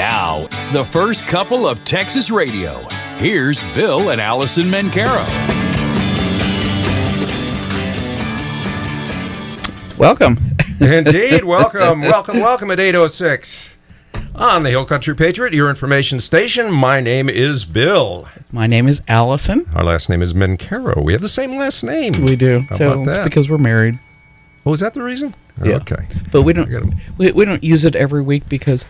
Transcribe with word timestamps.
Now, 0.00 0.46
the 0.72 0.84
first 0.84 1.26
couple 1.26 1.66
of 1.66 1.84
Texas 1.84 2.30
Radio. 2.30 2.74
Here's 3.18 3.60
Bill 3.74 4.10
and 4.10 4.20
Alison 4.20 4.66
Mencarow. 4.70 5.26
Welcome. 9.98 10.38
Indeed, 10.80 11.44
welcome, 11.44 12.02
welcome, 12.02 12.36
welcome 12.38 12.70
at 12.70 12.78
806 12.78 13.70
on 14.36 14.62
the 14.62 14.70
Hill 14.70 14.84
Country 14.84 15.16
Patriot, 15.16 15.54
your 15.54 15.68
information 15.68 16.20
station. 16.20 16.72
My 16.72 17.00
name 17.00 17.28
is 17.28 17.64
Bill. 17.64 18.28
My 18.52 18.68
name 18.68 18.86
is 18.86 19.02
Alison. 19.08 19.68
Our 19.74 19.82
last 19.82 20.08
name 20.08 20.22
is 20.22 20.32
Mencarow. 20.32 21.02
We 21.02 21.14
have 21.14 21.20
the 21.20 21.26
same 21.26 21.56
last 21.58 21.82
name. 21.82 22.12
We 22.24 22.36
do. 22.36 22.60
How 22.70 22.76
so 22.76 22.92
about 22.92 23.08
it's 23.08 23.16
that? 23.16 23.24
because 23.24 23.50
we're 23.50 23.58
married. 23.58 23.98
Oh, 24.64 24.72
is 24.72 24.78
that 24.78 24.94
the 24.94 25.02
reason? 25.02 25.34
Yeah. 25.64 25.78
Okay. 25.78 26.06
But 26.30 26.42
we 26.42 26.52
don't 26.52 26.94
we, 27.18 27.32
we 27.32 27.44
don't 27.44 27.64
use 27.64 27.84
it 27.84 27.96
every 27.96 28.22
week 28.22 28.48
because 28.48 28.86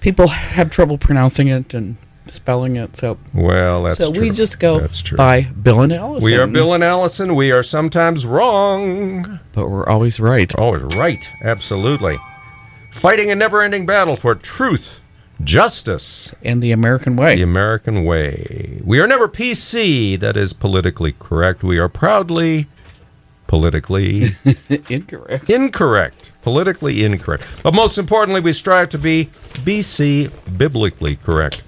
people 0.00 0.28
have 0.28 0.70
trouble 0.70 0.98
pronouncing 0.98 1.48
it 1.48 1.74
and 1.74 1.96
spelling 2.26 2.76
it. 2.76 2.94
So 2.96 3.18
Well, 3.34 3.84
that's 3.84 3.98
so 3.98 4.12
true. 4.12 4.22
we 4.22 4.30
just 4.30 4.60
go 4.60 4.80
That's 4.80 5.00
true. 5.02 5.16
by 5.16 5.42
Bill 5.42 5.80
and 5.80 5.92
Alison. 5.92 6.24
We 6.24 6.36
are 6.36 6.46
Bill 6.46 6.74
and 6.74 6.84
Alison. 6.84 7.34
We 7.34 7.52
are 7.52 7.62
sometimes 7.62 8.26
wrong. 8.26 9.40
but 9.52 9.68
we're 9.68 9.86
always 9.88 10.20
right. 10.20 10.54
Always 10.56 10.82
right. 10.98 11.30
Absolutely. 11.44 12.16
Fighting 12.92 13.30
a 13.30 13.34
never 13.34 13.62
ending 13.62 13.86
battle 13.86 14.16
for 14.16 14.34
truth, 14.34 15.00
justice, 15.42 16.34
And 16.42 16.62
the 16.62 16.72
American 16.72 17.16
way. 17.16 17.36
the 17.36 17.42
American 17.42 18.04
way. 18.04 18.80
We 18.84 19.00
are 19.00 19.06
never 19.06 19.28
PC, 19.28 20.18
that 20.20 20.36
is 20.36 20.52
politically 20.52 21.14
correct. 21.18 21.62
We 21.62 21.78
are 21.78 21.88
proudly 21.88 22.66
politically 23.48 24.36
Incorrect. 24.88 25.50
incorrect. 25.50 26.32
Politically 26.42 27.04
incorrect. 27.04 27.44
But 27.64 27.74
most 27.74 27.98
importantly, 27.98 28.40
we 28.40 28.52
strive 28.52 28.88
to 28.90 28.98
be 28.98 29.30
BC, 29.64 30.30
biblically 30.56 31.16
correct. 31.16 31.64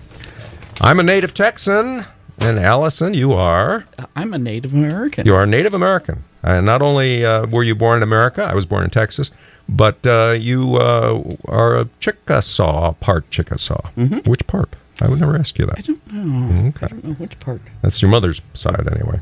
I'm 0.81 1.01
a 1.01 1.03
native 1.03 1.35
Texan, 1.35 2.05
and 2.39 2.59
Alison, 2.59 3.13
you 3.15 3.33
are. 3.33 3.85
I'm 4.17 4.33
a 4.33 4.39
Native 4.39 4.73
American. 4.73 5.27
You 5.27 5.35
are 5.35 5.43
a 5.43 5.47
Native 5.47 5.75
American. 5.75 6.25
And 6.43 6.65
not 6.65 6.81
only 6.81 7.25
uh, 7.27 7.47
were 7.47 7.63
you 7.65 7.75
born 7.75 7.99
in 7.99 8.03
America, 8.03 8.43
I 8.45 8.55
was 8.55 8.65
born 8.65 8.85
in 8.85 8.89
Texas, 8.91 9.31
but 9.69 10.07
uh, 10.07 10.31
you 10.39 10.77
uh, 10.77 11.23
are 11.47 11.77
a 11.77 11.89
Chickasaw, 12.01 12.93
part 12.95 13.31
Chickasaw. 13.31 13.91
Which 14.25 14.47
part? 14.47 14.75
I 15.03 15.09
would 15.09 15.21
never 15.21 15.37
ask 15.37 15.59
you 15.59 15.67
that. 15.67 15.79
I 15.79 15.83
don't 15.83 16.13
know. 16.13 16.69
Okay. 16.69 16.87
I 16.87 16.89
don't 16.89 17.05
know 17.05 17.13
which 17.15 17.39
part. 17.41 17.61
That's 17.83 18.01
your 18.01 18.11
mother's 18.11 18.41
side, 18.55 18.89
anyway. 18.91 19.21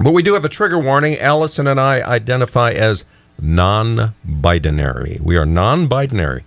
But 0.00 0.12
we 0.12 0.22
do 0.22 0.34
have 0.34 0.44
a 0.44 0.48
trigger 0.48 0.78
warning. 0.78 1.18
Alison 1.18 1.66
and 1.66 1.80
I 1.80 2.00
identify 2.02 2.70
as 2.72 3.04
non 3.40 4.14
binary. 4.24 5.18
We 5.22 5.36
are 5.36 5.46
non 5.46 5.86
binary. 5.88 6.44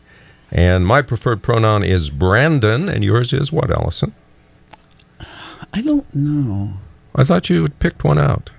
And 0.52 0.86
my 0.86 1.02
preferred 1.02 1.42
pronoun 1.42 1.84
is 1.84 2.10
Brandon, 2.10 2.90
and 2.90 3.04
yours 3.06 3.32
is 3.34 3.52
what, 3.54 3.72
Allison? 3.72 4.14
I 5.74 5.82
don't 5.82 6.14
know. 6.14 6.74
I 7.16 7.24
thought 7.24 7.50
you 7.50 7.62
had 7.62 7.80
picked 7.80 8.04
one 8.04 8.20
out. 8.20 8.52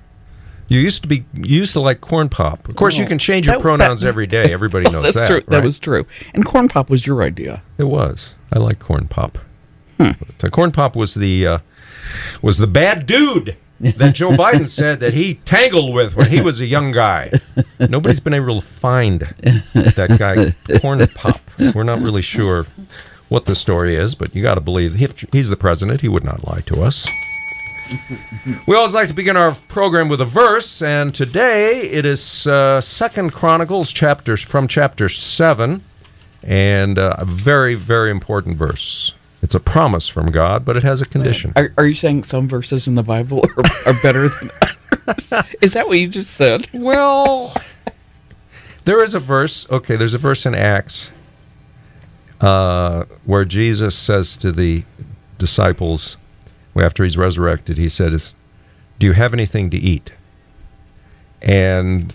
You 0.68 0.80
used 0.80 1.02
to 1.02 1.08
be 1.08 1.24
you 1.34 1.58
used 1.60 1.74
to 1.74 1.80
like 1.80 2.00
corn 2.00 2.30
pop. 2.30 2.66
Of 2.68 2.76
course, 2.76 2.96
you 2.96 3.04
Oh, 3.04 3.08
can 3.08 3.18
change 3.18 3.46
your 3.46 3.56
that- 3.56 3.62
pronouns 3.62 4.00
that- 4.02 4.08
every 4.08 4.26
day. 4.26 4.52
Everybody 4.52 4.90
knows 4.90 5.04
That's 5.04 5.16
that. 5.16 5.28
true. 5.28 5.42
That 5.48 5.62
was 5.64 5.78
true. 5.78 6.06
And 6.34 6.44
corn 6.46 6.68
pop 6.68 6.88
was 6.88 7.06
your 7.06 7.22
idea. 7.22 7.62
It 7.76 7.84
was. 7.84 8.34
I 8.52 8.58
like 8.58 8.78
corn 8.78 9.08
pop. 9.08 9.38
Hmm. 9.98 10.12
So 10.38 10.48
corn 10.48 10.72
pop 10.72 10.96
was 10.96 11.14
the 11.14 11.46
uh, 11.46 11.58
was 12.40 12.56
the 12.56 12.66
bad 12.66 13.04
dude 13.04 13.56
that 13.82 14.14
Joe 14.14 14.30
Biden 14.30 14.66
said 14.68 15.00
that 15.00 15.12
he 15.12 15.34
tangled 15.34 15.92
with 15.92 16.14
when 16.14 16.30
he 16.30 16.40
was 16.40 16.60
a 16.60 16.66
young 16.66 16.92
guy. 16.92 17.32
Nobody's 17.80 18.20
been 18.20 18.34
able 18.34 18.60
to 18.60 18.66
find 18.66 19.20
that 19.74 20.16
guy 20.18 20.78
corn 20.78 21.04
pop. 21.08 21.40
We're 21.74 21.82
not 21.82 22.00
really 22.00 22.22
sure 22.22 22.66
what 23.28 23.46
the 23.46 23.54
story 23.54 23.96
is, 23.96 24.14
but 24.14 24.34
you 24.34 24.42
got 24.42 24.54
to 24.54 24.60
believe 24.60 25.00
if 25.02 25.18
he's 25.32 25.48
the 25.48 25.56
president, 25.56 26.00
he 26.00 26.08
would 26.08 26.24
not 26.24 26.46
lie 26.46 26.60
to 26.60 26.82
us. 26.82 27.08
We 28.66 28.76
always 28.76 28.94
like 28.94 29.08
to 29.08 29.14
begin 29.14 29.36
our 29.36 29.52
program 29.68 30.08
with 30.08 30.20
a 30.20 30.24
verse, 30.24 30.80
and 30.80 31.14
today 31.14 31.80
it 31.80 32.06
is 32.06 32.46
uh, 32.46 32.80
Second 32.80 33.32
Chronicles 33.32 33.92
chapter 33.92 34.36
from 34.36 34.68
chapter 34.68 35.08
seven, 35.08 35.82
and 36.42 36.98
uh, 36.98 37.16
a 37.18 37.24
very 37.24 37.74
very 37.74 38.10
important 38.10 38.56
verse. 38.56 39.14
It's 39.42 39.56
a 39.56 39.60
promise 39.60 40.08
from 40.08 40.26
God, 40.26 40.64
but 40.64 40.76
it 40.76 40.84
has 40.84 41.02
a 41.02 41.06
condition. 41.06 41.52
Are, 41.56 41.72
are 41.76 41.86
you 41.86 41.96
saying 41.96 42.24
some 42.24 42.48
verses 42.48 42.86
in 42.86 42.94
the 42.94 43.02
Bible 43.02 43.44
are, 43.56 43.92
are 43.92 44.02
better 44.02 44.28
than 44.28 44.50
others? 44.62 45.44
Is 45.60 45.72
that 45.72 45.88
what 45.88 45.98
you 45.98 46.06
just 46.06 46.32
said? 46.34 46.68
Well, 46.72 47.54
there 48.84 49.02
is 49.02 49.14
a 49.14 49.20
verse. 49.20 49.68
Okay, 49.70 49.96
there's 49.96 50.14
a 50.14 50.18
verse 50.18 50.46
in 50.46 50.54
Acts 50.54 51.10
uh, 52.40 53.04
where 53.24 53.44
Jesus 53.44 53.96
says 53.96 54.36
to 54.38 54.52
the 54.52 54.84
disciples, 55.38 56.16
after 56.76 57.02
he's 57.02 57.16
resurrected, 57.16 57.78
he 57.78 57.88
says, 57.88 58.34
"Do 58.98 59.06
you 59.06 59.12
have 59.12 59.34
anything 59.34 59.70
to 59.70 59.76
eat?" 59.76 60.12
And 61.40 62.14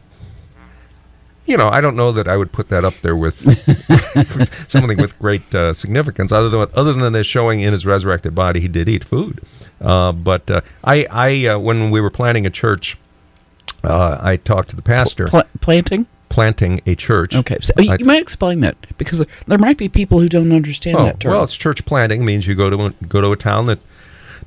you 1.45 1.57
know, 1.57 1.69
I 1.69 1.81
don't 1.81 1.95
know 1.95 2.11
that 2.11 2.27
I 2.27 2.37
would 2.37 2.51
put 2.51 2.69
that 2.69 2.83
up 2.85 2.95
there 3.01 3.15
with 3.15 3.41
something 4.67 4.97
with 4.97 5.17
great 5.19 5.53
uh, 5.55 5.73
significance, 5.73 6.31
other 6.31 6.49
than 6.49 6.67
other 6.73 6.93
than 6.93 7.13
this 7.13 7.27
showing 7.27 7.59
in 7.61 7.71
his 7.71 7.85
resurrected 7.85 8.33
body 8.35 8.59
he 8.59 8.67
did 8.67 8.87
eat 8.89 9.03
food. 9.03 9.41
Uh, 9.81 10.11
but 10.11 10.49
uh, 10.49 10.61
I, 10.83 11.05
I 11.09 11.45
uh, 11.47 11.59
when 11.59 11.91
we 11.91 12.01
were 12.01 12.09
planning 12.09 12.45
a 12.45 12.49
church, 12.49 12.97
uh, 13.83 14.17
I 14.21 14.37
talked 14.37 14.69
to 14.69 14.75
the 14.75 14.81
pastor 14.81 15.27
Pla- 15.27 15.43
planting? 15.61 16.07
planting 16.29 16.81
a 16.85 16.95
church. 16.95 17.35
Okay. 17.35 17.57
So 17.61 17.73
you 17.79 17.91
I- 17.93 17.97
might 18.03 18.21
explain 18.21 18.59
that 18.61 18.75
because 18.97 19.19
there- 19.19 19.27
there 19.47 19.57
might 19.57 19.77
be 19.77 19.87
people 19.89 20.19
who 20.19 20.27
don't 20.29 20.51
understand 20.51 20.97
Oh, 20.97 21.05
that 21.05 21.19
term. 21.19 21.31
well, 21.31 21.43
it's 21.43 21.55
church 21.55 21.85
planting 21.85 22.25
means 22.25 22.47
you 22.47 22.55
go 22.55 22.69
to 22.69 22.85
a, 22.87 22.89
go 23.07 23.21
to 23.21 23.31
a 23.31 23.37
town 23.37 23.67
that 23.67 23.79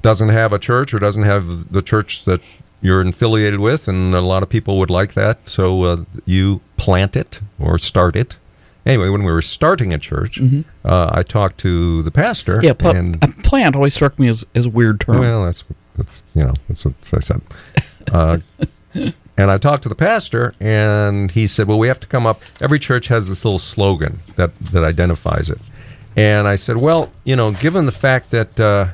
doesn't 0.03 0.29
have 0.31 0.53
a 0.53 0.59
church 0.59 0.93
or 0.95 0.99
doesn't 0.99 1.23
have 1.25 1.73
the 1.73 1.83
church 1.83 2.25
that 2.25 2.41
you're 2.83 3.07
affiliated 3.07 3.61
with, 3.61 3.89
and 3.89 4.15
a 4.15 4.21
lot 4.23 4.43
of 4.43 4.49
people 4.49 4.79
would 4.79 4.89
like 4.91 5.13
that. 5.15 5.49
So 5.49 5.83
uh, 5.83 6.05
you 6.25 6.61
plant 6.77 7.15
it 7.17 7.41
or 7.59 7.77
start 7.79 8.17
it. 8.17 8.37
Anyway, 8.87 9.09
when 9.09 9.23
we 9.25 9.31
were 9.33 9.43
starting 9.43 9.93
a 9.93 9.99
church, 9.99 10.41
uh, 10.85 11.11
I 11.13 11.23
talked 11.23 11.59
to 11.59 12.03
the 12.03 12.11
pastor. 12.11 12.57
Mm-hmm. 12.57 12.65
yeah, 12.65 12.73
pla- 12.73 12.91
and 12.93 13.23
a 13.23 13.29
plant 13.43 13.77
always 13.77 13.95
struck 13.95 14.19
me 14.19 14.29
as, 14.29 14.45
as 14.55 14.67
a 14.67 14.71
weird 14.71 15.01
term. 15.01 15.19
Well, 15.19 15.45
that's 15.45 15.65
that's 15.97 16.23
you 16.35 16.43
know 16.45 16.55
that's 16.69 16.85
what 16.85 16.95
I 17.15 17.21
said. 17.21 17.43
Uh, 18.13 18.39
and 19.37 19.51
I 19.53 19.59
talked 19.59 19.85
to 19.85 19.89
the 19.89 19.95
pastor, 19.95 20.53
and 20.59 21.31
he 21.31 21.47
said, 21.47 21.69
"Well, 21.69 21.79
we 21.79 21.87
have 21.87 22.01
to 22.01 22.09
come 22.09 22.27
up. 22.27 22.43
Every 22.61 22.79
church 22.81 23.07
has 23.09 23.29
this 23.29 23.45
little 23.45 23.61
slogan 23.61 24.21
that 24.35 24.59
that 24.59 24.83
identifies 24.83 25.49
it." 25.49 25.59
And 26.17 26.49
I 26.49 26.57
said, 26.57 26.79
"Well, 26.79 27.13
you 27.23 27.37
know, 27.37 27.53
given 27.53 27.87
the 27.87 27.93
fact 27.93 28.31
that." 28.31 28.59
Uh, 28.59 28.89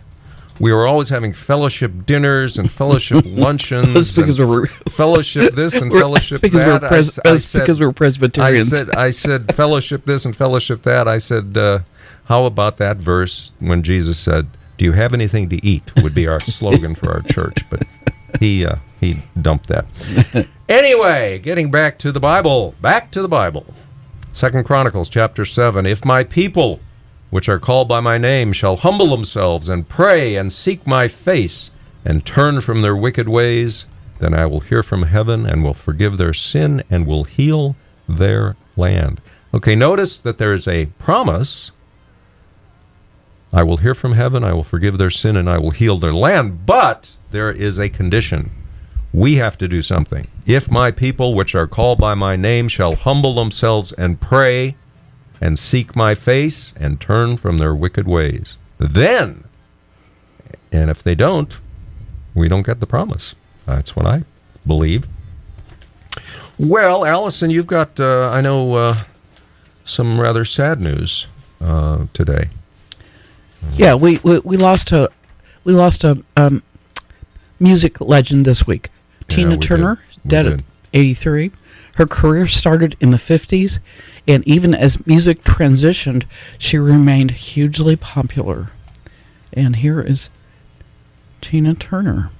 we 0.58 0.72
were 0.72 0.86
always 0.86 1.08
having 1.08 1.32
fellowship 1.32 2.06
dinners 2.06 2.58
and 2.58 2.70
fellowship 2.70 3.24
luncheons. 3.26 3.86
That's 3.94 4.16
because 4.16 4.38
we're- 4.38 4.68
fellowship 4.88 5.54
this 5.54 5.80
and 5.80 5.92
fellowship 5.92 6.40
because 6.40 6.62
that. 6.62 6.82
we're 6.82 6.88
pres- 6.88 7.18
I 7.24 7.30
that's 7.32 7.44
said- 7.44 7.60
because 7.60 7.80
we're 7.80 7.92
Presbyterians. 7.92 8.72
I 8.72 8.76
said, 8.76 8.90
I 8.96 9.10
said, 9.10 9.54
fellowship 9.56 10.04
this 10.04 10.24
and 10.24 10.34
fellowship 10.36 10.82
that. 10.82 11.06
I 11.08 11.18
said, 11.18 11.56
uh, 11.58 11.80
how 12.24 12.44
about 12.44 12.78
that 12.78 12.96
verse 12.96 13.52
when 13.60 13.82
Jesus 13.82 14.18
said, 14.18 14.48
"Do 14.78 14.84
you 14.84 14.92
have 14.92 15.14
anything 15.14 15.48
to 15.50 15.64
eat?" 15.64 15.92
Would 16.02 16.14
be 16.14 16.26
our 16.26 16.40
slogan 16.40 16.94
for 16.94 17.10
our 17.12 17.22
church, 17.22 17.58
but 17.70 17.82
he 18.40 18.66
uh, 18.66 18.76
he 19.00 19.18
dumped 19.40 19.68
that. 19.68 19.86
anyway, 20.68 21.38
getting 21.38 21.70
back 21.70 21.98
to 22.00 22.10
the 22.12 22.18
Bible, 22.20 22.74
back 22.80 23.10
to 23.12 23.22
the 23.22 23.28
Bible. 23.28 23.66
Second 24.32 24.64
Chronicles 24.64 25.08
chapter 25.08 25.44
seven. 25.44 25.86
If 25.86 26.04
my 26.04 26.24
people, 26.24 26.80
which 27.30 27.48
are 27.48 27.58
called 27.58 27.88
by 27.88 28.00
my 28.00 28.18
name, 28.18 28.52
shall 28.52 28.76
humble 28.76 29.08
themselves 29.08 29.68
and 29.68 29.88
pray 29.88 30.36
and 30.36 30.52
seek 30.52 30.86
my 30.86 31.08
face 31.08 31.70
and 32.04 32.24
turn 32.24 32.60
from 32.60 32.82
their 32.82 32.96
wicked 32.96 33.28
ways, 33.28 33.86
then 34.18 34.32
I 34.32 34.46
will 34.46 34.60
hear 34.60 34.82
from 34.82 35.02
heaven 35.02 35.44
and 35.44 35.62
will 35.64 35.74
forgive 35.74 36.18
their 36.18 36.32
sin 36.32 36.82
and 36.88 37.06
will 37.06 37.24
heal 37.24 37.76
their 38.08 38.56
land. 38.76 39.20
Okay, 39.52 39.74
notice 39.74 40.16
that 40.18 40.38
there 40.38 40.52
is 40.52 40.68
a 40.68 40.86
promise. 40.98 41.72
I 43.52 43.62
will 43.62 43.78
hear 43.78 43.94
from 43.94 44.12
heaven, 44.12 44.44
I 44.44 44.52
will 44.52 44.64
forgive 44.64 44.98
their 44.98 45.10
sin, 45.10 45.36
and 45.36 45.48
I 45.48 45.58
will 45.58 45.70
heal 45.70 45.96
their 45.96 46.14
land. 46.14 46.66
But 46.66 47.16
there 47.30 47.50
is 47.50 47.78
a 47.78 47.88
condition. 47.88 48.50
We 49.12 49.36
have 49.36 49.56
to 49.58 49.68
do 49.68 49.82
something. 49.82 50.26
If 50.44 50.70
my 50.70 50.90
people, 50.90 51.34
which 51.34 51.54
are 51.54 51.66
called 51.66 51.98
by 51.98 52.14
my 52.14 52.36
name, 52.36 52.68
shall 52.68 52.94
humble 52.94 53.34
themselves 53.34 53.92
and 53.92 54.20
pray 54.20 54.76
and 55.40 55.58
seek 55.58 55.94
my 55.94 56.14
face 56.14 56.72
and 56.78 57.00
turn 57.00 57.36
from 57.36 57.58
their 57.58 57.74
wicked 57.74 58.06
ways, 58.06 58.58
then, 58.78 59.44
and 60.72 60.90
if 60.90 61.02
they 61.02 61.14
don't, 61.14 61.60
we 62.34 62.48
don't 62.48 62.66
get 62.66 62.80
the 62.80 62.86
promise. 62.86 63.34
That's 63.66 63.96
what 63.96 64.06
I 64.06 64.24
believe. 64.66 65.06
Well, 66.58 67.04
Alison, 67.04 67.50
you've 67.50 67.66
got, 67.66 68.00
uh, 68.00 68.30
I 68.30 68.40
know, 68.40 68.74
uh, 68.74 68.96
some 69.84 70.20
rather 70.20 70.44
sad 70.44 70.80
news 70.80 71.28
uh, 71.60 72.06
today. 72.12 72.48
yeah, 73.74 73.94
we, 73.94 74.18
we 74.22 74.38
we 74.40 74.56
lost 74.56 74.92
a 74.92 75.10
we 75.64 75.72
lost 75.72 76.04
a 76.04 76.22
um, 76.36 76.62
music 77.60 78.00
legend 78.00 78.44
this 78.44 78.66
week. 78.66 78.90
Yeah, 79.28 79.36
Tina 79.36 79.50
we 79.50 79.58
Turner, 79.58 79.94
did. 79.96 80.24
We 80.24 80.28
dead 80.30 80.42
did. 80.44 80.64
At 80.96 81.00
83. 81.00 81.50
Her 81.96 82.06
career 82.06 82.46
started 82.46 82.96
in 83.00 83.10
the 83.10 83.16
50s, 83.16 83.78
and 84.26 84.46
even 84.46 84.74
as 84.74 85.06
music 85.06 85.44
transitioned, 85.44 86.24
she 86.58 86.78
remained 86.78 87.32
hugely 87.32 87.96
popular. 87.96 88.70
And 89.52 89.76
here 89.76 90.00
is 90.00 90.30
Tina 91.40 91.74
Turner. 91.74 92.30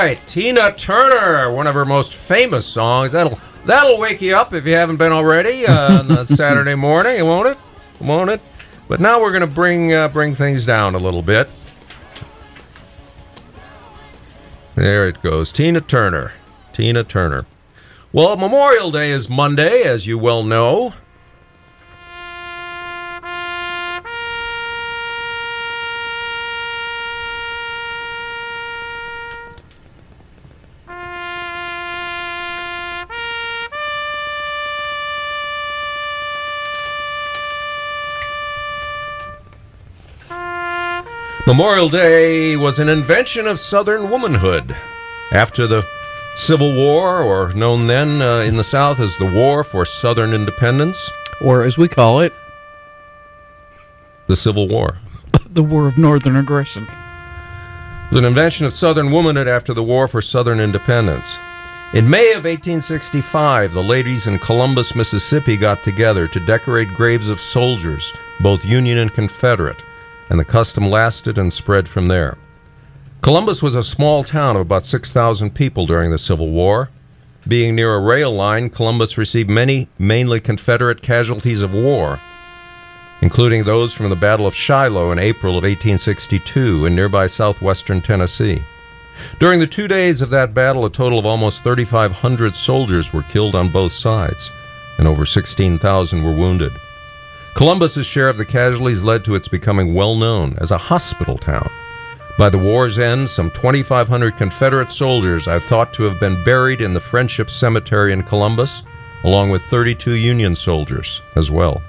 Right, 0.00 0.26
Tina 0.26 0.72
Turner, 0.72 1.52
one 1.52 1.66
of 1.66 1.74
her 1.74 1.84
most 1.84 2.14
famous 2.14 2.66
songs. 2.66 3.12
That'll 3.12 3.38
that'll 3.66 3.98
wake 3.98 4.22
you 4.22 4.34
up 4.34 4.54
if 4.54 4.64
you 4.64 4.72
haven't 4.74 4.96
been 4.96 5.12
already 5.12 5.66
uh, 5.66 6.00
on 6.00 6.10
a 6.10 6.26
Saturday 6.26 6.74
morning, 6.74 7.24
won't 7.26 7.48
it? 7.48 7.58
Won't 8.00 8.30
it? 8.30 8.40
But 8.88 9.00
now 9.00 9.20
we're 9.20 9.30
going 9.30 9.42
to 9.42 9.46
bring 9.46 9.92
uh, 9.92 10.08
bring 10.08 10.34
things 10.34 10.64
down 10.64 10.94
a 10.94 10.98
little 10.98 11.22
bit. 11.22 11.50
There 14.74 15.06
it 15.06 15.20
goes, 15.20 15.52
Tina 15.52 15.80
Turner. 15.80 16.32
Tina 16.72 17.04
Turner. 17.04 17.44
Well, 18.12 18.36
Memorial 18.36 18.90
Day 18.90 19.10
is 19.10 19.28
Monday, 19.28 19.82
as 19.82 20.06
you 20.06 20.18
well 20.18 20.42
know. 20.42 20.94
Memorial 41.50 41.88
Day 41.88 42.54
was 42.54 42.78
an 42.78 42.88
invention 42.88 43.48
of 43.48 43.58
Southern 43.58 44.08
womanhood. 44.08 44.76
After 45.32 45.66
the 45.66 45.84
Civil 46.36 46.72
War, 46.76 47.24
or 47.24 47.52
known 47.54 47.88
then 47.88 48.22
uh, 48.22 48.38
in 48.42 48.56
the 48.56 48.62
South 48.62 49.00
as 49.00 49.16
the 49.16 49.26
War 49.26 49.64
for 49.64 49.84
Southern 49.84 50.32
Independence, 50.32 51.10
Or 51.40 51.64
as 51.64 51.76
we 51.76 51.88
call 51.88 52.20
it, 52.20 52.32
the 54.28 54.36
Civil 54.36 54.68
War. 54.68 54.98
the 55.50 55.64
War 55.64 55.88
of 55.88 55.98
Northern 55.98 56.36
Aggression. 56.36 56.84
It 56.84 58.10
was 58.12 58.20
an 58.20 58.26
invention 58.26 58.64
of 58.64 58.72
Southern 58.72 59.10
womanhood 59.10 59.48
after 59.48 59.74
the 59.74 59.82
War 59.82 60.06
for 60.06 60.22
Southern 60.22 60.60
Independence. 60.60 61.36
In 61.94 62.08
May 62.08 62.28
of 62.28 62.44
1865, 62.44 63.74
the 63.74 63.82
ladies 63.82 64.28
in 64.28 64.38
Columbus, 64.38 64.94
Mississippi 64.94 65.56
got 65.56 65.82
together 65.82 66.28
to 66.28 66.46
decorate 66.46 66.94
graves 66.94 67.28
of 67.28 67.40
soldiers, 67.40 68.12
both 68.38 68.64
Union 68.64 68.98
and 68.98 69.12
Confederate, 69.12 69.82
and 70.30 70.40
the 70.40 70.44
custom 70.44 70.88
lasted 70.88 71.36
and 71.36 71.52
spread 71.52 71.88
from 71.88 72.08
there. 72.08 72.38
Columbus 73.20 73.62
was 73.62 73.74
a 73.74 73.82
small 73.82 74.24
town 74.24 74.56
of 74.56 74.62
about 74.62 74.86
6,000 74.86 75.54
people 75.54 75.84
during 75.84 76.10
the 76.10 76.16
Civil 76.16 76.48
War. 76.48 76.88
Being 77.46 77.74
near 77.74 77.94
a 77.94 78.00
rail 78.00 78.32
line, 78.32 78.70
Columbus 78.70 79.18
received 79.18 79.50
many, 79.50 79.88
mainly 79.98 80.40
Confederate 80.40 81.02
casualties 81.02 81.60
of 81.60 81.74
war, 81.74 82.20
including 83.20 83.64
those 83.64 83.92
from 83.92 84.08
the 84.08 84.16
Battle 84.16 84.46
of 84.46 84.54
Shiloh 84.54 85.10
in 85.10 85.18
April 85.18 85.52
of 85.52 85.64
1862 85.64 86.86
in 86.86 86.94
nearby 86.94 87.26
southwestern 87.26 88.00
Tennessee. 88.00 88.62
During 89.38 89.60
the 89.60 89.66
two 89.66 89.88
days 89.88 90.22
of 90.22 90.30
that 90.30 90.54
battle, 90.54 90.86
a 90.86 90.90
total 90.90 91.18
of 91.18 91.26
almost 91.26 91.62
3,500 91.62 92.54
soldiers 92.54 93.12
were 93.12 93.22
killed 93.24 93.54
on 93.54 93.68
both 93.68 93.92
sides, 93.92 94.50
and 94.98 95.06
over 95.06 95.26
16,000 95.26 96.22
were 96.22 96.32
wounded. 96.32 96.72
Columbus's 97.54 98.06
share 98.06 98.28
of 98.28 98.36
the 98.36 98.44
casualties 98.44 99.02
led 99.04 99.24
to 99.24 99.34
its 99.34 99.48
becoming 99.48 99.92
well 99.92 100.14
known 100.14 100.56
as 100.60 100.70
a 100.70 100.78
hospital 100.78 101.36
town. 101.36 101.68
By 102.38 102.48
the 102.48 102.58
war's 102.58 102.98
end, 102.98 103.28
some 103.28 103.50
2,500 103.50 104.36
Confederate 104.36 104.90
soldiers 104.90 105.46
are 105.46 105.60
thought 105.60 105.92
to 105.94 106.04
have 106.04 106.18
been 106.18 106.42
buried 106.44 106.80
in 106.80 106.94
the 106.94 107.00
Friendship 107.00 107.50
Cemetery 107.50 108.12
in 108.12 108.22
Columbus, 108.22 108.82
along 109.24 109.50
with 109.50 109.62
32 109.64 110.12
Union 110.12 110.56
soldiers 110.56 111.20
as 111.36 111.50
well. 111.50 111.82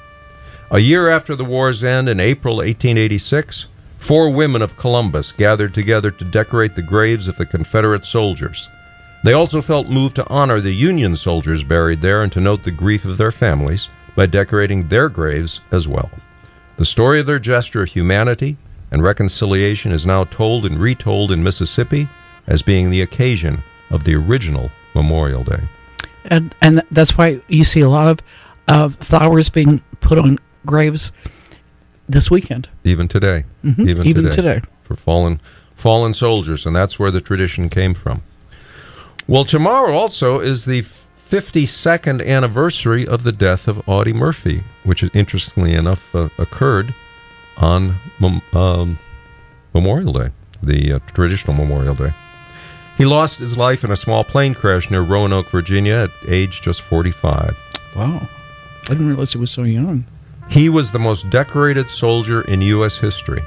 A 0.72 0.80
year 0.80 1.10
after 1.10 1.36
the 1.36 1.46
war's 1.46 1.84
end, 1.84 2.10
in 2.10 2.20
April 2.20 2.58
1886, 2.58 3.68
four 3.98 4.30
women 4.32 4.62
of 4.62 4.78
Columbus 4.78 5.32
gathered 5.32 5.74
together 5.74 6.12
to 6.12 6.26
decorate 6.26 6.76
the 6.76 6.82
graves 6.82 7.28
of 7.28 7.38
the 7.38 7.46
Confederate 7.46 8.04
soldiers. 8.04 8.68
They 9.24 9.34
also 9.34 9.62
felt 9.62 9.88
moved 9.88 10.16
to 10.16 10.28
honor 10.28 10.60
the 10.60 10.74
Union 10.74 11.16
soldiers 11.16 11.64
buried 11.64 12.02
there 12.02 12.24
and 12.24 12.32
to 12.32 12.42
note 12.42 12.64
the 12.64 12.72
grief 12.72 13.06
of 13.06 13.18
their 13.18 13.32
families 13.32 13.90
by 14.16 14.26
decorating 14.26 14.88
their 14.88 15.10
graves 15.10 15.62
as 15.72 15.88
well. 15.88 16.10
The 16.78 16.86
story 16.86 17.20
of 17.20 17.26
their 17.26 17.40
gesture 17.40 17.84
of 17.84 17.90
humanity 17.90 18.58
and 18.92 19.04
reconciliation 19.04 19.92
is 19.92 20.06
now 20.06 20.24
told 20.26 20.66
and 20.66 20.80
retold 20.80 21.32
in 21.32 21.44
Mississippi 21.44 22.08
as 22.48 22.62
being 22.62 22.90
the 22.90 23.02
occasion 23.02 23.64
of 23.90 24.04
the 24.04 24.16
original 24.16 24.72
Memorial 24.94 25.44
Day. 25.44 25.62
And 26.26 26.54
and 26.62 26.84
that's 26.92 27.18
why 27.18 27.42
you 27.48 27.64
see 27.64 27.80
a 27.82 27.90
lot 27.90 28.08
of 28.08 28.20
uh, 28.68 28.90
flowers 28.90 29.50
being 29.50 29.82
put 30.02 30.18
on 30.18 30.38
graves 30.66 31.12
this 32.08 32.30
weekend. 32.30 32.68
Even 32.84 33.08
today. 33.08 33.46
Mhm, 33.64 33.88
Even, 33.88 34.08
even 34.08 34.24
today. 34.26 34.36
today. 34.56 34.62
for 34.84 34.96
fallen 34.96 35.40
fallen 35.76 36.14
soldiers, 36.14 36.66
and 36.66 36.76
that's 36.76 37.00
where 37.00 37.10
the 37.12 37.22
tradition 37.22 37.70
came 37.70 37.94
from. 37.94 38.22
Well, 39.28 39.46
tomorrow 39.46 39.94
also 39.98 40.40
is 40.40 40.66
the 40.66 40.82
52nd 41.32 42.28
anniversary 42.28 43.08
of 43.08 43.24
the 43.24 43.32
death 43.32 43.70
of 43.70 43.82
Audie 43.88 44.12
Murphy, 44.12 44.66
which, 44.84 45.02
is 45.02 45.10
interestingly 45.14 45.74
enough, 45.74 46.14
uh, 46.14 46.28
occurred 46.38 46.94
on 47.56 47.96
Mem- 48.20 48.42
um, 48.52 49.00
Memorial 49.74 50.12
Day, 50.12 50.32
the 50.62 50.92
uh, 50.92 51.00
traditional 51.14 51.54
Memorial 51.56 51.96
Day. 51.96 52.12
He 52.98 53.06
lost 53.06 53.40
his 53.40 53.56
life 53.56 53.86
in 53.86 53.92
a 53.92 53.96
small 53.96 54.26
plane 54.26 54.54
crash 54.54 54.92
near 54.92 55.00
Roanoke, 55.00 55.50
Virginia, 55.50 55.94
at 55.94 56.12
age 56.28 56.62
just 56.62 56.82
45. 56.82 57.58
Wow. 57.96 58.28
I 58.84 58.88
didn't 58.90 59.08
realize 59.08 59.32
he 59.32 59.38
was 59.38 59.52
so 59.52 59.64
young. 59.64 60.06
He 60.50 60.68
was 60.68 60.92
the 60.92 61.00
most 61.00 61.30
decorated 61.30 61.90
soldier 61.90 62.42
in 62.42 62.62
U.S. 62.62 62.98
history, 62.98 63.42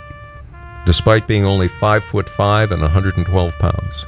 despite 0.87 1.27
being 1.27 1.45
only 1.45 1.69
five 1.69 2.03
foot 2.03 2.31
five 2.31 2.73
and 2.73 2.81
112 2.81 3.59
pounds. 3.59 4.07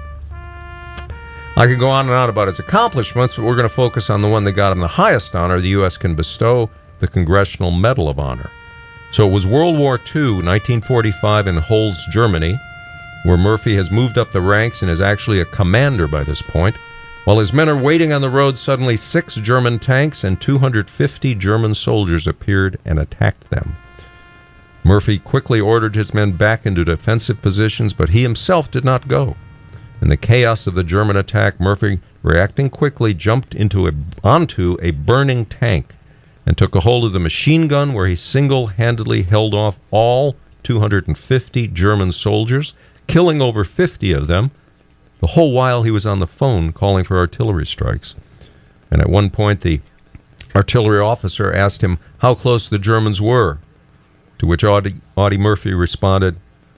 I 1.59 1.67
could 1.67 1.79
go 1.79 1.89
on 1.89 2.05
and 2.05 2.15
on 2.15 2.29
about 2.29 2.49
his 2.49 2.59
accomplishments, 2.59 3.35
but 3.35 3.45
we're 3.47 3.57
going 3.57 3.69
to 3.69 3.75
focus 3.75 4.11
on 4.11 4.21
the 4.21 4.29
one 4.29 4.45
that 4.45 4.53
got 4.53 4.73
him 4.73 4.79
the 4.81 4.89
highest 4.89 5.35
honor 5.35 5.59
the 5.59 5.69
U.S. 5.69 5.97
can 5.97 6.15
bestow 6.15 6.69
the 6.99 7.09
Congressional 7.09 7.71
Medal 7.71 8.11
of 8.11 8.19
Honor. 8.19 8.51
So 9.11 9.27
it 9.27 9.33
was 9.33 9.47
World 9.47 9.79
War 9.79 9.95
II, 9.95 10.43
1945, 10.43 11.47
in 11.47 11.57
Holz, 11.57 11.99
Germany, 12.11 12.61
where 13.25 13.39
Murphy 13.39 13.75
has 13.77 13.91
moved 13.91 14.19
up 14.19 14.33
the 14.33 14.41
ranks 14.43 14.83
and 14.83 14.91
is 14.91 15.01
actually 15.01 15.41
a 15.41 15.47
commander 15.47 16.07
by 16.07 16.25
this 16.25 16.43
point. 16.43 16.77
While 17.25 17.39
his 17.39 17.55
men 17.55 17.71
are 17.71 17.83
waiting 17.83 18.13
on 18.13 18.21
the 18.21 18.29
road, 18.29 18.59
suddenly 18.59 18.97
six 18.97 19.37
German 19.37 19.79
tanks 19.79 20.25
and 20.25 20.39
250 20.39 21.35
German 21.37 21.73
soldiers 21.73 22.27
appeared 22.27 22.79
and 22.85 22.99
attacked 22.99 23.49
them. 23.49 23.77
Murphy 24.85 25.19
quickly 25.19 25.59
ordered 25.59 25.95
his 25.95 26.13
men 26.13 26.33
back 26.33 26.67
into 26.67 26.85
defensive 26.85 27.41
positions, 27.41 27.95
but 27.95 28.11
he 28.11 28.23
himself 28.23 28.71
did 28.71 28.85
not 28.85 29.09
go. 29.09 29.37
In 30.01 30.09
the 30.09 30.17
chaos 30.17 30.67
of 30.67 30.75
the 30.75 30.85
German 30.85 31.17
attack, 31.17 31.59
Murphy, 31.59 32.01
reacting 32.23 32.69
quickly, 32.69 33.15
jumped 33.15 33.55
into 33.55 33.87
a, 33.89 33.93
onto 34.23 34.77
a 34.83 34.91
burning 34.91 35.47
tank 35.47 35.95
and 36.45 36.57
took 36.57 36.75
a 36.75 36.81
hold 36.81 37.05
of 37.05 37.13
the 37.13 37.19
machine 37.19 37.67
gun 37.67 37.93
where 37.93 38.07
he 38.07 38.15
single 38.15 38.69
handedly 38.69 39.23
held 39.23 39.55
off 39.55 39.81
all 39.91 40.37
250 40.63 41.69
German 41.69 42.13
soldiers, 42.13 42.75
killing 43.07 43.41
over 43.41 43.65
50 43.65 44.13
of 44.13 44.27
them, 44.27 44.51
the 45.21 45.29
whole 45.29 45.53
while 45.53 45.83
he 45.83 45.91
was 45.91 46.05
on 46.05 46.19
the 46.19 46.27
phone 46.27 46.73
calling 46.73 47.05
for 47.05 47.17
artillery 47.17 47.67
strikes. 47.67 48.15
And 48.91 49.01
at 49.01 49.09
one 49.09 49.31
point, 49.31 49.63
the 49.63 49.81
artillery 50.55 51.01
officer 51.01 51.53
asked 51.53 51.83
him 51.83 51.99
how 52.19 52.35
close 52.35 52.69
the 52.69 52.79
Germans 52.79 53.21
were, 53.21 53.59
to 54.39 54.47
which 54.47 54.63
Audie, 54.63 54.97
Audie 55.17 55.39
Murphy 55.39 55.73
responded, 55.73 56.37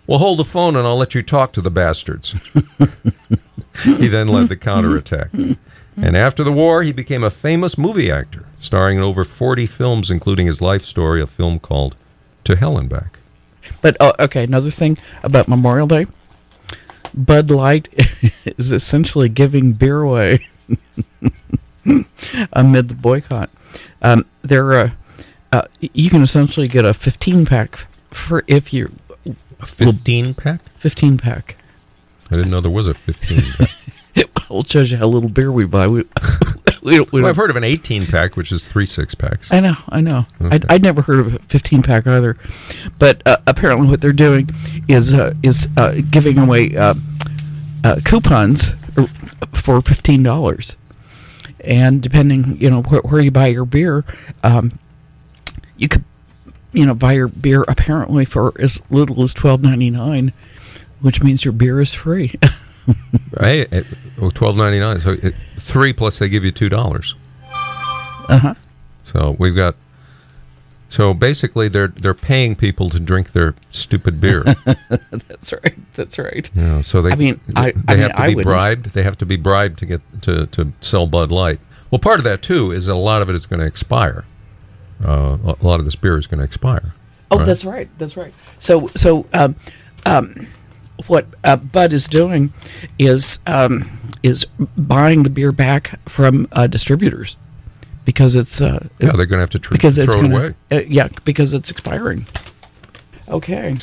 Well, 0.08 0.18
hold 0.18 0.38
the 0.38 0.44
phone 0.44 0.74
and 0.74 0.86
I'll 0.86 0.96
let 0.96 1.14
you 1.14 1.22
talk 1.22 1.52
to 1.52 1.60
the 1.60 1.70
bastards. 1.70 2.30
he 3.84 4.08
then 4.08 4.26
led 4.26 4.48
the 4.48 4.56
counterattack. 4.56 5.28
And 5.34 6.16
after 6.16 6.42
the 6.42 6.50
war, 6.50 6.82
he 6.82 6.92
became 6.92 7.22
a 7.22 7.28
famous 7.28 7.76
movie 7.76 8.10
actor, 8.10 8.46
starring 8.58 8.96
in 8.96 9.02
over 9.02 9.22
40 9.22 9.66
films, 9.66 10.10
including 10.10 10.46
his 10.46 10.62
life 10.62 10.82
story, 10.82 11.20
a 11.20 11.26
film 11.26 11.58
called 11.60 11.94
To 12.44 12.56
Hell 12.56 12.78
and 12.78 12.88
Back. 12.88 13.18
But 13.82 13.98
uh, 14.00 14.14
okay, 14.18 14.44
another 14.44 14.70
thing 14.70 14.96
about 15.22 15.46
Memorial 15.46 15.86
Day, 15.86 16.06
Bud 17.12 17.50
Light 17.50 17.88
is 18.46 18.72
essentially 18.72 19.28
giving 19.28 19.72
beer 19.72 20.00
away 20.00 20.46
amid 22.54 22.88
the 22.88 22.94
boycott. 22.94 23.50
Um, 24.00 24.24
there, 24.40 24.72
uh, 24.72 24.90
uh, 25.52 25.62
you 25.80 26.08
can 26.08 26.22
essentially 26.22 26.66
get 26.66 26.86
a 26.86 26.94
15 26.94 27.44
pack 27.44 27.86
for 28.10 28.42
if 28.46 28.72
you 28.72 28.90
A 29.60 29.66
15 29.66 30.34
pack? 30.34 30.60
15 30.78 31.18
pack. 31.18 31.56
I 32.30 32.36
didn't 32.36 32.50
know 32.50 32.60
there 32.60 32.70
was 32.70 32.86
a 32.86 32.94
15 32.94 33.42
pack. 33.52 33.68
It 34.50 34.66
shows 34.66 34.90
you 34.90 34.96
how 34.98 35.06
little 35.06 35.28
beer 35.28 35.52
we 35.52 35.64
buy. 35.66 35.86
We, 35.88 36.04
we, 36.82 36.96
don't, 36.96 37.12
we 37.12 37.20
Well, 37.20 37.22
don't- 37.22 37.24
I've 37.28 37.36
heard 37.36 37.50
of 37.50 37.56
an 37.56 37.64
18 37.64 38.06
pack, 38.06 38.34
which 38.36 38.50
is 38.50 38.66
three 38.66 38.86
six 38.86 39.14
packs. 39.14 39.52
I 39.52 39.60
know, 39.60 39.74
I 39.90 40.00
know. 40.00 40.26
Okay. 40.40 40.54
I'd, 40.56 40.64
I'd 40.72 40.82
never 40.82 41.02
heard 41.02 41.20
of 41.20 41.34
a 41.34 41.38
15 41.40 41.82
pack 41.82 42.06
either, 42.06 42.36
but 42.98 43.22
uh, 43.26 43.36
apparently 43.46 43.86
what 43.88 44.00
they're 44.00 44.12
doing 44.12 44.48
is 44.88 45.12
uh, 45.14 45.34
is 45.42 45.68
uh, 45.76 46.00
giving 46.10 46.38
away 46.38 46.74
uh, 46.76 46.94
uh, 47.84 48.00
coupons 48.04 48.72
for 49.52 49.80
fifteen 49.82 50.22
dollars, 50.24 50.74
and 51.60 52.02
depending 52.02 52.56
you 52.60 52.70
know 52.70 52.82
where, 52.82 53.02
where 53.02 53.20
you 53.20 53.30
buy 53.30 53.48
your 53.48 53.66
beer, 53.66 54.04
um, 54.42 54.78
you 55.76 55.88
could 55.88 56.04
you 56.72 56.84
know 56.86 56.94
buy 56.94 57.12
your 57.14 57.28
beer 57.28 57.64
apparently 57.68 58.24
for 58.24 58.52
as 58.60 58.80
little 58.90 59.22
as 59.22 59.32
twelve 59.34 59.60
ninety 59.62 59.90
nine, 59.90 60.32
which 61.00 61.22
means 61.22 61.44
your 61.44 61.52
beer 61.52 61.80
is 61.80 61.92
free. 61.94 62.34
Hey, 63.38 63.66
it, 63.70 63.84
oh, 64.18 64.30
12.99. 64.30 65.02
So 65.02 65.10
it, 65.10 65.34
three 65.58 65.92
plus 65.92 66.18
they 66.18 66.30
give 66.30 66.42
you 66.42 66.50
two 66.50 66.70
dollars. 66.70 67.16
uh 67.52 68.38
huh. 68.38 68.54
So 69.02 69.36
we've 69.38 69.54
got. 69.54 69.74
So 70.88 71.12
basically, 71.12 71.68
they're 71.68 71.88
they're 71.88 72.14
paying 72.14 72.56
people 72.56 72.88
to 72.88 72.98
drink 72.98 73.32
their 73.32 73.54
stupid 73.68 74.22
beer. 74.22 74.42
That's 75.28 75.52
right. 75.52 75.74
That's 75.96 76.18
right. 76.18 76.50
You 76.54 76.62
know, 76.62 76.80
so 76.82 77.02
they 77.02 77.10
I 77.10 77.14
mean, 77.16 77.38
I- 77.54 77.72
they 77.72 77.82
I 77.88 77.94
mean, 77.94 78.02
have 78.04 78.16
to 78.16 78.22
be 78.22 78.34
wouldn't. 78.36 78.44
bribed. 78.44 78.86
They 78.94 79.02
have 79.02 79.18
to 79.18 79.26
be 79.26 79.36
bribed 79.36 79.78
to 79.80 79.86
get 79.86 80.00
to 80.22 80.46
to 80.46 80.72
sell 80.80 81.06
Bud 81.06 81.30
Light. 81.30 81.60
Well, 81.90 81.98
part 81.98 82.20
of 82.20 82.24
that 82.24 82.40
too 82.40 82.70
is 82.72 82.86
that 82.86 82.94
a 82.94 82.94
lot 82.94 83.20
of 83.20 83.28
it 83.28 83.34
is 83.34 83.44
going 83.44 83.60
to 83.60 83.66
expire. 83.66 84.24
Uh, 85.04 85.38
a 85.44 85.64
lot 85.64 85.78
of 85.78 85.84
this 85.84 85.96
beer 85.96 86.18
is 86.18 86.26
going 86.26 86.38
to 86.38 86.44
expire. 86.44 86.94
Oh, 87.30 87.38
right? 87.38 87.46
that's 87.46 87.64
right. 87.64 87.88
That's 87.98 88.16
right. 88.16 88.34
So, 88.58 88.88
so 88.88 89.26
um, 89.32 89.56
um, 90.06 90.48
what 91.06 91.26
uh, 91.44 91.56
Bud 91.56 91.92
is 91.92 92.08
doing 92.08 92.52
is 92.98 93.38
um, 93.46 93.88
is 94.22 94.46
buying 94.76 95.22
the 95.22 95.30
beer 95.30 95.52
back 95.52 96.00
from 96.08 96.48
uh, 96.52 96.66
distributors 96.66 97.36
because 98.04 98.34
it's 98.34 98.60
uh, 98.60 98.88
Yeah, 98.98 99.12
they're 99.12 99.26
going 99.26 99.38
to 99.38 99.40
have 99.40 99.50
to 99.50 99.58
tr- 99.58 99.72
because 99.72 99.98
it's 99.98 100.10
throw 100.10 100.20
it 100.20 100.28
gonna, 100.28 100.36
away. 100.36 100.54
Uh, 100.72 100.80
yeah, 100.88 101.08
because 101.24 101.52
it's 101.52 101.70
expiring. 101.70 102.26
Okay. 103.28 103.76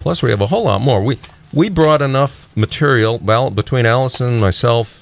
Plus, 0.00 0.22
we 0.22 0.30
have 0.30 0.40
a 0.40 0.48
whole 0.48 0.64
lot 0.64 0.80
more. 0.80 1.02
We 1.02 1.18
we 1.52 1.68
brought 1.68 2.02
enough 2.02 2.48
material, 2.56 3.18
well, 3.18 3.50
between 3.50 3.86
Alison 3.86 4.28
and 4.28 4.40
myself, 4.40 5.00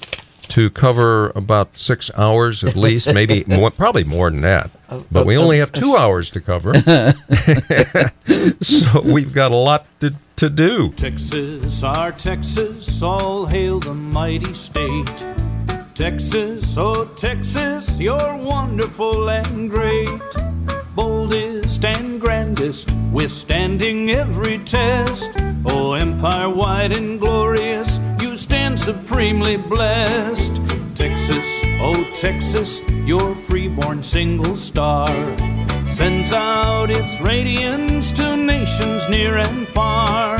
to 0.51 0.69
cover 0.69 1.29
about 1.29 1.77
six 1.77 2.11
hours 2.17 2.63
at 2.63 2.75
least, 2.75 3.11
maybe 3.13 3.45
more, 3.47 3.71
probably 3.71 4.03
more 4.03 4.29
than 4.29 4.41
that. 4.41 4.69
But 5.09 5.25
we 5.25 5.37
only 5.37 5.59
have 5.59 5.71
two 5.71 5.95
hours 5.95 6.29
to 6.31 6.41
cover, 6.41 6.73
so 8.61 9.01
we've 9.01 9.33
got 9.33 9.51
a 9.51 9.55
lot 9.55 9.85
to, 10.01 10.13
to 10.35 10.49
do. 10.49 10.91
Texas, 10.91 11.81
our 11.83 12.11
Texas, 12.11 13.01
all 13.01 13.45
hail 13.45 13.79
the 13.79 13.93
mighty 13.93 14.53
state. 14.53 15.07
Texas, 15.95 16.77
oh 16.77 17.05
Texas, 17.15 17.97
you're 17.97 18.35
wonderful 18.35 19.29
and 19.29 19.69
great. 19.69 20.09
Boldest 20.93 21.85
and 21.85 22.19
grandest, 22.19 22.91
withstanding 23.13 24.11
every 24.11 24.59
test. 24.59 25.29
Oh, 25.65 25.93
empire 25.93 26.49
wide 26.49 26.91
and 26.91 27.17
glorious, 27.17 27.97
you 28.19 28.20
stand 28.20 28.20
supremely 28.81 29.57
blessed. 29.57 30.55
Texas, 30.95 31.45
oh 31.79 32.03
Texas, 32.15 32.81
your 33.05 33.35
freeborn 33.35 34.03
single 34.03 34.57
star 34.57 35.07
sends 35.91 36.31
out 36.31 36.89
its 36.89 37.19
radiance 37.21 38.11
to 38.11 38.35
nations 38.35 39.07
near 39.07 39.37
and 39.37 39.67
far. 39.67 40.37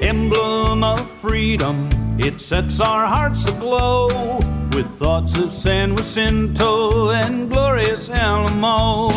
Emblem 0.00 0.82
of 0.82 1.10
freedom, 1.20 1.88
it 2.18 2.40
sets 2.40 2.80
our 2.80 3.06
hearts 3.06 3.46
aglow 3.46 4.08
with 4.72 4.98
thoughts 4.98 5.38
of 5.38 5.52
San 5.52 5.94
Jacinto 5.94 7.10
and 7.10 7.50
glorious 7.50 8.08
Alamo. 8.08 9.10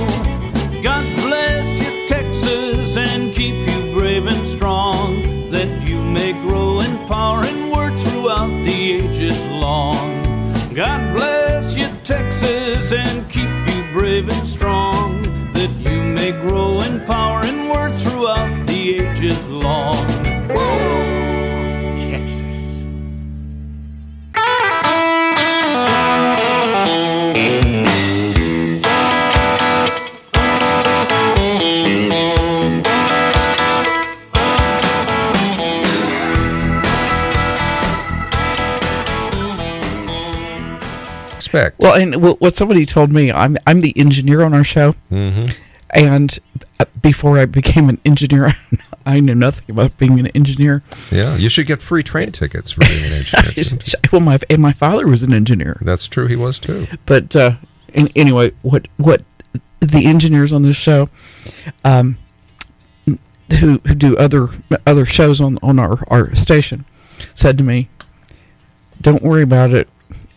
God 0.83 1.05
bless 1.23 1.67
you, 1.81 2.07
Texas, 2.07 2.97
and 2.97 3.33
keep 3.33 3.55
you 3.69 3.93
brave 3.93 4.27
and 4.27 4.45
strong, 4.45 5.21
that 5.51 5.87
you 5.87 6.01
may 6.01 6.33
grow 6.33 6.81
in 6.81 6.97
power 7.07 7.45
and 7.45 7.56
throughout 8.37 8.63
the 8.65 8.91
ages 8.93 9.45
long. 9.45 10.13
God 10.75 11.15
bless 11.15 11.75
you, 11.75 11.87
Texas, 12.03 12.91
and 12.91 13.27
keep 13.31 13.49
you 13.49 13.83
brave 13.93 14.29
and 14.29 14.47
strong, 14.47 15.23
that 15.53 15.71
you 15.79 16.03
may 16.03 16.31
grow 16.31 16.81
in 16.81 17.03
power 17.05 17.41
and 17.43 17.69
word 17.69 17.95
throughout 17.95 18.67
the 18.67 18.99
ages 18.99 19.49
long. 19.49 20.16
Well, 41.79 41.93
and 41.95 42.21
what 42.39 42.53
somebody 42.55 42.85
told 42.85 43.11
me, 43.11 43.31
I'm 43.31 43.57
I'm 43.67 43.81
the 43.81 43.97
engineer 43.97 44.43
on 44.43 44.53
our 44.53 44.63
show, 44.63 44.91
hmm 45.09 45.47
and 45.91 46.37
uh, 46.81 46.85
before 47.01 47.39
I 47.39 47.45
became 47.45 47.87
an 47.87 47.97
engineer, 48.03 48.51
I 49.05 49.21
knew 49.21 49.33
nothing 49.33 49.63
about 49.71 49.97
being 49.97 50.19
an 50.19 50.27
engineer. 50.27 50.83
Yeah, 51.11 51.37
you 51.37 51.47
should 51.47 51.65
get 51.65 51.81
free 51.81 52.03
train 52.03 52.33
tickets 52.33 52.71
for 52.71 52.81
being 52.81 53.05
an 53.05 53.13
engineer. 53.57 53.79
well, 54.11 54.19
my 54.21 54.37
and 54.49 54.61
my 54.61 54.73
father 54.73 55.07
was 55.07 55.23
an 55.23 55.31
engineer, 55.33 55.77
That's 55.81 56.07
true. 56.07 56.27
He 56.27 56.35
was 56.35 56.59
too. 56.59 56.87
but 57.05 57.35
uh, 57.37 57.51
in, 57.93 58.09
anyway, 58.17 58.51
what 58.63 58.87
what 58.97 59.23
the 59.79 60.05
engineers 60.07 60.51
on 60.51 60.63
this 60.63 60.75
show, 60.75 61.07
um, 61.85 62.17
who 63.05 63.17
who 63.85 63.95
do 63.95 64.17
other 64.17 64.49
other 64.85 65.05
shows 65.05 65.39
on 65.39 65.57
on 65.63 65.79
our 65.79 66.03
our 66.09 66.35
station, 66.35 66.83
said 67.33 67.57
to 67.59 67.63
me, 67.63 67.87
"Don't 69.01 69.23
worry 69.23 69.43
about 69.43 69.71
it. 69.71 69.87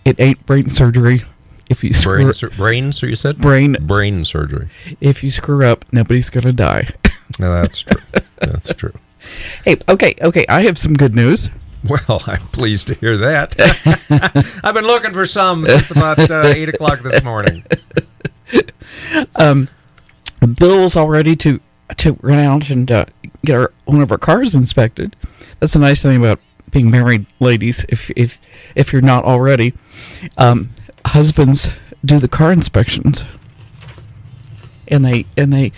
It 0.05 0.19
ain't 0.21 0.45
brain 0.47 0.69
surgery. 0.71 1.25
If 1.69 1.85
you 1.85 1.95
screw 1.95 2.25
Brain, 2.25 2.33
sur- 2.33 2.51
brain, 2.51 2.93
so 2.93 3.07
you 3.07 3.15
said 3.15 3.39
brain 3.39 3.77
brain 3.81 4.25
surgery. 4.25 4.69
if 5.01 5.23
you 5.23 5.31
screw 5.31 5.65
up, 5.65 5.85
nobody's 5.93 6.29
gonna 6.31 6.53
die." 6.53 6.89
No, 7.39 7.53
that's 7.55 7.83
true. 7.83 8.03
that's 8.39 8.75
true. 8.75 8.93
hey, 9.65 9.77
okay, 9.89 10.15
okay. 10.21 10.45
I 10.49 10.63
have 10.63 10.77
some 10.79 10.95
good 10.95 11.15
news. 11.15 11.49
Well, 11.85 12.23
I'm 12.27 12.41
pleased 12.49 12.89
to 12.89 12.95
hear 12.95 13.17
that. 13.19 13.55
I've 14.65 14.75
been 14.75 14.85
looking 14.87 15.13
for 15.13 15.25
some 15.27 15.65
since 15.65 15.91
about 15.93 16.19
uh, 16.31 16.43
eight 16.47 16.69
o'clock 16.69 17.01
this 17.01 17.23
morning. 17.23 17.63
Um, 19.37 19.69
Bill's 20.57 20.97
all 20.97 21.09
ready 21.09 21.37
to 21.37 21.61
to 21.99 22.19
run 22.23 22.39
out 22.39 22.71
and 22.71 22.91
uh, 22.91 23.05
get 23.45 23.55
our 23.57 23.73
one 23.85 24.03
of 24.03 24.11
our 24.11 24.19
cars 24.19 24.55
inspected. 24.55 25.15
That's 25.61 25.73
the 25.75 25.79
nice 25.79 26.03
thing 26.03 26.17
about 26.17 26.41
being 26.71 26.91
married, 26.91 27.27
ladies. 27.39 27.85
If 27.89 28.11
if 28.11 28.41
if 28.75 28.93
you're 28.93 29.03
not 29.03 29.25
already, 29.25 29.75
um, 30.39 30.71
husbands 31.07 31.71
do 32.05 32.19
the 32.19 32.29
car 32.29 32.53
inspections, 32.53 33.25
and 34.89 35.05
they 35.05 35.27
and 35.37 35.53
they 35.53 35.73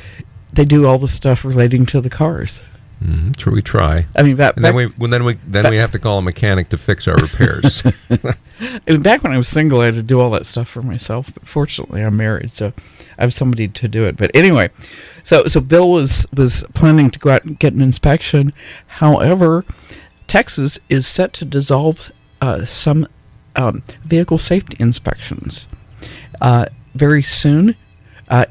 they 0.52 0.64
do 0.64 0.86
all 0.86 0.98
the 0.98 1.08
stuff 1.08 1.44
relating 1.44 1.86
to 1.86 2.00
the 2.00 2.10
cars. 2.10 2.62
Mm, 3.02 3.34
true, 3.34 3.54
we 3.54 3.62
try, 3.62 4.06
I 4.14 4.22
mean, 4.22 4.36
back, 4.36 4.54
and 4.54 4.64
then 4.64 4.72
back, 4.72 4.76
we 4.76 4.86
well, 4.96 5.10
then 5.10 5.24
we 5.24 5.34
then 5.44 5.68
we 5.68 5.76
have 5.76 5.90
to 5.92 5.98
call 5.98 6.18
a 6.18 6.22
mechanic 6.22 6.68
to 6.68 6.76
fix 6.76 7.08
our 7.08 7.16
repairs. 7.16 7.82
I 8.10 8.80
mean, 8.86 9.02
back 9.02 9.24
when 9.24 9.32
I 9.32 9.38
was 9.38 9.48
single, 9.48 9.80
I 9.80 9.86
had 9.86 9.94
to 9.94 10.04
do 10.04 10.20
all 10.20 10.30
that 10.30 10.46
stuff 10.46 10.68
for 10.68 10.82
myself. 10.82 11.34
But 11.34 11.48
fortunately, 11.48 12.02
I'm 12.02 12.16
married, 12.16 12.52
so 12.52 12.72
I 13.18 13.22
have 13.22 13.34
somebody 13.34 13.66
to 13.66 13.88
do 13.88 14.04
it. 14.04 14.16
But 14.16 14.30
anyway, 14.34 14.70
so 15.24 15.46
so 15.46 15.60
Bill 15.60 15.90
was 15.90 16.28
was 16.32 16.64
planning 16.74 17.10
to 17.10 17.18
go 17.18 17.30
out 17.30 17.44
and 17.44 17.58
get 17.58 17.72
an 17.72 17.82
inspection. 17.82 18.52
However, 18.86 19.64
Texas 20.32 20.78
is 20.88 21.06
set 21.06 21.34
to 21.34 21.44
dissolve 21.44 22.10
uh, 22.40 22.64
some 22.64 23.06
um, 23.54 23.82
vehicle 24.02 24.38
safety 24.38 24.78
inspections 24.80 25.66
uh, 26.40 26.64
very 26.94 27.22
soon. 27.22 27.76
Uh, 28.28 28.46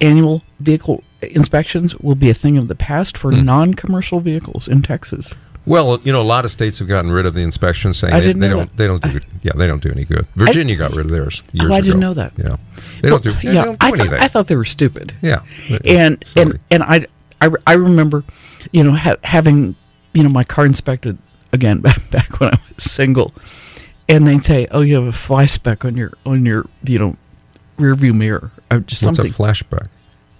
annual 0.00 0.44
vehicle 0.60 1.02
inspections 1.22 1.96
will 1.96 2.14
be 2.14 2.30
a 2.30 2.34
thing 2.34 2.56
of 2.56 2.68
the 2.68 2.76
past 2.76 3.18
for 3.18 3.32
non-commercial 3.32 4.20
vehicles 4.20 4.68
in 4.68 4.80
Texas. 4.80 5.34
well, 5.66 5.98
you 6.04 6.12
know, 6.12 6.20
a 6.20 6.22
lot 6.22 6.44
of 6.44 6.52
states 6.52 6.78
have 6.78 6.86
gotten 6.86 7.10
rid 7.10 7.26
of 7.26 7.34
the 7.34 7.40
inspection, 7.42 7.92
saying 7.92 8.14
I 8.14 8.20
they, 8.20 8.32
they 8.34 8.48
don't 8.48 8.68
that. 8.68 8.76
they 8.76 8.86
don't 8.86 9.02
do 9.02 9.18
yeah 9.42 9.52
they 9.56 9.66
don't 9.66 9.82
do 9.82 9.90
any 9.90 10.04
good. 10.04 10.28
Virginia 10.36 10.76
got 10.76 10.92
rid 10.92 11.06
of 11.06 11.10
theirs. 11.10 11.42
Years 11.50 11.68
Oh, 11.68 11.74
I 11.74 11.80
didn't 11.80 11.94
ago. 11.94 11.98
know 12.00 12.14
that. 12.14 12.32
Yeah, 12.36 12.56
they 13.00 13.08
don't 13.08 13.24
do. 13.24 13.30
Well, 13.32 13.40
Yeah, 13.42 13.50
they 13.50 13.62
don't 13.64 13.80
do 13.80 13.86
I, 13.86 13.90
thought, 13.90 14.00
anything. 14.00 14.20
I 14.20 14.28
thought 14.28 14.46
they 14.46 14.54
were 14.56 14.64
stupid. 14.64 15.12
yeah, 15.20 15.42
and 15.84 16.24
Silly. 16.24 16.44
and 16.44 16.60
and 16.70 16.82
I, 16.84 17.06
I 17.40 17.50
I 17.66 17.72
remember, 17.72 18.22
you 18.70 18.84
know, 18.84 18.92
ha- 18.92 19.16
having 19.24 19.74
you 20.12 20.22
know 20.22 20.28
my 20.28 20.44
car 20.44 20.64
inspected 20.64 21.18
again 21.54 21.80
back 21.86 22.10
back 22.10 22.40
when 22.40 22.50
I 22.54 22.58
was 22.74 22.84
single, 22.84 23.32
and 24.08 24.26
they'd 24.26 24.44
say, 24.44 24.66
"Oh, 24.70 24.82
you 24.82 24.96
have 24.96 25.06
a 25.06 25.12
fly 25.12 25.46
speck 25.46 25.84
on 25.84 25.96
your 25.96 26.12
on 26.26 26.44
your 26.44 26.66
you 26.82 26.98
know 26.98 27.16
rear 27.78 27.94
view 27.94 28.12
mirror." 28.12 28.50
Or 28.70 28.80
just 28.80 29.04
What's 29.06 29.16
something 29.16 29.32
a 29.32 29.34
flashback? 29.34 29.88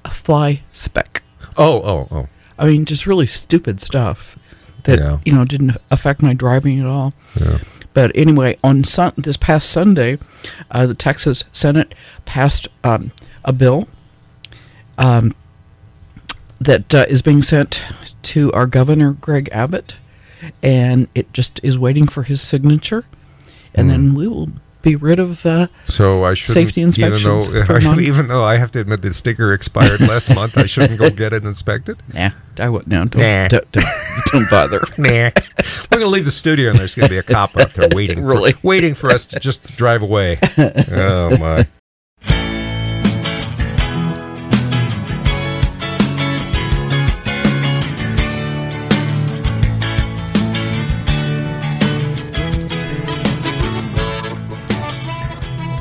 a 0.04 0.10
fly 0.10 0.62
speck. 0.72 1.22
Oh, 1.56 1.80
oh, 1.82 2.08
oh. 2.10 2.28
I 2.58 2.66
mean, 2.66 2.84
just 2.84 3.06
really 3.06 3.26
stupid 3.26 3.80
stuff 3.80 4.36
that 4.82 4.98
Yeah. 4.98 5.18
you 5.24 5.32
know 5.32 5.44
didn't 5.44 5.76
affect 5.90 6.20
my 6.22 6.34
driving 6.34 6.78
at 6.80 6.86
all. 6.86 7.14
Yeah. 7.40 7.58
But 7.94 8.10
anyway, 8.16 8.58
on 8.64 8.82
sun- 8.82 9.12
this 9.16 9.36
past 9.36 9.70
Sunday, 9.70 10.18
uh, 10.72 10.86
the 10.86 10.94
Texas 10.94 11.44
Senate 11.52 11.94
passed 12.24 12.66
um, 12.82 13.12
a 13.44 13.52
bill 13.52 13.86
um, 14.98 15.32
that 16.60 16.92
uh, 16.94 17.06
is 17.08 17.22
being 17.22 17.42
sent 17.42 17.84
to 18.22 18.52
our 18.52 18.66
governor, 18.66 19.12
Greg 19.12 19.48
Abbott, 19.52 19.96
and 20.62 21.08
it 21.14 21.32
just 21.32 21.60
is 21.62 21.76
waiting 21.78 22.06
for 22.06 22.22
his 22.24 22.40
signature, 22.40 23.04
and 23.74 23.88
then 23.90 24.14
we 24.14 24.26
will 24.28 24.48
be 24.82 24.96
rid 24.96 25.18
of. 25.18 25.46
Uh, 25.46 25.68
So 25.86 26.24
I 26.24 26.34
shouldn't, 26.34 26.54
Safety 26.68 26.82
inspections 26.82 27.48
Even 27.48 27.64
though, 27.66 27.78
non- 27.78 28.00
even 28.10 28.26
though 28.28 28.44
I 28.44 28.58
have 28.58 28.70
to 28.72 28.80
admit 28.80 29.00
the 29.00 29.14
sticker 29.14 29.54
expired 29.54 30.00
last 30.00 30.28
month, 30.34 30.58
I 30.58 30.66
shouldn't 30.66 31.00
go 31.00 31.08
get 31.08 31.32
it 31.32 31.44
inspected. 31.44 31.96
nah, 32.12 32.30
I 32.58 32.68
would 32.68 32.86
no, 32.86 33.04
don't, 33.06 33.20
Nah. 33.22 33.48
don't, 33.48 33.72
don't, 33.72 33.86
don't 34.32 34.50
bother. 34.50 34.80
Nah, 34.98 35.30
we're 35.90 35.98
gonna 36.00 36.06
leave 36.06 36.26
the 36.26 36.30
studio, 36.30 36.70
and 36.70 36.78
there's 36.78 36.94
gonna 36.94 37.08
be 37.08 37.16
a 37.18 37.22
cop 37.22 37.56
out 37.56 37.72
there 37.74 37.88
waiting, 37.94 38.22
Really? 38.24 38.52
for, 38.52 38.58
waiting 38.62 38.94
for 38.94 39.10
us 39.10 39.24
to 39.26 39.40
just 39.40 39.76
drive 39.76 40.02
away. 40.02 40.38
Oh 40.58 41.36
my! 41.38 41.66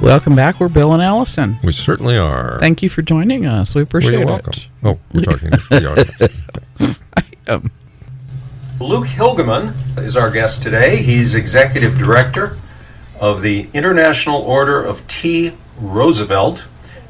Welcome 0.04 0.36
back. 0.36 0.60
We're 0.60 0.68
Bill 0.68 0.92
and 0.92 1.02
Alison. 1.02 1.60
We 1.64 1.72
certainly 1.72 2.18
are. 2.18 2.60
Thank 2.60 2.84
you 2.84 2.90
for 2.90 3.02
joining 3.02 3.46
us. 3.46 3.74
We 3.74 3.80
well, 3.80 3.84
appreciate 3.84 4.18
you're 4.18 4.26
welcome. 4.26 4.52
it. 4.52 4.68
Oh, 4.84 5.00
we're 5.14 5.22
talking 5.22 5.52
to 5.52 5.62
the 5.70 5.92
audience. 5.92 6.98
Um, 7.48 7.72
Luke 8.80 9.08
Hilgemann 9.08 9.74
is 9.98 10.16
our 10.18 10.30
guest 10.32 10.64
today. 10.64 10.98
He's 10.98 11.36
executive 11.36 11.98
director 11.98 12.58
of 13.20 13.42
the 13.42 13.68
International 13.74 14.42
Order 14.42 14.82
of 14.82 15.06
T. 15.08 15.54
Roosevelt, 15.78 16.66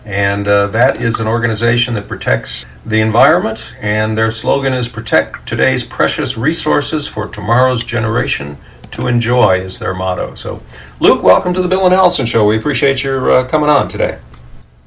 and 0.06 0.48
uh, 0.48 0.68
that 0.68 1.02
is 1.02 1.20
an 1.20 1.28
organization 1.28 1.94
that 1.96 2.08
protects 2.08 2.66
the 2.84 3.00
environment. 3.00 3.76
And 3.80 4.18
their 4.18 4.32
slogan 4.32 4.74
is 4.74 4.88
"Protect 4.88 5.48
today's 5.48 5.84
precious 5.84 6.36
resources 6.36 7.08
for 7.08 7.28
tomorrow's 7.28 7.84
generation 7.84 8.58
to 8.92 9.06
enjoy." 9.08 9.60
Is 9.62 9.78
their 9.78 9.94
motto. 9.94 10.34
So, 10.34 10.64
Luke, 11.04 11.22
welcome 11.22 11.54
to 11.54 11.62
the 11.62 11.68
Bill 11.68 11.84
and 11.84 11.94
Alison 11.94 12.26
Show. 12.26 12.46
We 12.46 12.58
appreciate 12.58 13.04
your 13.04 13.30
uh, 13.30 13.46
coming 13.50 13.70
on 13.70 13.90
today. 13.90 14.18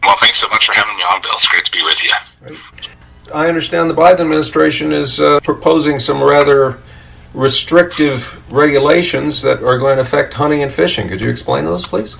Well, 0.03 0.17
thanks 0.19 0.39
so 0.39 0.49
much 0.49 0.65
for 0.65 0.73
having 0.73 0.97
me 0.97 1.03
on, 1.03 1.21
Bill. 1.21 1.33
It's 1.35 1.47
great 1.47 1.67
to 1.67 1.71
be 1.71 1.83
with 1.85 2.03
you. 2.03 2.57
I 3.35 3.49
understand 3.49 3.91
the 3.91 3.95
Biden 3.95 4.21
administration 4.21 4.93
is 4.93 5.21
uh, 5.21 5.41
proposing 5.45 5.99
some 5.99 6.23
rather 6.23 6.79
restrictive 7.35 8.51
regulations 8.51 9.43
that 9.43 9.63
are 9.63 9.77
going 9.77 9.97
to 9.97 10.01
affect 10.01 10.33
hunting 10.33 10.63
and 10.63 10.73
fishing. 10.73 11.07
Could 11.07 11.21
you 11.21 11.29
explain 11.29 11.67
those, 11.67 11.87
please? 11.87 12.17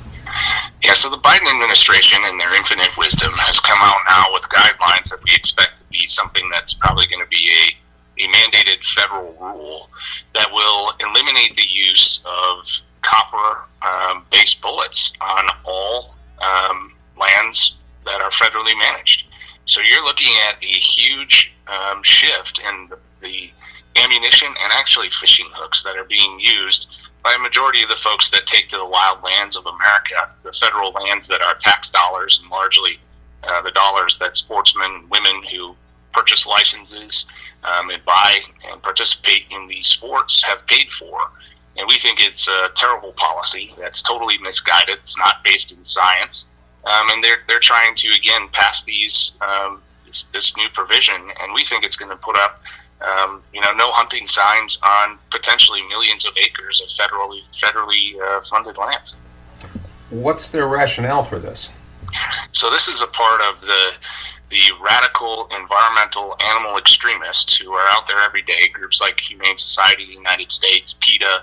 Yeah, 0.83 0.93
so 0.93 1.09
the 1.09 1.17
Biden 1.17 1.51
administration, 1.51 2.19
in 2.29 2.37
their 2.37 2.55
infinite 2.55 2.95
wisdom, 2.99 3.33
has 3.33 3.59
come 3.61 3.79
out 3.81 4.01
now 4.11 4.27
with 4.35 4.43
guidelines 4.51 5.09
that 5.09 5.21
we 5.25 5.35
expect 5.35 5.79
to 5.79 5.85
be 5.87 6.07
something 6.07 6.51
that's 6.53 6.75
probably 6.75 7.07
going 7.07 7.25
to 7.25 7.31
be 7.31 7.51
a, 7.51 8.25
a 8.25 8.29
mandated 8.29 8.85
federal 8.95 9.35
rule 9.41 9.89
that 10.35 10.53
will 10.53 10.93
eliminate 11.01 11.57
the 11.57 11.67
use 11.67 12.23
of 12.27 12.69
copper 13.07 13.63
um, 13.83 14.25
based 14.31 14.61
bullets 14.61 15.13
on 15.21 15.45
all 15.65 16.15
um, 16.43 16.93
lands 17.19 17.77
that 18.05 18.21
are 18.21 18.31
federally 18.31 18.77
managed. 18.79 19.25
So 19.67 19.81
you're 19.81 20.05
looking 20.05 20.33
at 20.49 20.63
a 20.63 20.79
huge 20.79 21.53
um, 21.67 22.03
shift 22.03 22.61
in 22.61 22.89
the, 22.89 22.99
the 23.21 23.51
ammunition 23.97 24.49
and 24.49 24.73
actually 24.73 25.11
fishing 25.11 25.47
hooks 25.53 25.83
that 25.83 25.97
are 25.97 26.05
being 26.05 26.39
used 26.39 26.89
by 27.25 27.35
a 27.35 27.39
majority 27.39 27.83
of 27.83 27.89
the 27.89 27.97
folks 27.97 28.31
that 28.31 28.47
take 28.47 28.69
to 28.69 28.77
the 28.77 28.87
wild 28.87 29.23
lands 29.23 29.57
of 29.57 29.67
America, 29.67 30.31
the 30.45 30.53
federal 30.53 30.93
lands 30.93 31.27
that 31.27 31.43
are 31.43 31.57
tax 31.57 31.91
dollars 31.91 32.39
and 32.41 32.51
largely 32.51 33.01
uh, 33.43 33.63
the 33.63 33.73
dollars 33.73 34.19
that 34.19 34.37
sportsmen 34.37 34.91
and 34.95 35.11
women 35.11 35.43
who 35.51 35.75
purchase 36.13 36.47
licenses 36.47 37.27
um, 37.65 37.91
and 37.91 38.05
buy 38.05 38.39
and 38.71 38.81
participate 38.83 39.43
in 39.51 39.67
these 39.67 39.87
sports 39.87 40.43
have 40.43 40.67
paid 40.67 40.91
for. 40.93 41.19
And 41.79 41.87
we 41.89 41.99
think 41.99 42.21
it's 42.21 42.49
a 42.49 42.69
terrible 42.75 43.13
policy 43.13 43.75
that's 43.79 44.03
totally 44.03 44.39
misguided. 44.39 44.99
It's 45.03 45.19
not 45.19 45.45
based 45.45 45.73
in 45.73 45.85
science. 45.85 46.49
Um, 46.85 47.11
and 47.11 47.23
they're, 47.23 47.39
they're 47.49 47.61
trying 47.61 47.95
to, 47.97 48.09
again, 48.17 48.49
pass 48.53 48.85
these 48.85 49.37
um, 49.41 49.83
this, 50.07 50.25
this 50.25 50.57
new 50.57 50.69
provision. 50.73 51.17
And 51.41 51.53
we 51.53 51.65
think 51.65 51.85
it's 51.85 51.97
going 51.97 52.11
to 52.11 52.17
put 52.17 52.39
up 52.39 52.63
um, 53.01 53.43
you 53.53 53.61
know, 53.61 53.73
no 53.73 53.93
hunting 53.93 54.27
signs 54.27 54.79
on 54.83 55.19
potentially 55.31 55.83
millions 55.89 56.25
of 56.25 56.33
acres 56.37 56.81
of 56.81 56.89
federally 56.89 57.41
federally 57.55 58.21
uh, 58.23 58.41
funded 58.43 58.79
lands. 58.79 59.17
What's 60.11 60.51
their 60.51 60.67
rationale 60.67 61.23
for 61.23 61.39
this? 61.39 61.71
So 62.53 62.71
this 62.71 62.89
is 62.89 63.03
a 63.03 63.07
part 63.09 63.41
of 63.43 63.61
the 63.61 63.93
the 64.49 64.63
radical 64.81 65.49
environmental 65.51 66.37
animal 66.41 66.79
extremists 66.79 67.57
who 67.57 67.73
are 67.73 67.87
out 67.91 68.07
there 68.07 68.19
every 68.21 68.43
day. 68.43 68.69
Groups 68.73 69.01
like 69.01 69.21
Humane 69.21 69.57
Society 69.57 70.05
of 70.05 70.09
the 70.09 70.15
United 70.15 70.51
States, 70.51 70.95
PETA, 71.01 71.43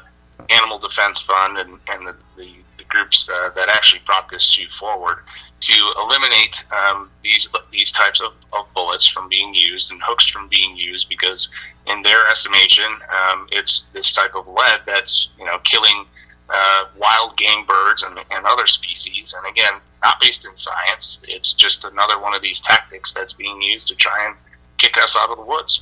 Animal 0.49 0.79
Defense 0.79 1.21
Fund, 1.21 1.57
and, 1.57 1.79
and 1.87 2.07
the, 2.07 2.15
the, 2.37 2.51
the 2.77 2.83
groups 2.89 3.29
uh, 3.29 3.49
that 3.55 3.69
actually 3.69 4.01
brought 4.05 4.29
this 4.29 4.43
suit 4.43 4.71
forward 4.71 5.19
to 5.61 5.93
eliminate 5.97 6.65
um, 6.71 7.09
these 7.23 7.49
these 7.71 7.91
types 7.91 8.21
of, 8.21 8.33
of 8.51 8.65
bullets 8.73 9.07
from 9.07 9.29
being 9.29 9.53
used 9.53 9.91
and 9.91 10.01
hooks 10.03 10.27
from 10.27 10.49
being 10.49 10.75
used 10.75 11.07
because 11.07 11.49
in 11.87 12.01
their 12.01 12.27
estimation 12.27 12.99
um, 13.09 13.47
it's 13.49 13.83
this 13.93 14.11
type 14.11 14.35
of 14.35 14.45
lead 14.47 14.81
that's 14.85 15.29
you 15.39 15.45
know 15.45 15.57
killing 15.63 16.05
uh, 16.49 16.85
wild 16.97 17.37
game 17.37 17.65
birds 17.65 18.03
and, 18.03 18.19
and 18.31 18.45
other 18.45 18.67
species. 18.67 19.33
And 19.37 19.49
again 19.49 19.79
not 20.03 20.19
based 20.19 20.45
in 20.45 20.55
science. 20.57 21.21
It's 21.29 21.53
just 21.53 21.85
another 21.85 22.19
one 22.19 22.35
of 22.35 22.41
these 22.41 22.59
tactics 22.59 23.13
that's 23.13 23.31
being 23.31 23.61
used 23.61 23.87
to 23.87 23.95
try 23.95 24.27
and 24.27 24.35
kick 24.77 24.97
us 24.97 25.15
out 25.17 25.29
of 25.29 25.37
the 25.37 25.45
woods 25.45 25.81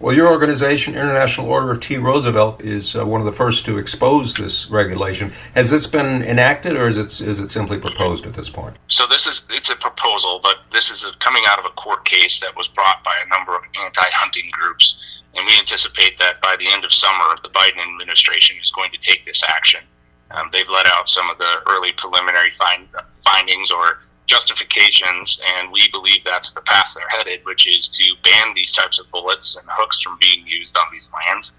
well, 0.00 0.16
your 0.16 0.28
organization, 0.28 0.94
International 0.94 1.46
Order 1.46 1.72
of 1.72 1.80
T. 1.80 1.98
Roosevelt, 1.98 2.62
is 2.62 2.96
uh, 2.96 3.04
one 3.04 3.20
of 3.20 3.26
the 3.26 3.32
first 3.32 3.66
to 3.66 3.76
expose 3.76 4.34
this 4.34 4.70
regulation. 4.70 5.30
Has 5.54 5.70
this 5.70 5.86
been 5.86 6.22
enacted, 6.22 6.74
or 6.74 6.86
is 6.86 6.96
it 6.96 7.20
is 7.20 7.38
it 7.38 7.50
simply 7.50 7.78
proposed 7.78 8.24
at 8.24 8.32
this 8.32 8.48
point? 8.48 8.78
So 8.88 9.06
this 9.06 9.26
is 9.26 9.46
it's 9.50 9.68
a 9.68 9.76
proposal, 9.76 10.40
but 10.42 10.60
this 10.72 10.90
is 10.90 11.04
a, 11.04 11.12
coming 11.18 11.42
out 11.46 11.58
of 11.58 11.66
a 11.66 11.74
court 11.74 12.06
case 12.06 12.40
that 12.40 12.56
was 12.56 12.66
brought 12.66 13.04
by 13.04 13.14
a 13.24 13.28
number 13.28 13.54
of 13.54 13.62
anti-hunting 13.84 14.48
groups, 14.50 14.98
and 15.34 15.46
we 15.46 15.52
anticipate 15.58 16.16
that 16.18 16.40
by 16.40 16.56
the 16.58 16.72
end 16.72 16.82
of 16.86 16.94
summer, 16.94 17.36
the 17.42 17.50
Biden 17.50 17.86
administration 17.86 18.56
is 18.62 18.70
going 18.70 18.90
to 18.92 18.98
take 18.98 19.26
this 19.26 19.42
action. 19.46 19.82
Um, 20.30 20.48
they've 20.50 20.68
let 20.72 20.86
out 20.86 21.10
some 21.10 21.28
of 21.28 21.36
the 21.36 21.56
early 21.68 21.92
preliminary 21.92 22.50
find, 22.50 22.88
findings 23.22 23.70
or 23.70 23.98
justifications, 24.30 25.40
and 25.56 25.72
we 25.72 25.88
believe 25.90 26.22
that's 26.24 26.52
the 26.52 26.60
path 26.62 26.94
they're 26.94 27.08
headed, 27.08 27.44
which 27.44 27.66
is 27.66 27.88
to 27.88 28.04
ban 28.22 28.54
these 28.54 28.72
types 28.72 29.00
of 29.00 29.10
bullets 29.10 29.56
and 29.56 29.66
hooks 29.68 30.00
from 30.00 30.16
being 30.20 30.46
used 30.46 30.76
on 30.76 30.86
these 30.92 31.10
lands. 31.12 31.52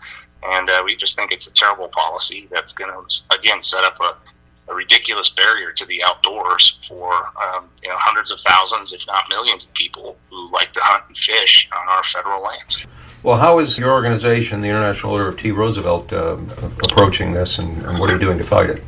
And 0.43 0.69
uh, 0.69 0.81
we 0.83 0.95
just 0.95 1.15
think 1.15 1.31
it's 1.31 1.47
a 1.47 1.53
terrible 1.53 1.89
policy 1.89 2.47
that's 2.49 2.73
going 2.73 2.89
to, 2.91 3.37
again, 3.37 3.61
set 3.61 3.83
up 3.83 3.99
a, 3.99 4.71
a, 4.71 4.73
ridiculous 4.73 5.29
barrier 5.29 5.71
to 5.73 5.85
the 5.85 6.01
outdoors 6.01 6.79
for 6.87 7.13
um, 7.13 7.65
you 7.83 7.89
know 7.89 7.97
hundreds 7.99 8.31
of 8.31 8.39
thousands, 8.39 8.93
if 8.93 9.05
not 9.05 9.25
millions, 9.29 9.65
of 9.65 9.73
people 9.73 10.17
who 10.29 10.49
like 10.51 10.71
to 10.73 10.79
hunt 10.81 11.03
and 11.09 11.17
fish 11.17 11.69
on 11.77 11.87
our 11.89 12.03
federal 12.05 12.41
lands. 12.41 12.87
Well, 13.21 13.37
how 13.37 13.59
is 13.59 13.77
your 13.77 13.91
organization, 13.91 14.61
the 14.61 14.69
International 14.69 15.11
Order 15.11 15.29
of 15.29 15.37
T. 15.37 15.51
Roosevelt, 15.51 16.11
uh, 16.11 16.37
approaching 16.83 17.33
this, 17.33 17.59
and, 17.59 17.85
and, 17.85 17.99
what 17.99 18.09
are 18.09 18.13
you 18.13 18.19
doing 18.19 18.39
to 18.39 18.43
fight 18.43 18.71
it? 18.71 18.81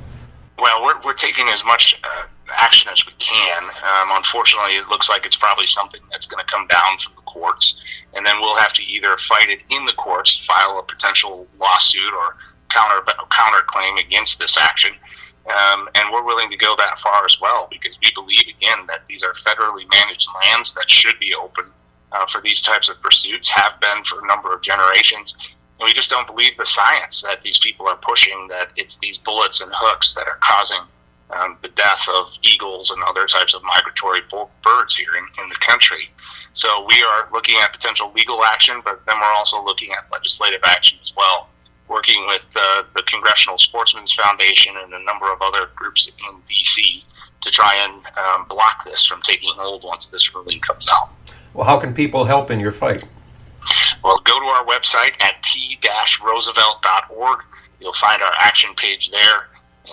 Well, 0.58 0.84
we're, 0.84 1.00
we're 1.04 1.14
taking 1.14 1.50
as 1.50 1.64
much 1.66 2.00
uh, 2.04 2.24
action 2.52 2.90
as 2.92 3.06
we 3.06 3.14
can. 3.14 3.64
Um, 3.64 4.10
unfortunately, 4.12 4.76
it 4.76 4.88
looks 4.90 5.10
like 5.10 5.26
it's 5.26 5.36
probably 5.36 5.68
something 5.68 6.02
that's 6.12 6.26
going 6.26 6.44
to 6.44 6.52
come 6.52 6.68
down 6.68 6.98
from 6.98 7.14
the 7.16 7.22
courts, 7.22 7.78
and 8.14 8.26
then 8.26 8.40
we'll 8.40 8.58
have 8.58 8.74
to 8.74 8.84
either 8.84 9.16
fight 9.18 9.50
it 9.50 9.62
in 9.70 9.86
the 9.86 9.94
courts, 9.94 10.46
file 10.46 10.80
a 10.80 10.84
potential 10.84 11.48
lawsuit 11.60 12.14
or 12.14 12.38
counter 12.70 13.02
counterclaim 13.32 14.00
against 14.00 14.40
this 14.40 14.58
action. 14.58 14.94
Um, 15.46 15.90
and 15.96 16.12
we're 16.12 16.24
willing 16.24 16.50
to 16.52 16.58
go 16.58 16.76
that 16.78 16.98
far 17.00 17.26
as 17.26 17.42
well 17.42 17.68
because 17.70 18.00
we 18.02 18.12
believe 18.16 18.46
again 18.48 18.86
that 18.88 19.06
these 19.08 19.24
are 19.24 19.34
federally 19.34 19.84
managed 19.92 20.30
lands 20.46 20.74
that 20.76 20.90
should 20.90 21.20
be 21.20 21.34
open 21.34 21.66
uh, 22.14 22.26
for 22.28 22.40
these 22.42 22.62
types 22.62 22.88
of 22.90 23.02
pursuits, 23.02 23.50
have 23.50 23.80
been 23.82 24.04
for 24.06 24.24
a 24.24 24.28
number 24.28 24.54
of 24.54 24.62
generations. 24.62 25.36
And 25.80 25.86
we 25.86 25.94
just 25.94 26.10
don't 26.10 26.28
believe 26.28 26.56
the 26.58 26.66
science 26.66 27.22
that 27.24 27.42
these 27.42 27.58
people 27.58 27.88
are 27.88 27.98
pushing 27.98 28.48
that 28.50 28.72
it's 28.78 29.00
these 29.00 29.18
bullets 29.18 29.62
and 29.62 29.72
hooks 29.76 30.14
that 30.16 30.28
are 30.28 30.40
causing 30.42 30.80
um, 31.36 31.58
the 31.62 31.70
death 31.70 32.08
of 32.14 32.38
eagles 32.42 32.92
and 32.92 33.02
other 33.04 33.26
types 33.26 33.54
of 33.54 33.64
migratory 33.64 34.22
birds 34.64 34.96
here 34.96 35.16
in, 35.18 35.26
in 35.44 35.50
the 35.50 35.56
country. 35.56 36.10
So 36.54 36.86
we 36.88 37.02
are 37.02 37.28
looking 37.32 37.60
at 37.62 37.72
potential 37.72 38.12
legal 38.16 38.44
action, 38.44 38.82
but 38.84 39.06
then 39.06 39.16
we're 39.20 39.34
also 39.34 39.64
looking 39.64 39.92
at 39.92 40.12
legislative 40.12 40.62
action 40.66 41.00
as 41.02 41.14
well, 41.16 41.50
working 41.88 42.26
with 42.28 42.50
uh, 42.56 42.84
the 42.96 43.04
Congressional 43.04 43.58
Sportsmen's 43.58 44.14
Foundation 44.14 44.76
and 44.82 44.94
a 44.94 45.04
number 45.04 45.32
of 45.32 45.42
other 45.42 45.70
groups 45.76 46.08
in 46.08 46.42
D.C. 46.48 47.04
to 47.42 47.52
try 47.52 47.76
and 47.76 48.06
um, 48.18 48.48
block 48.48 48.86
this 48.86 49.06
from 49.06 49.22
taking 49.22 49.52
hold 49.56 49.84
once 49.84 50.10
this 50.10 50.34
ruling 50.36 50.60
comes 50.60 50.88
out. 50.92 51.10
Well, 51.54 51.66
how 51.66 51.78
can 51.78 51.94
people 51.94 52.26
help 52.26 52.52
in 52.52 52.60
your 52.60 52.72
fight? 52.72 53.06
Well, 54.04 54.20
go 54.26 54.40
to 54.40 54.46
our 54.46 54.66
website 54.66 55.14
at 55.22 55.42
t-roosevelt.org. 55.44 57.40
You'll 57.80 57.94
find 57.94 58.22
our 58.22 58.34
action 58.40 58.74
page 58.76 59.12
there 59.12 59.48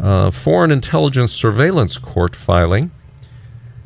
Uh, 0.00 0.30
Foreign 0.30 0.70
Intelligence 0.70 1.32
Surveillance 1.32 1.98
Court 1.98 2.36
filing 2.36 2.92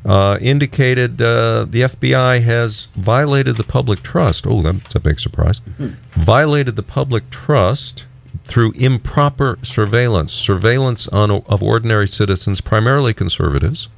uh, 0.04 0.38
indicated 0.40 1.22
uh, 1.22 1.64
the 1.68 1.82
FBI 1.82 2.42
has 2.42 2.88
violated 2.96 3.56
the 3.56 3.64
public 3.64 4.02
trust. 4.02 4.46
Oh, 4.46 4.60
that's 4.62 4.94
a 4.94 5.00
big 5.00 5.20
surprise. 5.20 5.60
Mm-hmm. 5.60 6.20
Violated 6.20 6.76
the 6.76 6.82
public 6.82 7.30
trust 7.30 8.06
through 8.44 8.72
improper 8.72 9.58
surveillance, 9.62 10.32
surveillance 10.32 11.06
on, 11.08 11.30
of 11.30 11.62
ordinary 11.62 12.08
citizens, 12.08 12.60
primarily 12.60 13.14
conservatives, 13.14 13.88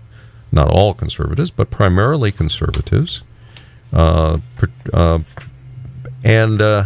not 0.52 0.68
all 0.68 0.92
conservatives, 0.92 1.50
but 1.50 1.70
primarily 1.70 2.30
conservatives, 2.30 3.22
uh, 3.92 4.38
uh 4.92 5.18
and 6.22 6.60
uh, 6.60 6.84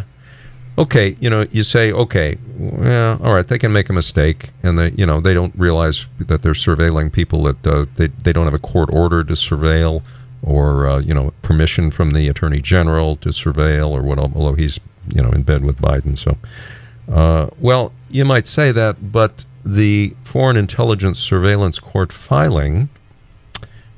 okay, 0.79 1.17
you 1.21 1.29
know, 1.29 1.47
you 1.51 1.63
say, 1.65 1.93
okay, 1.93 2.39
yeah, 2.59 3.19
all 3.23 3.35
right, 3.35 3.47
they 3.47 3.59
can 3.59 3.73
make 3.73 3.91
a 3.91 3.93
mistake, 3.93 4.51
and 4.63 4.79
they, 4.79 4.91
you 4.93 5.05
know, 5.05 5.21
they 5.21 5.35
don't 5.35 5.53
realize 5.57 6.07
that 6.19 6.43
they're 6.43 6.53
surveilling 6.53 7.13
people 7.13 7.43
that 7.43 7.67
uh, 7.67 7.87
they 7.97 8.07
they 8.07 8.33
don't 8.33 8.45
have 8.45 8.55
a 8.55 8.59
court 8.59 8.89
order 8.93 9.25
to 9.25 9.35
surveil, 9.35 10.03
or 10.43 10.87
uh, 10.87 10.99
you 11.01 11.13
know, 11.13 11.33
permission 11.43 11.91
from 11.91 12.13
the 12.13 12.29
attorney 12.29 12.61
general 12.61 13.17
to 13.17 13.31
surveil, 13.31 13.91
or 13.91 14.03
what. 14.03 14.19
Although 14.19 14.55
he's 14.55 14.81
you 15.09 15.21
know 15.21 15.31
in 15.31 15.43
bed 15.43 15.65
with 15.65 15.81
Biden, 15.81 16.17
so 16.17 16.39
uh, 17.13 17.49
well, 17.59 17.93
you 18.09 18.25
might 18.25 18.47
say 18.47 18.73
that, 18.73 19.13
but 19.13 19.45
the 19.65 20.15
Foreign 20.25 20.57
Intelligence 20.57 21.19
Surveillance 21.19 21.79
Court 21.79 22.13
filing 22.13 22.89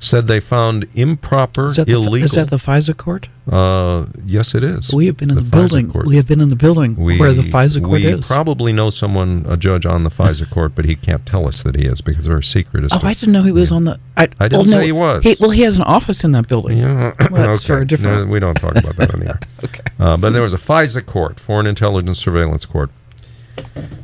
said 0.01 0.27
they 0.27 0.39
found 0.39 0.87
improper, 0.95 1.67
Is 1.67 1.75
that, 1.75 1.85
the, 1.87 1.93
illegal. 1.93 2.25
is 2.25 2.31
that 2.31 2.49
the 2.49 2.57
FISA 2.57 2.97
court? 2.97 3.29
uh, 3.51 4.05
yes, 4.25 4.55
it 4.55 4.63
is. 4.63 4.93
We 4.93 5.05
have 5.05 5.15
been 5.17 5.29
in 5.29 5.35
the, 5.35 5.41
building. 5.41 5.91
court. 5.91 6.07
We 6.07 6.15
have 6.15 6.27
been 6.27 6.41
in 6.41 6.49
the 6.49 6.55
building 6.55 6.95
where 6.95 7.31
the 7.33 7.43
FISA 7.43 7.81
court 7.81 7.91
we 7.91 8.07
is. 8.07 8.25
probably 8.25 8.73
know 8.73 8.89
someone, 8.89 9.45
a 9.47 9.55
judge 9.57 9.85
on 9.85 10.03
the 10.03 10.09
FISA 10.09 10.49
court, 10.49 10.73
but 10.75 10.85
he 10.85 10.95
can't 10.95 11.25
tell 11.25 11.47
us 11.47 11.61
that 11.63 11.75
he 11.75 11.85
is 11.85 12.01
because 12.01 12.27
we're 12.27 12.41
secret. 12.41 12.83
As 12.83 12.93
oh, 12.93 12.99
to- 12.99 13.05
I 13.05 13.13
didn't 13.13 13.31
know 13.31 13.43
he 13.43 13.51
was 13.51 13.71
on 13.71 13.83
the. 13.85 13.99
I, 14.17 14.23
I 14.39 14.47
didn't 14.47 14.51
well, 14.51 14.63
no, 14.63 14.79
say 14.79 14.85
he 14.85 14.91
was. 14.91 15.37
well, 15.39 15.51
he 15.51 15.61
has 15.61 15.77
an 15.77 15.83
office 15.83 16.23
in 16.23 16.31
that 16.31 16.47
building. 16.47 16.77
Yeah, 16.79 17.13
Well, 17.29 17.47
that's 17.47 17.65
for 17.67 17.79
a 17.81 17.85
different- 17.87 18.25
No, 18.27 18.31
we 18.33 18.39
don't 18.39 18.55
talk 18.55 18.75
about 18.75 18.95
that 18.97 19.13
on 19.13 19.19
the 19.19 19.27
air. 19.27 19.39
Okay. 19.63 19.83
Uh, 19.99 20.17
but 20.17 20.31
there 20.31 20.41
was 20.41 20.53
a 20.53 20.57
FISA 20.57 21.05
court, 21.05 21.39
Foreign 21.39 21.67
Intelligence 21.67 22.17
Surveillance 22.17 22.65
Court. 22.65 22.89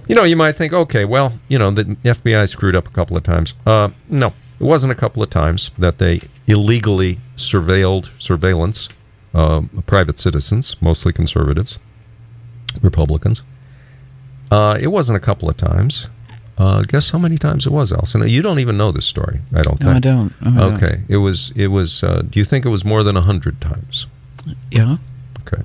You 0.07 0.13
know, 0.15 0.23
you 0.23 0.35
might 0.35 0.51
think, 0.53 0.71
okay, 0.71 1.03
well, 1.03 1.33
you 1.47 1.57
know, 1.57 1.71
the 1.71 1.83
FBI 2.05 2.47
screwed 2.47 2.75
up 2.75 2.87
a 2.87 2.91
couple 2.91 3.17
of 3.17 3.23
times. 3.23 3.55
Uh, 3.65 3.89
no, 4.07 4.33
it 4.59 4.63
wasn't 4.63 4.91
a 4.91 4.95
couple 4.95 5.21
of 5.23 5.29
times 5.29 5.71
that 5.77 5.97
they 5.97 6.21
illegally 6.47 7.19
surveilled 7.35 8.09
surveillance 8.19 8.89
uh, 9.33 9.61
private 9.85 10.19
citizens, 10.19 10.75
mostly 10.81 11.13
conservatives, 11.13 11.77
Republicans. 12.81 13.43
Uh, 14.51 14.77
it 14.79 14.87
wasn't 14.87 15.15
a 15.15 15.19
couple 15.19 15.49
of 15.49 15.57
times. 15.57 16.09
Uh, 16.57 16.81
guess 16.87 17.11
how 17.11 17.19
many 17.19 17.37
times 17.37 17.67
it 17.67 17.71
was, 17.71 17.91
Alison? 17.91 18.27
You 18.27 18.41
don't 18.41 18.57
even 18.59 18.77
know 18.77 18.91
this 18.91 19.05
story. 19.05 19.41
I 19.53 19.61
don't 19.61 19.79
No, 19.79 19.91
I 19.91 19.99
don't. 19.99 20.41
No, 20.41 20.49
I 20.51 20.69
don't. 20.71 20.75
Okay, 20.75 21.01
it 21.07 21.17
was. 21.17 21.51
It 21.55 21.67
was. 21.67 22.03
Uh, 22.03 22.23
do 22.27 22.39
you 22.39 22.45
think 22.45 22.65
it 22.65 22.69
was 22.69 22.83
more 22.83 23.03
than 23.03 23.15
hundred 23.15 23.61
times? 23.61 24.07
Yeah. 24.71 24.97
Okay. 25.41 25.61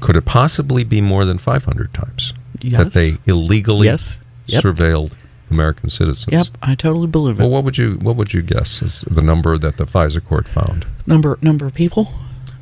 Could 0.00 0.16
it 0.16 0.24
possibly 0.26 0.84
be 0.84 1.00
more 1.00 1.24
than 1.24 1.38
five 1.38 1.64
hundred 1.64 1.94
times 1.94 2.34
Yes. 2.60 2.82
that 2.82 2.92
they 2.92 3.16
illegally 3.26 3.86
Yes. 3.86 4.18
Yep. 4.46 4.62
surveilled 4.64 5.12
American 5.52 5.90
citizens? 5.90 6.32
Yep. 6.32 6.46
I 6.62 6.74
totally 6.74 7.06
believe 7.06 7.38
it. 7.38 7.42
Well, 7.42 7.50
what 7.50 7.64
would 7.64 7.78
you 7.78 7.98
what 8.02 8.16
would 8.16 8.32
you 8.34 8.42
guess 8.42 8.82
is 8.82 9.02
the 9.02 9.22
number 9.22 9.58
that 9.58 9.76
the 9.76 9.84
FISA 9.84 10.24
court 10.28 10.48
found? 10.48 10.86
number 11.06 11.38
number 11.42 11.66
of 11.66 11.74
people. 11.74 12.12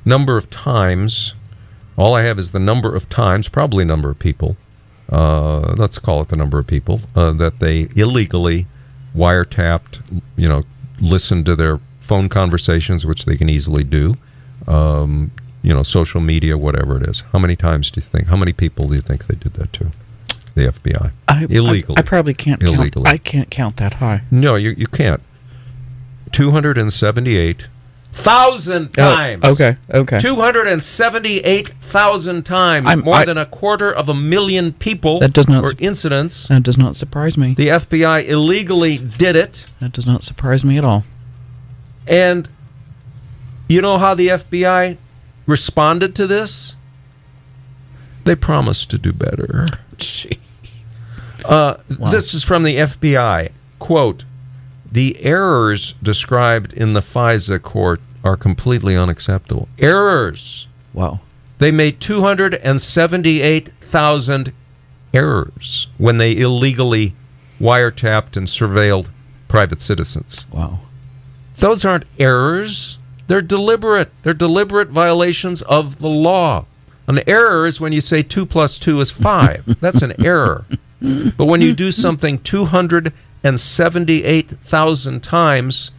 Number 0.04 0.36
of 0.36 0.50
times. 0.50 1.34
All 1.96 2.14
I 2.14 2.22
have 2.22 2.38
is 2.38 2.52
the 2.52 2.60
number 2.60 2.94
of 2.94 3.08
times, 3.10 3.48
probably 3.48 3.84
number 3.84 4.10
of 4.10 4.18
people. 4.18 4.56
Uh, 5.10 5.74
let's 5.76 5.98
call 5.98 6.22
it 6.22 6.28
the 6.28 6.36
number 6.36 6.58
of 6.58 6.66
people 6.66 7.00
uh, 7.14 7.32
that 7.32 7.58
they 7.58 7.88
illegally 7.94 8.66
wiretapped. 9.14 10.00
You 10.36 10.48
know, 10.48 10.62
listened 11.00 11.46
to 11.46 11.56
their 11.56 11.80
phone 12.00 12.28
conversations, 12.28 13.04
which 13.04 13.24
they 13.24 13.36
can 13.36 13.48
easily 13.48 13.84
do. 13.84 14.16
Um, 14.66 15.30
you 15.62 15.74
know, 15.74 15.82
social 15.82 16.20
media, 16.20 16.56
whatever 16.56 16.96
it 16.96 17.08
is. 17.08 17.20
How 17.32 17.38
many 17.38 17.56
times 17.56 17.90
do 17.90 18.00
you 18.00 18.06
think? 18.06 18.28
How 18.28 18.36
many 18.36 18.52
people 18.52 18.86
do 18.88 18.94
you 18.94 19.02
think 19.02 19.26
they 19.26 19.34
did 19.34 19.54
that 19.54 19.72
to? 19.74 19.90
The 20.60 20.66
FBI. 20.66 21.12
I, 21.26 21.46
Illegally. 21.48 21.96
I, 21.96 22.00
I 22.00 22.02
probably 22.02 22.34
can't 22.34 22.62
Illegally. 22.62 23.04
count. 23.04 23.08
I 23.08 23.16
can't 23.16 23.50
count 23.50 23.78
that 23.78 23.94
high. 23.94 24.24
No, 24.30 24.56
you 24.56 24.74
you 24.76 24.86
can't. 24.86 25.22
Two 26.32 26.50
hundred 26.50 26.76
and 26.76 26.92
seventy-eight 26.92 27.70
thousand 28.12 28.90
oh, 28.98 29.14
times. 29.14 29.40
Oh, 29.44 29.52
okay. 29.52 29.76
Okay. 29.88 30.20
278,000 30.20 32.44
times, 32.44 32.88
I'm- 32.88 33.00
more 33.00 33.14
I- 33.14 33.24
than 33.24 33.38
a 33.38 33.46
quarter 33.46 33.90
of 33.90 34.10
a 34.10 34.14
million 34.14 34.74
people 34.74 35.20
That 35.20 35.32
does 35.32 35.48
not 35.48 35.64
or 35.64 35.72
incidents. 35.78 36.48
That 36.48 36.62
does 36.64 36.76
not 36.76 36.96
surprise 36.96 37.38
me. 37.38 37.54
The 37.54 37.68
FBI 37.68 38.28
illegally 38.28 38.98
did 38.98 39.36
it. 39.36 39.64
That 39.78 39.92
does 39.92 40.06
not 40.06 40.24
surprise 40.24 40.64
me 40.64 40.76
at 40.76 40.84
all. 40.84 41.04
And 42.06 42.46
you 43.68 43.80
know 43.80 43.96
how 43.96 44.12
the 44.14 44.28
FBI 44.28 44.98
responded 45.46 46.14
to 46.16 46.26
this? 46.26 46.76
They 48.24 48.34
promised 48.34 48.90
to 48.90 48.98
do 48.98 49.12
better. 49.12 49.66
Uh, 51.44 51.74
This 51.88 52.34
is 52.34 52.42
from 52.44 52.62
the 52.64 52.76
FBI. 52.76 53.50
Quote 53.78 54.24
The 54.90 55.16
errors 55.24 55.94
described 56.02 56.72
in 56.72 56.92
the 56.94 57.00
FISA 57.00 57.62
court 57.62 58.00
are 58.24 58.36
completely 58.36 58.96
unacceptable. 58.96 59.68
Errors. 59.78 60.66
Wow. 60.92 61.20
They 61.58 61.70
made 61.70 62.00
278,000 62.00 64.52
errors 65.12 65.88
when 65.98 66.18
they 66.18 66.36
illegally 66.36 67.14
wiretapped 67.60 68.36
and 68.36 68.46
surveilled 68.46 69.08
private 69.48 69.82
citizens. 69.82 70.46
Wow. 70.50 70.80
Those 71.58 71.84
aren't 71.84 72.04
errors. 72.18 72.98
They're 73.26 73.40
deliberate. 73.40 74.10
They're 74.22 74.32
deliberate 74.32 74.88
violations 74.88 75.62
of 75.62 75.98
the 75.98 76.08
law. 76.08 76.66
An 77.06 77.20
error 77.26 77.66
is 77.66 77.80
when 77.80 77.92
you 77.92 78.00
say 78.00 78.22
2 78.22 78.46
plus 78.46 78.78
2 78.78 79.00
is 79.00 79.10
5. 79.10 79.78
That's 79.80 80.02
an 80.02 80.24
error. 80.24 80.64
But 81.00 81.46
when 81.46 81.62
you 81.62 81.74
do 81.74 81.90
something 81.90 82.38
278,000 82.40 85.22
times, 85.22 85.90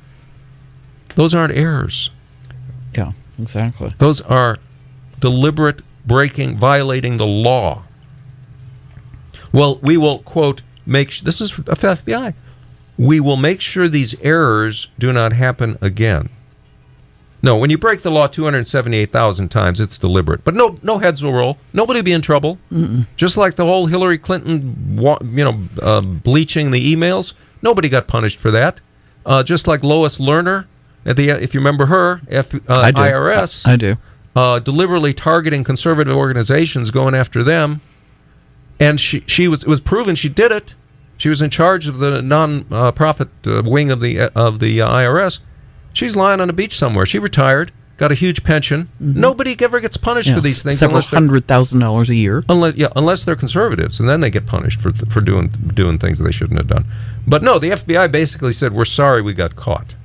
those 1.15 1.33
aren't 1.33 1.53
errors. 1.53 2.11
Yeah. 2.95 3.13
Exactly. 3.39 3.93
Those 3.97 4.21
are 4.21 4.59
deliberate 5.19 5.81
breaking, 6.05 6.57
violating 6.57 7.17
the 7.17 7.25
law. 7.25 7.83
Well, 9.51 9.79
we 9.81 9.97
will, 9.97 10.19
quote, 10.19 10.61
make 10.85 11.09
sh- 11.11 11.21
this 11.21 11.41
is 11.41 11.51
FBI. 11.51 12.33
We 12.97 13.19
will 13.19 13.37
make 13.37 13.59
sure 13.61 13.89
these 13.89 14.13
errors 14.21 14.87
do 14.99 15.11
not 15.11 15.33
happen 15.33 15.77
again. 15.81 16.29
No, 17.43 17.57
when 17.57 17.69
you 17.71 17.77
break 17.77 18.01
the 18.03 18.11
law 18.11 18.27
278,000 18.27 19.49
times, 19.49 19.79
it's 19.79 19.97
deliberate. 19.97 20.43
But 20.43 20.53
no, 20.53 20.77
no 20.83 20.99
heads 20.99 21.23
will 21.23 21.33
roll. 21.33 21.57
Nobody 21.73 21.99
will 21.99 22.03
be 22.05 22.11
in 22.13 22.21
trouble. 22.21 22.59
Just 23.15 23.35
like 23.37 23.55
the 23.55 23.65
whole 23.65 23.87
Hillary 23.87 24.19
Clinton, 24.19 24.97
you 24.99 25.43
know, 25.43 25.59
uh, 25.81 26.01
bleaching 26.01 26.69
the 26.71 26.95
emails, 26.95 27.33
nobody 27.63 27.89
got 27.89 28.07
punished 28.07 28.39
for 28.39 28.51
that. 28.51 28.79
Uh, 29.25 29.41
just 29.43 29.67
like 29.67 29.83
Lois 29.83 30.19
Lerner, 30.19 30.65
at 31.05 31.15
the 31.17 31.29
if 31.29 31.53
you 31.55 31.59
remember 31.59 31.87
her, 31.87 32.21
F, 32.29 32.53
uh, 32.53 32.59
I. 32.69 32.91
IRS, 32.91 33.67
I, 33.67 33.73
I 33.73 33.75
do. 33.75 33.97
uh, 34.35 34.59
deliberately 34.59 35.13
targeting 35.13 35.63
conservative 35.63 36.15
organizations, 36.15 36.91
going 36.91 37.15
after 37.15 37.43
them, 37.43 37.81
and 38.79 38.99
she 38.99 39.23
she 39.27 39.47
was 39.47 39.63
it 39.63 39.67
was 39.67 39.81
proven 39.81 40.15
she 40.15 40.29
did 40.29 40.51
it. 40.51 40.75
She 41.17 41.29
was 41.29 41.41
in 41.43 41.51
charge 41.51 41.87
of 41.87 41.97
the 41.99 42.19
non-profit 42.23 43.29
uh, 43.45 43.61
wing 43.65 43.91
of 43.91 43.99
the 43.99 44.31
of 44.35 44.59
the 44.59 44.81
uh, 44.81 44.89
IRS. 44.89 45.39
She's 45.93 46.15
lying 46.15 46.41
on 46.41 46.49
a 46.49 46.53
beach 46.53 46.77
somewhere. 46.77 47.05
She 47.05 47.19
retired, 47.19 47.71
got 47.97 48.11
a 48.11 48.15
huge 48.15 48.43
pension. 48.43 48.89
Mm-hmm. 49.01 49.19
Nobody 49.19 49.55
ever 49.59 49.79
gets 49.79 49.95
punished 49.97 50.29
Yeah, 50.29 50.35
for 50.35 50.41
these 50.41 50.63
things 50.63 50.79
several 50.79 51.01
hundred 51.01 51.47
thousand 51.47 51.79
dollars 51.79 52.09
a 52.09 52.15
year. 52.15 52.43
unless 52.49 52.75
yeah 52.75 52.87
unless 52.95 53.23
they're 53.25 53.35
conservatives, 53.35 53.99
and 53.99 54.09
then 54.09 54.19
they 54.21 54.29
get 54.29 54.45
punished 54.45 54.81
for 54.81 54.91
for 54.91 55.21
doing 55.21 55.49
doing 55.73 55.99
things 55.99 56.17
that 56.17 56.23
they 56.23 56.31
shouldn't 56.31 56.57
have 56.57 56.67
done. 56.67 56.85
But 57.27 57.43
no, 57.43 57.59
the 57.59 57.71
FBI 57.71 58.11
basically 58.11 58.51
said 58.53 58.73
we're 58.73 58.85
sorry 58.85 59.21
we 59.21 59.33
got 59.33 59.55
caught. 59.55 59.95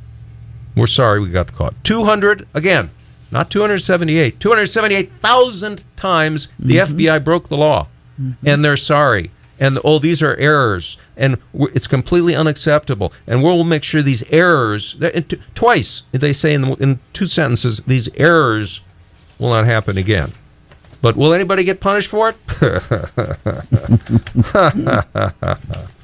We're 0.76 0.86
sorry 0.86 1.20
we 1.20 1.30
got 1.30 1.54
caught. 1.54 1.72
200 1.84 2.46
again, 2.52 2.90
not 3.30 3.50
278, 3.50 4.38
278,000 4.38 5.84
times 5.96 6.48
the 6.58 6.76
mm-hmm. 6.76 6.98
FBI 6.98 7.24
broke 7.24 7.48
the 7.48 7.56
law, 7.56 7.88
mm-hmm. 8.20 8.46
and 8.46 8.62
they're 8.62 8.76
sorry. 8.76 9.30
And 9.58 9.78
oh, 9.84 9.98
these 9.98 10.22
are 10.22 10.36
errors, 10.36 10.98
and 11.16 11.38
it's 11.54 11.86
completely 11.86 12.34
unacceptable. 12.34 13.12
And 13.26 13.42
we'll 13.42 13.64
make 13.64 13.84
sure 13.84 14.02
these 14.02 14.22
errors 14.30 14.96
twice 15.54 16.02
they 16.12 16.32
say 16.32 16.54
in, 16.54 16.64
in 16.74 17.00
two 17.12 17.26
sentences 17.26 17.80
these 17.80 18.08
errors 18.14 18.80
will 19.38 19.50
not 19.50 19.64
happen 19.64 19.96
again. 19.96 20.32
But 21.00 21.16
will 21.16 21.32
anybody 21.32 21.64
get 21.64 21.80
punished 21.80 22.08
for 22.08 22.30
it? 22.30 22.36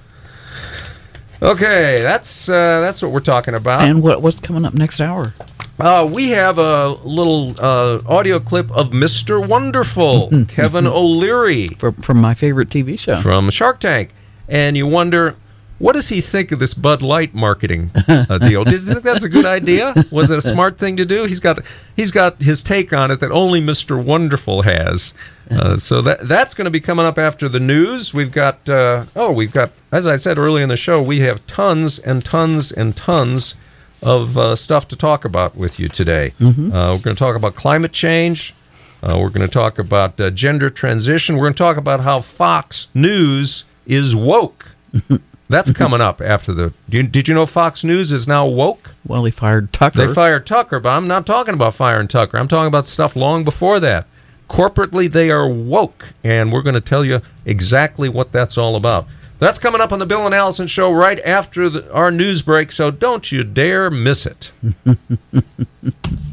okay, 1.43 2.01
that's 2.03 2.49
uh, 2.49 2.81
that's 2.81 3.03
what 3.03 3.11
we're 3.13 3.21
talking 3.21 3.55
about. 3.55 3.83
And 3.83 4.03
what 4.03 4.23
what's 4.23 4.41
coming 4.41 4.65
up 4.65 4.75
next 4.75 5.01
hour? 5.01 5.35
Uh, 5.81 6.09
we 6.11 6.31
have 6.31 6.59
a 6.59 6.91
little 6.91 7.55
uh, 7.59 8.01
audio 8.07 8.39
clip 8.39 8.71
of 8.71 8.91
Mr. 8.91 9.45
Wonderful, 9.47 10.31
Kevin 10.49 10.87
O'Leary 10.87 11.69
From 11.79 11.95
from 11.97 12.21
my 12.21 12.35
favorite 12.35 12.69
TV 12.69 12.99
show. 12.99 13.21
from 13.21 13.51
Shark 13.51 13.81
Tank, 13.81 14.11
and 14.49 14.77
you 14.77 14.87
wonder. 14.87 15.37
What 15.83 15.95
does 15.95 16.11
he 16.11 16.21
think 16.21 16.53
of 16.53 16.61
this 16.61 16.75
Bud 16.75 17.03
Light 17.03 17.35
marketing 17.35 17.91
uh, 18.07 18.39
deal? 18.39 18.63
Does 18.63 18.87
he 18.87 18.93
think 18.93 19.05
that's 19.05 19.25
a 19.25 19.29
good 19.29 19.45
idea? 19.45 19.93
Was 20.13 20.31
it 20.31 20.39
a 20.39 20.41
smart 20.41 20.79
thing 20.79 20.97
to 20.99 21.05
do? 21.05 21.25
He's 21.25 21.41
got 21.41 21.59
he's 21.97 22.13
got 22.13 22.41
his 22.41 22.63
take 22.63 22.93
on 22.93 23.11
it 23.11 23.19
that 23.19 23.33
only 23.33 23.61
Mr. 23.61 24.01
Wonderful 24.01 24.63
has. 24.63 25.13
Uh, 25.51 25.77
so 25.77 26.01
that 26.01 26.29
that's 26.29 26.55
going 26.55 26.67
to 26.67 26.71
be 26.71 26.79
coming 26.79 27.05
up 27.05 27.19
after 27.19 27.49
the 27.49 27.59
news. 27.59 28.15
We've 28.15 28.31
got 28.31 28.71
uh, 28.71 29.07
oh 29.17 29.33
we've 29.33 29.51
got 29.51 29.73
as 29.91 30.07
I 30.07 30.15
said 30.15 30.39
early 30.39 30.63
in 30.63 30.69
the 30.69 30.77
show 30.77 31.03
we 31.03 31.19
have 31.21 31.45
tons 31.49 31.99
and 31.99 32.25
tons 32.25 32.71
and 32.71 32.95
tons 32.95 33.57
of 34.01 34.39
uh, 34.39 34.55
stuff 34.55 34.87
to 34.87 34.97
talk 34.97 35.25
about 35.25 35.57
with 35.57 35.81
you 35.81 35.89
today. 35.89 36.33
Uh, 36.41 36.95
we're 36.95 37.03
going 37.03 37.17
to 37.17 37.19
talk 37.25 37.35
about 37.35 37.57
climate 37.57 37.93
change. 37.93 38.55
Uh, 39.03 39.19
we're 39.21 39.31
going 39.31 39.45
to 39.45 39.53
talk 39.53 39.81
about 39.81 40.21
uh, 40.21 40.31
gender 40.31 40.71
transition. 40.71 41.35
We're 41.37 41.47
going 41.47 41.55
to 41.55 41.59
talk 41.59 41.77
about 41.77 42.03
how 42.03 42.21
Fox 42.21 42.87
News 42.95 43.65
is 43.85 44.15
woke. 44.15 44.77
That's 45.49 45.71
mm-hmm. 45.71 45.79
coming 45.79 46.01
up 46.01 46.21
after 46.21 46.53
the. 46.53 46.73
Did 46.89 47.29
you, 47.29 47.35
know 47.35 47.47
Fox 47.47 47.85
News 47.85 48.13
is 48.13 48.27
now 48.27 48.47
woke? 48.47 48.95
Well, 49.07 49.25
he 49.25 49.31
fired 49.31 49.73
Tucker. 49.73 50.07
They 50.07 50.13
fired 50.13 50.47
Tucker, 50.47 50.81
but 50.81 50.91
I'm 50.91 51.07
not 51.07 51.27
talking 51.27 51.55
about 51.55 51.75
firing 51.75 52.09
Tucker. 52.09 52.39
I'm 52.39 52.49
talking 52.49 52.69
about 52.69 52.87
stuff 52.87 53.17
long 53.17 53.45
before 53.45 53.81
that. 53.81 54.07
Corporately, 54.49 55.11
they 55.11 55.31
are 55.31 55.49
woke, 55.49 56.15
and 56.23 56.53
we're 56.53 56.63
going 56.63 56.75
to 56.75 56.81
tell 56.81 57.05
you 57.05 57.23
exactly 57.45 58.09
what 58.09 58.33
that's 58.33 58.59
all 58.59 58.77
about. 58.77 59.07
That's 59.39 59.59
coming 59.59 59.81
up 59.81 59.93
on 59.93 59.99
the 59.99 60.07
Bill 60.07 60.25
and 60.25 60.35
Alison 60.35 60.69
show 60.69 60.93
right 60.93 61.19
after 61.21 61.69
the, 61.69 61.93
our 61.93 62.11
news 62.11 62.43
break, 62.43 62.71
so 62.71 62.91
don't 62.91 63.33
you 63.33 63.43
dare 63.43 63.91
miss 63.91 64.25
it. 64.27 64.53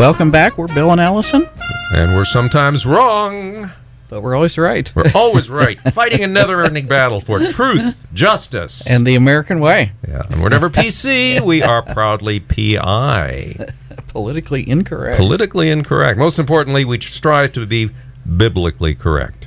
Welcome 0.00 0.30
back. 0.30 0.56
We're 0.56 0.66
Bill 0.68 0.92
and 0.92 0.98
Alison, 1.00 1.46
And 1.92 2.16
we're 2.16 2.24
sometimes 2.24 2.86
wrong. 2.86 3.70
but 4.08 4.22
we're 4.22 4.34
always 4.34 4.56
right. 4.56 4.90
We're 4.96 5.10
always 5.14 5.50
right. 5.50 5.78
Fighting 5.92 6.24
a 6.24 6.26
never-ending 6.26 6.86
battle 6.86 7.20
for 7.20 7.38
truth, 7.48 8.02
justice, 8.14 8.88
and 8.90 9.06
the 9.06 9.14
American 9.14 9.60
way, 9.60 9.92
yeah. 10.08 10.22
And 10.30 10.42
whatever 10.42 10.70
PC, 10.70 11.42
we 11.42 11.62
are 11.62 11.82
proudly 11.82 12.40
PI. 12.40 13.68
politically 14.08 14.66
incorrect. 14.66 15.18
Politically 15.18 15.68
incorrect. 15.68 16.18
Most 16.18 16.38
importantly, 16.38 16.86
we 16.86 16.98
strive 16.98 17.52
to 17.52 17.66
be 17.66 17.90
biblically 18.24 18.94
correct. 18.94 19.39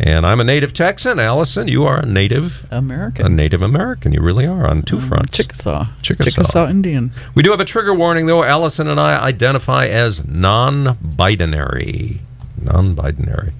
And 0.00 0.26
I'm 0.26 0.40
a 0.40 0.44
native 0.44 0.72
Texan. 0.72 1.20
Alison, 1.20 1.68
you 1.68 1.84
are 1.84 2.00
a 2.00 2.06
native, 2.06 2.66
American. 2.70 3.26
a 3.26 3.28
Native 3.28 3.62
American. 3.62 4.12
You 4.12 4.20
really 4.20 4.46
are 4.46 4.66
on 4.66 4.82
two 4.82 5.00
fronts. 5.00 5.36
Chickasaw. 5.36 5.86
Chickasaw. 6.02 6.30
Chickasaw 6.30 6.68
Indian. 6.68 7.12
We 7.34 7.42
do 7.42 7.50
have 7.52 7.60
a 7.60 7.64
trigger 7.64 7.94
warning, 7.94 8.26
though. 8.26 8.42
Alison 8.42 8.88
and 8.88 8.98
I 8.98 9.22
identify 9.22 9.86
as 9.86 10.26
non-binary. 10.26 12.20
Non-binary. 12.60 13.52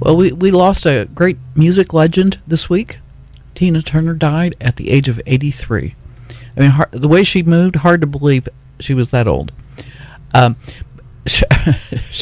Well, 0.00 0.16
we, 0.16 0.32
we 0.32 0.50
lost 0.50 0.86
a 0.86 1.08
great 1.14 1.38
music 1.54 1.94
legend 1.94 2.40
this 2.46 2.68
week. 2.68 2.98
Tina 3.54 3.82
Turner 3.82 4.14
died 4.14 4.54
at 4.60 4.76
the 4.76 4.90
age 4.90 5.08
of 5.08 5.20
83. 5.26 5.94
I 6.56 6.60
mean, 6.60 6.70
hard, 6.70 6.92
the 6.92 7.08
way 7.08 7.22
she 7.22 7.42
moved, 7.42 7.76
hard 7.76 8.00
to 8.00 8.06
believe 8.06 8.48
she 8.78 8.94
was 8.94 9.10
that 9.10 9.26
old. 9.26 9.52
Um, 10.32 10.56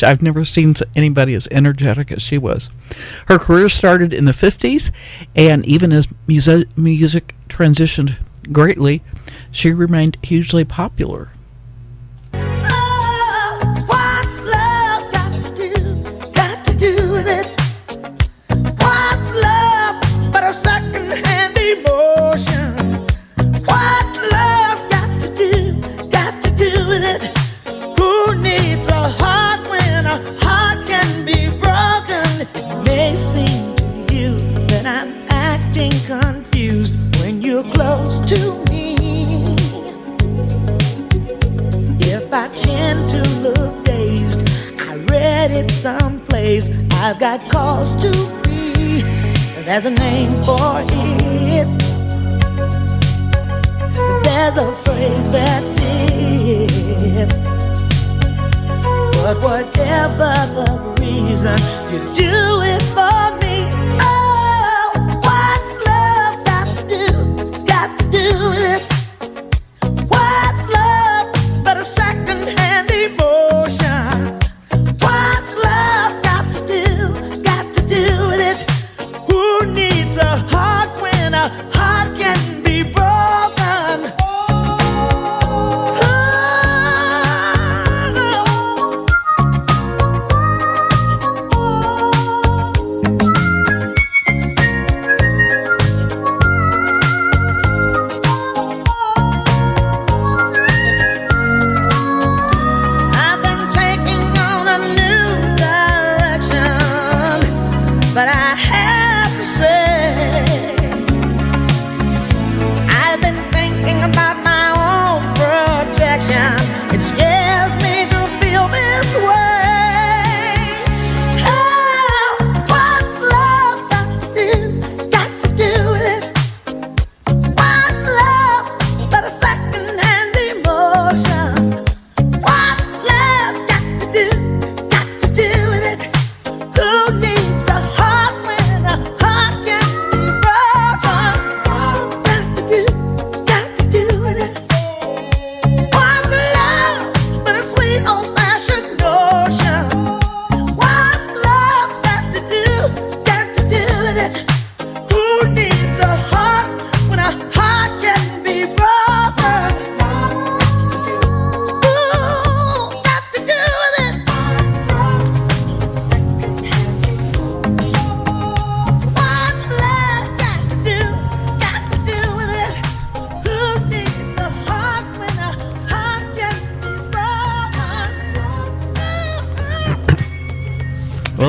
I've 0.03 0.23
never 0.23 0.45
seen 0.45 0.75
anybody 0.95 1.35
as 1.35 1.49
energetic 1.51 2.13
as 2.13 2.23
she 2.23 2.39
was. 2.39 2.71
Her 3.27 3.39
career 3.39 3.69
started 3.69 4.13
in 4.13 4.25
the 4.25 4.33
50s, 4.33 4.91
and 5.35 5.65
even 5.67 5.93
as 5.93 6.09
music, 6.27 6.77
music 6.77 7.35
transitioned 7.49 8.17
greatly, 8.53 9.03
she 9.51 9.73
remained 9.73 10.17
hugely 10.23 10.65
popular. 10.65 11.31
May 33.11 33.17
seem 33.17 33.75
to 33.77 34.15
you 34.15 34.39
that 34.67 34.85
I'm 34.85 35.11
acting 35.31 35.93
confused 36.07 36.95
when 37.21 37.41
you're 37.41 37.65
close 37.73 38.21
to 38.33 38.41
me. 38.71 38.95
If 42.01 42.25
I 42.33 42.49
tend 42.49 43.09
to 43.15 43.23
look 43.47 43.85
dazed, 43.85 44.41
I 44.81 44.97
read 45.13 45.51
it 45.51 45.71
someplace. 45.71 46.69
I've 47.05 47.19
got 47.19 47.41
cause 47.51 47.97
to 48.05 48.11
be. 48.43 49.03
There's 49.65 49.87
a 49.87 49.91
name 49.91 50.33
for 50.45 50.83
it. 50.85 51.69
There's 54.25 54.59
a 54.59 54.73
phrase 54.85 55.29
that 55.37 55.63
fits. 55.79 57.58
But 59.29 59.43
whatever 59.43 60.33
the 60.57 60.95
reason, 61.03 61.59
you 61.93 61.99
do 62.15 62.63
it 62.63 62.81
for 62.97 63.28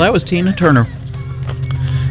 that 0.10 0.14
was 0.14 0.24
Tina 0.24 0.52
Turner. 0.52 0.88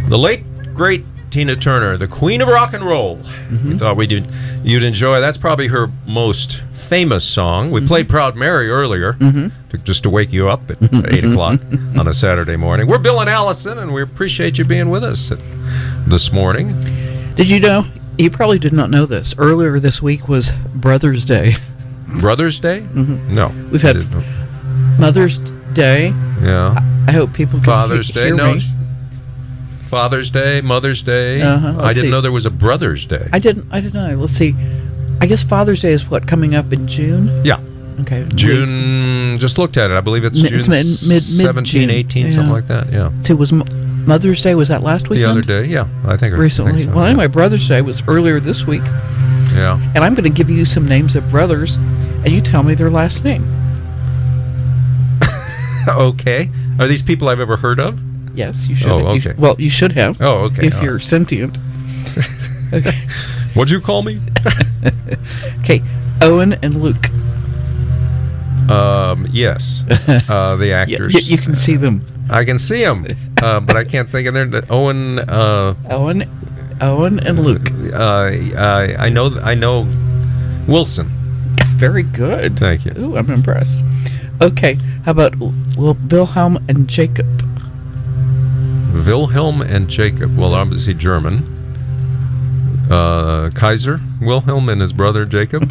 The 0.09 0.17
late 0.17 0.45
great 0.73 1.05
Tina 1.33 1.57
Turner, 1.57 1.97
the 1.97 2.07
queen 2.07 2.41
of 2.41 2.47
rock 2.47 2.73
and 2.73 2.85
roll. 2.85 3.17
We 3.17 3.23
mm-hmm. 3.25 3.77
thought 3.77 3.97
we'd 3.97 4.25
you'd 4.63 4.85
enjoy. 4.85 5.21
That's 5.21 5.37
probably 5.37 5.67
her 5.67 5.91
most 6.07 6.63
famous 6.73 7.25
song. 7.25 7.73
We 7.73 7.81
mm-hmm. 7.81 7.89
played 7.89 8.09
"Proud 8.09 8.37
Mary" 8.37 8.71
earlier, 8.71 9.15
mm-hmm. 9.15 9.49
to, 9.71 9.79
just 9.79 10.05
to 10.05 10.11
wake 10.11 10.33
you 10.33 10.49
up 10.49 10.71
at 10.71 10.79
eight 11.13 11.25
o'clock 11.25 11.61
on 11.99 12.07
a 12.07 12.15
Saturday 12.15 12.55
morning. 12.55 12.87
We're 12.87 12.99
Bill 12.99 13.21
and 13.21 13.29
Alison, 13.29 13.79
and 13.79 13.93
we 13.93 14.01
appreciate 14.01 14.59
you 14.59 14.65
being 14.65 14.91
with 14.91 15.03
us 15.03 15.33
this 16.07 16.31
morning. 16.31 16.79
Did 17.35 17.51
you 17.51 17.59
know? 17.59 17.85
You 18.17 18.31
probably 18.31 18.61
did 18.61 18.73
not 18.73 18.91
know 18.91 19.07
this. 19.07 19.35
Earlier 19.39 19.81
this 19.81 20.01
week 20.01 20.29
was 20.29 20.53
Brothers' 20.73 21.25
Day, 21.25 21.57
Brothers' 22.21 22.61
Day? 22.61 22.87
No, 22.95 23.49
We've 23.73 23.83
had-. 23.83 24.07
Mother's 25.01 25.41
Day. 25.73 26.11
yeah. 26.41 26.77
I 26.77 26.98
hope 27.13 27.33
people 27.33 27.59
can 27.59 27.65
Father's 27.67 28.09
he- 28.09 28.13
Day. 28.15 28.27
hear 28.27 28.37
No. 28.37 28.55
me. 28.55 28.63
Father's 29.89 30.29
Day, 30.31 30.61
Mother's 30.61 31.03
Day. 31.03 31.41
Uh-huh, 31.41 31.81
I 31.83 31.95
didn't 31.95 32.11
know 32.11 32.21
there 32.21 32.31
was 32.33 32.45
a 32.45 32.51
Brothers' 32.51 33.07
Day. 33.07 33.27
I 33.33 33.39
didn't. 33.39 33.67
I 33.71 33.81
didn't 33.81 33.95
know. 33.95 34.17
Let's 34.21 34.35
see. 34.35 34.55
I 35.21 35.27
guess 35.27 35.43
Father's 35.43 35.81
Day 35.81 35.93
is 35.93 36.09
what 36.11 36.27
coming 36.27 36.55
up 36.55 36.73
in 36.73 36.87
June. 36.87 37.41
yeah. 37.45 37.59
Okay. 38.03 38.25
June, 38.37 39.39
just 39.41 39.59
looked 39.59 39.77
at 39.77 39.91
it. 39.91 39.95
I 39.95 40.01
believe 40.01 40.25
it's 40.25 40.41
Mid- 40.41 40.51
June 40.51 40.59
it's 40.59 40.69
mid- 40.69 41.15
mid- 41.15 41.23
17, 41.23 41.87
mid-June. 41.89 41.91
18, 41.91 42.31
something 42.31 42.53
like 42.53 42.69
that. 42.69 42.93
Yeah. 42.93 43.11
See, 43.23 43.33
it 43.33 43.37
was 43.37 43.51
Mother's 43.53 44.41
Day 44.41 44.55
was 44.55 44.69
that 44.69 44.83
last 44.85 45.09
week? 45.09 45.19
The 45.19 45.25
other 45.25 45.41
day, 45.41 45.65
yeah, 45.65 45.89
I 46.07 46.17
think 46.17 46.33
I 46.35 46.37
Recently. 46.39 46.73
think 46.73 46.85
so, 46.91 46.95
well, 46.95 47.05
yeah. 47.07 47.11
anyway, 47.11 47.27
Brother's 47.27 47.67
Day 47.67 47.83
was 47.83 48.01
earlier 48.07 48.39
this 48.39 48.67
week, 48.69 48.85
yeah. 49.53 49.81
and 49.97 50.05
I'm 50.05 50.15
going 50.15 50.23
to 50.25 50.31
give 50.31 50.49
you 50.49 50.65
some 50.65 50.87
names 50.87 51.17
of 51.17 51.29
brothers, 51.29 51.75
and 51.75 52.29
you 52.29 52.41
tell 52.41 52.63
me 52.63 52.75
their 52.75 52.91
last 52.91 53.25
name. 53.25 53.43
okay. 55.89 56.51
Are 56.79 56.87
these 56.87 57.03
people 57.03 57.29
I've 57.29 57.41
ever 57.41 57.57
heard 57.57 57.81
of? 57.81 58.01
Yes, 58.37 58.69
you 58.69 58.75
should. 58.77 58.91
Oh, 58.91 59.07
okay. 59.09 59.33
sh- 59.35 59.37
well, 59.39 59.57
you 59.59 59.69
should 59.71 59.93
have. 59.93 60.21
Oh, 60.23 60.45
okay. 60.45 60.67
If 60.69 60.77
All 60.77 60.85
you're 60.85 61.01
sentient. 61.01 61.59
okay. 62.73 62.93
What'd 63.55 63.71
you 63.73 63.81
call 63.81 64.03
me? 64.03 64.21
Okay. 65.61 65.83
Owen 66.23 66.55
and 66.63 66.81
Luke. 66.81 67.11
Um, 68.71 69.27
yes, 69.31 69.83
uh, 70.29 70.57
the 70.57 70.73
actors. 70.73 71.13
y- 71.15 71.21
you 71.25 71.37
can 71.39 71.55
see 71.55 71.77
them. 71.77 72.05
I 72.31 72.45
can 72.45 72.59
see 72.59 72.83
them, 72.85 73.07
uh, 73.43 73.61
but 73.61 73.77
I 73.77 73.85
can't 73.85 74.09
think 74.09 74.29
of 74.29 74.35
their. 74.35 74.63
Owen. 74.71 75.19
Uh, 75.19 75.75
Owen, 75.91 76.29
Owen 76.81 77.19
and 77.21 77.39
Luke. 77.39 77.71
uh, 77.93 78.31
I 78.59 78.97
I 78.99 79.09
know. 79.09 79.39
I 79.43 79.55
know. 79.55 79.87
Wilson. 80.67 81.09
Very 81.77 82.03
good. 82.03 82.59
Thank 82.59 82.85
you. 82.85 82.93
Ooh, 82.99 83.17
I'm 83.17 83.31
impressed. 83.31 83.83
Okay. 84.41 84.75
How 85.05 85.11
about 85.13 85.37
Wil- 85.39 85.97
Wilhelm 86.11 86.65
and 86.69 86.89
Jacob? 86.89 87.27
Wilhelm 89.07 89.63
and 89.63 89.89
Jacob. 89.89 90.37
Well, 90.37 90.55
obviously 90.55 90.95
German. 90.95 91.55
Uh, 92.91 93.51
Kaiser 93.55 94.01
Wilhelm 94.21 94.69
and 94.69 94.81
his 94.81 94.93
brother 94.93 95.25
Jacob. 95.27 95.71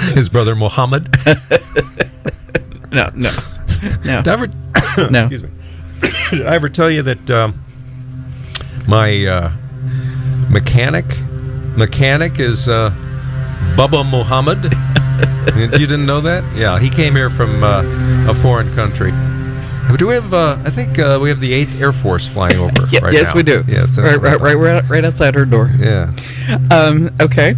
his 0.14 0.28
brother 0.28 0.54
Mohammed. 0.56 1.08
No, 2.92 3.10
no, 3.14 3.30
no, 4.04 4.20
Did 4.20 4.28
I 4.28 4.32
ever? 4.34 4.46
no. 5.10 5.20
Excuse 5.22 5.42
me. 5.44 5.48
Did 6.30 6.46
I 6.46 6.54
ever 6.56 6.68
tell 6.68 6.90
you 6.90 7.00
that 7.00 7.30
um, 7.30 7.64
my 8.86 9.24
uh, 9.26 9.50
mechanic 10.50 11.06
mechanic 11.74 12.38
is 12.38 12.68
uh, 12.68 12.90
Bubba 13.76 14.04
Muhammad? 14.06 14.74
you 15.56 15.68
didn't 15.86 16.06
know 16.06 16.20
that? 16.20 16.44
Yeah, 16.56 16.78
he 16.78 16.90
came 16.90 17.14
here 17.14 17.30
from 17.30 17.62
uh, 17.64 17.82
a 18.30 18.34
foreign 18.34 18.72
country. 18.74 19.12
Do 19.96 20.06
we 20.06 20.14
have? 20.14 20.32
Uh, 20.32 20.56
I 20.64 20.70
think 20.70 20.98
uh, 20.98 21.18
we 21.20 21.28
have 21.28 21.40
the 21.40 21.52
Eighth 21.52 21.80
Air 21.80 21.92
Force 21.92 22.26
flying 22.26 22.56
over 22.56 22.72
Yeah, 22.90 23.00
right 23.04 23.12
yes, 23.12 23.28
now. 23.30 23.34
we 23.36 23.42
do. 23.42 23.64
Yes, 23.68 23.98
right, 23.98 24.16
right, 24.20 24.40
right, 24.40 24.54
right, 24.54 24.88
right 24.88 25.04
outside 25.04 25.34
her 25.34 25.44
door. 25.44 25.70
Yeah. 25.78 26.12
Um, 26.70 27.10
okay. 27.20 27.56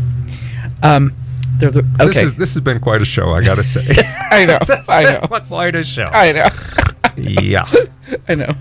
Um, 0.82 1.14
the 1.58 1.68
okay. 2.00 2.06
This 2.06 2.16
is 2.16 2.34
this 2.36 2.54
has 2.54 2.62
been 2.62 2.80
quite 2.80 3.00
a 3.02 3.04
show. 3.04 3.30
I 3.34 3.42
gotta 3.42 3.62
say. 3.62 3.86
I 4.30 4.44
know. 4.46 4.58
I 4.88 5.02
know. 5.04 5.40
quite 5.46 5.76
a 5.76 5.82
show. 5.82 6.04
I 6.06 6.32
know. 6.32 6.48
yeah. 7.16 7.64
I 8.28 8.34
know. 8.34 8.54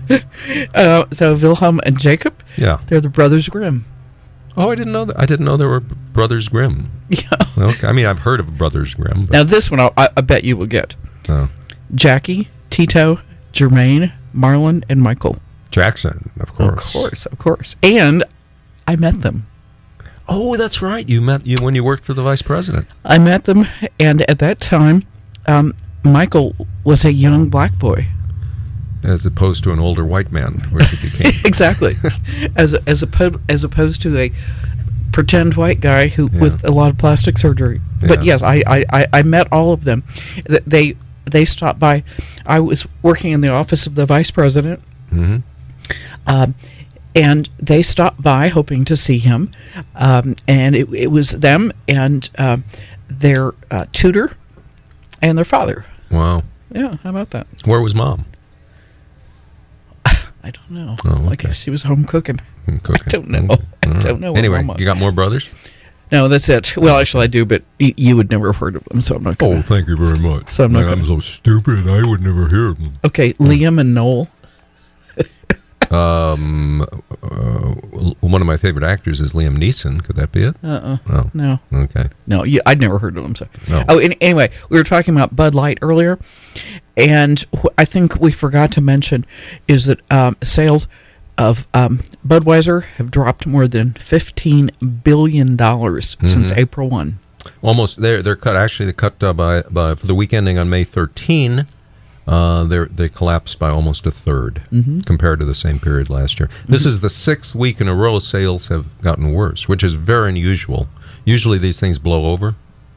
Uh, 0.74 1.06
so 1.10 1.34
Wilhelm 1.34 1.80
and 1.84 1.98
Jacob, 1.98 2.34
Yeah. 2.56 2.80
they're 2.86 3.00
the 3.00 3.08
brothers 3.08 3.48
Grimm. 3.48 3.84
Oh, 4.56 4.70
I 4.70 4.74
didn't 4.74 4.92
know 4.92 5.04
that. 5.04 5.18
I 5.18 5.26
didn't 5.26 5.46
know 5.46 5.56
there 5.56 5.68
were 5.68 5.80
Brothers 5.80 6.48
Grimm. 6.48 6.90
Yeah. 7.10 7.28
Okay. 7.58 7.86
I 7.86 7.92
mean, 7.92 8.06
I've 8.06 8.20
heard 8.20 8.40
of 8.40 8.56
Brothers 8.56 8.94
Grimm. 8.94 9.26
But, 9.26 9.30
Now 9.30 9.44
this 9.44 9.70
one, 9.70 9.78
I'll, 9.78 9.92
I, 9.96 10.08
I 10.16 10.20
bet 10.22 10.42
you 10.42 10.56
will 10.56 10.66
get 10.66 10.96
oh. 11.28 11.50
Jackie, 11.94 12.48
Tito, 12.70 13.20
Jermaine, 13.52 14.12
Marlon, 14.34 14.82
and 14.88 15.02
Michael. 15.02 15.36
Jackson, 15.70 16.30
of 16.40 16.54
course. 16.54 16.70
Of 16.70 16.76
course. 16.76 16.92
course, 16.92 17.26
of 17.26 17.38
course. 17.38 17.76
And 17.82 18.24
I 18.88 18.96
met 18.96 19.20
them. 19.20 19.46
Oh, 20.28 20.56
that's 20.56 20.80
right. 20.80 21.06
You 21.08 21.20
met 21.20 21.46
you 21.46 21.58
when 21.60 21.74
you 21.74 21.84
worked 21.84 22.04
for 22.04 22.14
the 22.14 22.22
vice 22.22 22.42
president. 22.42 22.86
I 23.04 23.18
met 23.18 23.44
them, 23.44 23.66
and 24.00 24.22
at 24.22 24.38
that 24.38 24.60
time, 24.60 25.02
um, 25.46 25.74
Michael 26.02 26.54
was 26.82 27.04
a 27.04 27.12
young 27.12 27.48
black 27.48 27.78
boy. 27.78 28.06
As 29.04 29.24
opposed 29.26 29.62
to 29.64 29.72
an 29.72 29.78
older 29.78 30.04
white 30.04 30.32
man, 30.32 30.54
which 30.72 30.88
he 30.90 31.08
became. 31.08 31.32
exactly, 31.44 31.96
as 32.56 32.74
as 32.86 33.02
opposed 33.02 33.36
as 33.48 33.62
opposed 33.62 34.02
to 34.02 34.18
a 34.18 34.32
pretend 35.12 35.54
white 35.54 35.80
guy 35.80 36.08
who 36.08 36.28
Yeah. 36.32 36.40
with 36.40 36.64
a 36.64 36.72
lot 36.72 36.90
of 36.90 36.98
plastic 36.98 37.38
surgery. 37.38 37.80
But 38.00 38.20
Yeah. 38.20 38.32
yes, 38.32 38.42
I, 38.42 38.62
I, 38.66 39.06
I, 39.12 39.22
met 39.22 39.46
all 39.52 39.70
of 39.72 39.84
them. 39.84 40.02
They 40.66 40.96
they 41.24 41.44
stopped 41.44 41.78
by. 41.78 42.02
I 42.44 42.58
was 42.60 42.86
working 43.02 43.30
in 43.32 43.40
the 43.40 43.50
office 43.50 43.86
of 43.86 43.94
the 43.94 44.06
vice 44.06 44.30
president. 44.32 44.80
hmm 45.10 45.36
Um, 46.26 46.54
and 47.14 47.48
they 47.58 47.82
stopped 47.82 48.22
by 48.22 48.48
hoping 48.48 48.84
to 48.86 48.96
see 48.96 49.18
him. 49.18 49.50
Um, 49.94 50.34
and 50.48 50.74
it, 50.74 50.92
it 50.92 51.10
was 51.12 51.30
them 51.30 51.72
and 51.86 52.28
um, 52.38 52.64
their 53.08 53.52
uh, 53.70 53.86
tutor 53.92 54.32
and 55.22 55.38
their 55.38 55.44
father. 55.44 55.84
Wow. 56.10 56.42
Yeah, 56.72 56.96
how 57.04 57.10
about 57.10 57.30
that? 57.30 57.46
Where 57.64 57.80
was 57.80 57.94
mom? 57.94 58.24
I 60.44 60.50
don't 60.50 60.70
know. 60.70 60.96
Oh, 61.06 61.24
I 61.24 61.26
okay. 61.28 61.48
guess 61.48 61.56
she 61.56 61.70
was 61.70 61.82
home 61.84 62.04
cooking. 62.04 62.38
Hmm, 62.66 62.76
Cooking. 62.76 63.06
don't 63.06 63.28
know. 63.30 63.46
Okay. 63.50 63.64
I 63.82 63.86
don't 63.86 64.16
hmm. 64.16 64.20
know 64.20 64.34
Anyway, 64.34 64.62
you 64.78 64.84
got 64.84 64.98
more 64.98 65.10
brothers? 65.10 65.48
No, 66.12 66.28
that's 66.28 66.50
it. 66.50 66.76
Well, 66.76 66.98
actually, 66.98 67.24
I 67.24 67.26
do, 67.28 67.46
but 67.46 67.62
y- 67.80 67.94
you 67.96 68.14
would 68.16 68.30
never 68.30 68.48
have 68.48 68.56
heard 68.56 68.76
of 68.76 68.84
them, 68.84 69.00
so 69.00 69.16
I'm 69.16 69.22
not 69.22 69.38
going 69.38 69.56
Oh, 69.56 69.62
thank 69.62 69.88
you 69.88 69.96
very 69.96 70.18
much. 70.18 70.50
So 70.50 70.64
I'm 70.64 70.72
not 70.72 70.84
Man, 70.84 70.98
I'm 70.98 71.06
so 71.06 71.18
stupid. 71.18 71.88
I 71.88 72.06
would 72.06 72.20
never 72.20 72.48
hear 72.48 72.68
of 72.68 72.84
them. 72.84 72.92
Okay, 73.04 73.32
hmm. 73.32 73.44
Liam 73.44 73.80
and 73.80 73.94
Noel. 73.94 74.28
Um, 75.94 76.82
uh, 76.82 78.14
one 78.20 78.40
of 78.40 78.46
my 78.46 78.56
favorite 78.56 78.84
actors 78.84 79.20
is 79.20 79.32
Liam 79.32 79.56
Neeson. 79.56 80.02
Could 80.02 80.16
that 80.16 80.32
be 80.32 80.44
it? 80.44 80.56
Uh-uh. 80.62 80.98
Oh, 81.10 81.30
No, 81.34 81.60
okay. 81.72 82.06
no, 82.26 82.42
you, 82.44 82.60
I'd 82.66 82.80
never 82.80 82.98
heard 82.98 83.16
of 83.16 83.24
him. 83.24 83.34
So. 83.36 83.46
No. 83.68 83.84
Oh, 83.88 83.98
and 83.98 84.16
anyway, 84.20 84.50
we 84.70 84.76
were 84.78 84.84
talking 84.84 85.14
about 85.14 85.36
Bud 85.36 85.54
Light 85.54 85.78
earlier, 85.82 86.18
and 86.96 87.44
wh- 87.56 87.66
I 87.78 87.84
think 87.84 88.20
we 88.20 88.32
forgot 88.32 88.72
to 88.72 88.80
mention 88.80 89.24
is 89.68 89.86
that 89.86 90.00
um, 90.10 90.36
sales 90.42 90.88
of 91.38 91.66
um, 91.74 91.98
Budweiser 92.26 92.84
have 92.96 93.10
dropped 93.10 93.46
more 93.46 93.66
than 93.66 93.92
fifteen 93.94 94.70
billion 95.02 95.56
dollars 95.56 96.16
since 96.24 96.50
Mm-hmm. 96.50 96.58
April 96.60 96.88
one. 96.88 97.18
Almost. 97.60 98.00
They're 98.00 98.22
they're 98.22 98.36
cut. 98.36 98.56
Actually, 98.56 98.86
they 98.86 98.92
cut 98.92 99.22
uh, 99.22 99.32
by 99.32 99.62
by 99.62 99.94
for 99.96 100.06
the 100.06 100.14
week 100.14 100.32
ending 100.32 100.58
on 100.58 100.70
May 100.70 100.84
13. 100.84 101.66
Uh, 102.26 102.64
they 102.64 102.84
they 102.86 103.08
collapsed 103.08 103.58
by 103.58 103.68
almost 103.68 104.06
a 104.06 104.10
3rd 104.10 104.66
Mm-hmm. 104.70 105.00
compared 105.02 105.38
to 105.40 105.44
the 105.44 105.54
same 105.54 105.78
period 105.78 106.08
last 106.08 106.40
year. 106.40 106.48
This 106.68 106.86
is 106.86 107.00
the 107.00 107.10
sixth 107.10 107.54
week 107.54 107.80
in 107.80 107.88
a 107.88 107.94
row 107.94 108.18
sales 108.18 108.68
have 108.68 108.86
gotten 109.02 109.32
worse, 109.32 109.68
which 109.68 109.84
is 109.84 109.92
very 109.94 110.30
unusual. 110.30 110.88
Usually 111.26 111.58
these 111.58 111.78
things 111.80 111.98
blow 111.98 112.32
over, 112.32 112.54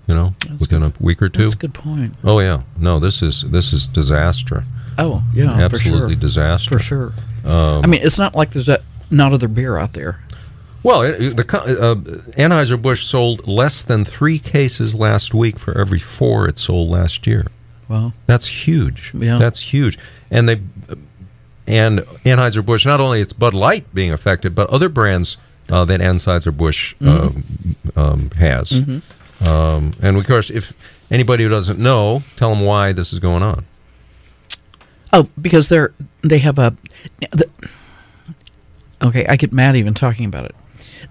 you 0.07 0.15
know, 0.15 0.34
within 0.59 0.82
a 0.84 0.93
week 0.99 1.21
or 1.21 1.28
two. 1.30 1.41
That's 1.41 1.53
a 1.55 1.57
good 1.57 1.73
point. 1.73 2.15
Oh 2.23 2.39
yeah, 2.39 2.61
no, 2.80 2.99
this 2.99 3.21
is 3.21 3.41
this 3.41 3.73
is 3.73 3.88
disaster. 3.88 4.63
Oh 4.97 5.21
yeah, 5.34 5.51
Absolutely 5.51 5.99
for 6.01 6.09
sure. 6.09 6.15
disaster. 6.21 6.80
For 6.80 6.84
sure. 6.84 7.13
Um, 7.45 7.84
I 7.84 7.88
mean, 7.88 8.01
it's 8.03 8.17
not 8.17 8.34
like 8.34 8.51
there's 8.51 8.69
a, 8.69 8.82
not 9.11 9.34
other 9.34 9.47
beer 9.47 9.78
out 9.78 9.93
there. 9.93 10.19
Well, 10.84 11.01
the 11.01 11.45
uh, 11.51 11.95
Anheuser 12.39 12.82
Busch 12.82 13.03
sold 13.05 13.45
less 13.47 13.84
than 13.84 14.05
three 14.05 14.39
cases 14.39 14.95
last 14.95 15.34
week 15.34 15.59
for 15.59 15.78
every 15.78 15.99
four 15.99 16.47
it 16.47 16.57
sold 16.59 16.89
last 16.89 17.28
year. 17.28 17.47
Well, 17.90 18.14
That's 18.26 18.48
huge. 18.48 19.14
Yeah. 19.14 19.38
That's 19.38 19.62
huge. 19.62 19.98
And 20.30 20.50
they 20.50 20.62
and 21.66 22.00
Anheuser 22.26 22.66
Busch 22.66 22.86
not 22.86 23.02
only 23.02 23.22
it's 23.22 23.34
Bud 23.34 23.54
Light 23.54 23.94
being 23.94 24.12
affected, 24.12 24.56
but 24.56 24.70
other 24.70 24.90
brands 24.90 25.38
uh, 25.70 25.84
that 25.86 26.00
Anheuser 26.00 26.56
Busch 26.56 26.96
um, 27.02 27.44
um, 27.96 28.30
has. 28.32 28.82
Um, 29.46 29.94
and 30.02 30.18
of 30.18 30.26
course, 30.26 30.50
if 30.50 30.74
anybody 31.12 31.44
who 31.44 31.50
doesn't 31.50 31.78
know, 31.78 32.24
tell 32.36 32.54
them 32.54 32.66
why 32.66 32.94
this 32.94 33.14
is 33.14 33.20
going 33.20 33.44
on. 33.44 33.66
Oh, 35.14 35.30
because 35.40 35.70
they're 35.70 35.94
they 36.22 36.40
have 36.40 36.58
a. 36.60 36.76
The, 37.32 37.50
okay, 39.02 39.26
I 39.28 39.36
get 39.36 39.52
mad 39.54 39.76
even 39.76 39.94
talking 39.94 40.26
about 40.26 40.46
it. 40.46 40.56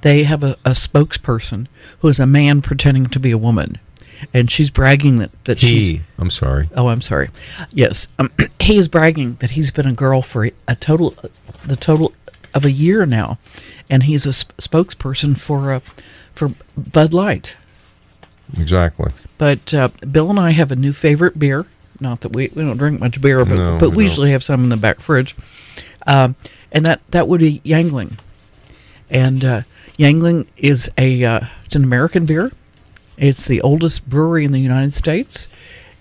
They 0.03 0.25
have 0.25 0.43
a, 0.43 0.57
a 0.65 0.71
spokesperson 0.71 1.67
who 2.01 2.09
is 2.09 2.19
a 2.19 2.27
man 2.27 2.63
pretending 2.63 3.07
to 3.07 3.19
be 3.21 3.31
a 3.31 3.39
woman, 3.39 3.79
and 4.33 4.51
she's 4.51 4.71
bragging 4.71 5.19
that 5.19 5.31
that 5.45 5.61
she's. 5.61 6.01
I'm 6.19 6.31
sorry. 6.31 6.69
Oh, 6.77 6.89
I'm 6.89 7.01
sorry. 7.01 7.29
Yes, 7.73 8.09
um, 8.19 8.31
he 8.61 8.77
is 8.77 8.89
bragging 8.89 9.35
that 9.37 9.51
he's 9.51 9.71
been 9.71 9.87
a 9.87 9.93
girl 9.93 10.23
for 10.23 10.49
a 10.69 10.75
total, 10.77 11.15
the 11.67 11.77
total 11.77 12.13
of 12.55 12.65
a 12.65 12.71
year 12.71 13.07
now, 13.07 13.39
and 13.91 14.05
he's 14.05 14.27
a 14.27 14.33
sp- 14.33 14.57
spokesperson 14.59 15.37
for 15.39 15.73
uh, 15.73 15.81
for 16.35 16.53
Bud 16.77 17.13
Light. 17.13 17.57
Exactly. 18.59 19.11
But 19.39 19.75
uh, 19.75 19.89
Bill 20.11 20.31
and 20.31 20.39
I 20.39 20.51
have 20.53 20.71
a 20.71 20.77
new 20.77 20.93
favorite 20.93 21.39
beer. 21.39 21.67
Not 21.99 22.21
that 22.21 22.33
we, 22.33 22.51
we 22.55 22.63
don't 22.63 22.77
drink 22.77 23.01
much 23.01 23.21
beer, 23.21 23.45
but 23.45 23.55
No, 23.55 23.79
but 23.81 23.91
we 23.91 23.97
we 23.97 24.05
usually 24.05 24.31
have 24.33 24.45
some 24.45 24.63
in 24.65 24.69
the 24.69 24.77
back 24.77 25.01
fridge. 25.01 25.35
Um, 26.07 26.37
and 26.71 26.85
that, 26.85 27.01
that 27.11 27.27
would 27.27 27.41
be 27.41 27.61
Yuengling. 27.65 28.19
And 29.09 29.45
uh, 29.45 29.63
Yuengling 29.99 30.47
is 30.57 30.91
a 30.99 31.25
uh, 31.25 31.41
it's 31.65 31.75
an 31.75 31.85
American 31.85 32.27
beer. 32.27 32.53
It's 33.19 33.47
the 33.47 33.61
oldest 33.61 34.09
brewery 34.09 34.45
in 34.45 34.53
the 34.53 34.61
United 34.61 34.93
States, 34.93 35.49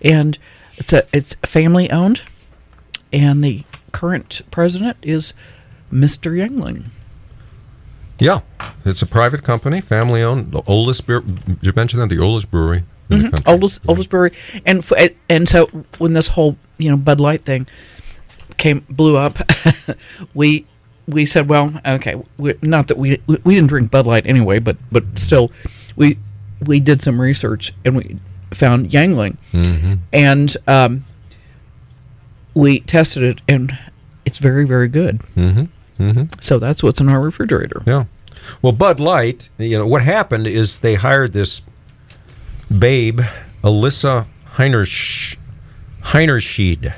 and 0.02 0.38
it's 0.78 0.94
a 0.94 1.04
it's 1.14 1.36
family 1.36 1.90
owned. 1.90 2.24
And 3.14 3.44
the 3.44 3.64
current 3.92 4.42
president 4.52 4.98
is 5.02 5.34
Mr. 5.92 6.32
Yuengling. 6.32 6.86
Yeah, 8.20 8.42
it's 8.84 9.02
a 9.02 9.06
private 9.06 9.44
company, 9.44 9.82
family 9.82 10.22
owned, 10.22 10.52
the 10.52 10.62
oldest 10.68 11.06
beer. 11.08 11.24
You 11.62 11.72
mentioned 11.76 12.02
that 12.02 12.10
the 12.10 12.22
oldest 12.22 12.50
brewery 12.50 12.78
in 12.78 12.84
the 13.10 13.16
mm-hmm. 13.16 13.24
country? 13.30 13.54
oldest 13.54 13.82
oldest 13.88 14.10
brewery, 14.10 14.32
and 14.66 14.80
f- 14.80 15.12
and 15.30 15.48
so 15.48 15.68
when 15.98 16.14
this 16.14 16.30
whole 16.30 16.58
you 16.78 16.90
know 16.90 16.98
Bud 16.98 17.20
Light 17.20 17.42
thing 17.42 17.68
came 18.58 18.86
blew 18.90 19.18
up, 19.18 19.38
we 20.34 20.66
we 21.08 21.26
said, 21.26 21.48
well, 21.50 21.80
okay, 21.86 22.22
not 22.62 22.88
that 22.88 22.98
we, 22.98 23.22
we 23.28 23.38
we 23.44 23.56
didn't 23.56 23.70
drink 23.70 23.92
Bud 23.92 24.08
Light 24.08 24.26
anyway, 24.26 24.60
but 24.60 24.78
but 24.92 25.20
still, 25.20 25.52
we 25.96 26.18
we 26.66 26.80
did 26.80 27.02
some 27.02 27.20
research 27.22 27.74
and 27.84 27.96
we 27.96 28.18
found 28.54 28.92
Yuengling, 28.92 29.38
and 30.14 30.58
um, 30.68 31.06
we 32.54 32.80
tested 32.82 33.24
it, 33.24 33.42
and 33.48 33.78
it's 34.26 34.38
very 34.38 34.66
very 34.66 34.88
good. 34.88 35.22
Mm-hmm. 35.36 36.26
So 36.42 36.60
that's 36.60 36.84
what's 36.84 37.00
in 37.00 37.10
our 37.10 37.22
refrigerator. 37.22 37.82
Yeah. 37.86 38.06
Well, 38.62 38.74
Bud 38.74 39.00
Light, 39.00 39.50
you 39.58 39.78
know, 39.78 39.88
what 39.88 40.04
happened 40.04 40.46
is 40.46 40.80
they 40.80 40.96
hired 40.96 41.34
this 41.34 41.62
babe, 42.78 43.22
Alissa 43.64 44.28
Heinersch, 44.56 45.38
Heinerscheid. 46.04 46.94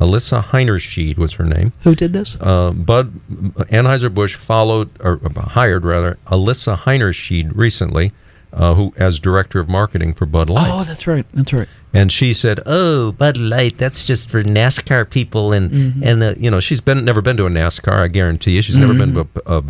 Alissa 0.00 0.44
Heinerscheid 0.44 1.18
was 1.18 1.34
her 1.34 1.44
name. 1.44 1.72
Who 1.82 1.94
did 1.94 2.12
this? 2.12 2.38
Uh, 2.40 2.70
Bud 2.70 3.12
Anheuser-Busch 3.30 4.36
followed, 4.36 4.90
or 5.00 5.20
uh, 5.24 5.40
hired 5.40 5.84
rather, 5.84 6.18
Alissa 6.28 6.78
Heinerscheid 6.78 7.50
recently, 7.54 8.12
uh, 8.52 8.74
who 8.74 8.92
as 8.96 9.18
director 9.18 9.60
of 9.60 9.68
marketing 9.68 10.14
for 10.14 10.26
Bud 10.26 10.48
Light. 10.50 10.70
Oh, 10.72 10.82
that's 10.84 11.06
right. 11.06 11.26
That's 11.34 11.52
right. 11.52 11.68
and 11.92 12.10
she 12.10 12.32
said, 12.32 12.60
"Oh, 12.66 13.12
Bud 13.12 13.36
Light, 13.36 13.78
that's 13.78 14.04
just 14.04 14.28
for 14.30 14.42
NASCAR 14.42 15.08
people." 15.10 15.52
And 15.52 15.70
Mm-hmm. 15.70 16.02
and 16.04 16.22
the, 16.22 16.36
you 16.38 16.50
know, 16.50 16.60
she's 16.60 16.80
been 16.80 17.04
never 17.04 17.20
been 17.22 17.36
to 17.36 17.46
a 17.46 17.50
NASCAR. 17.50 17.94
I 18.04 18.08
guarantee 18.08 18.52
you, 18.56 18.62
she's 18.62 18.78
never 18.78 18.94
been 18.94 19.12
to 19.14 19.20
a, 19.46 19.58
a 19.58 19.64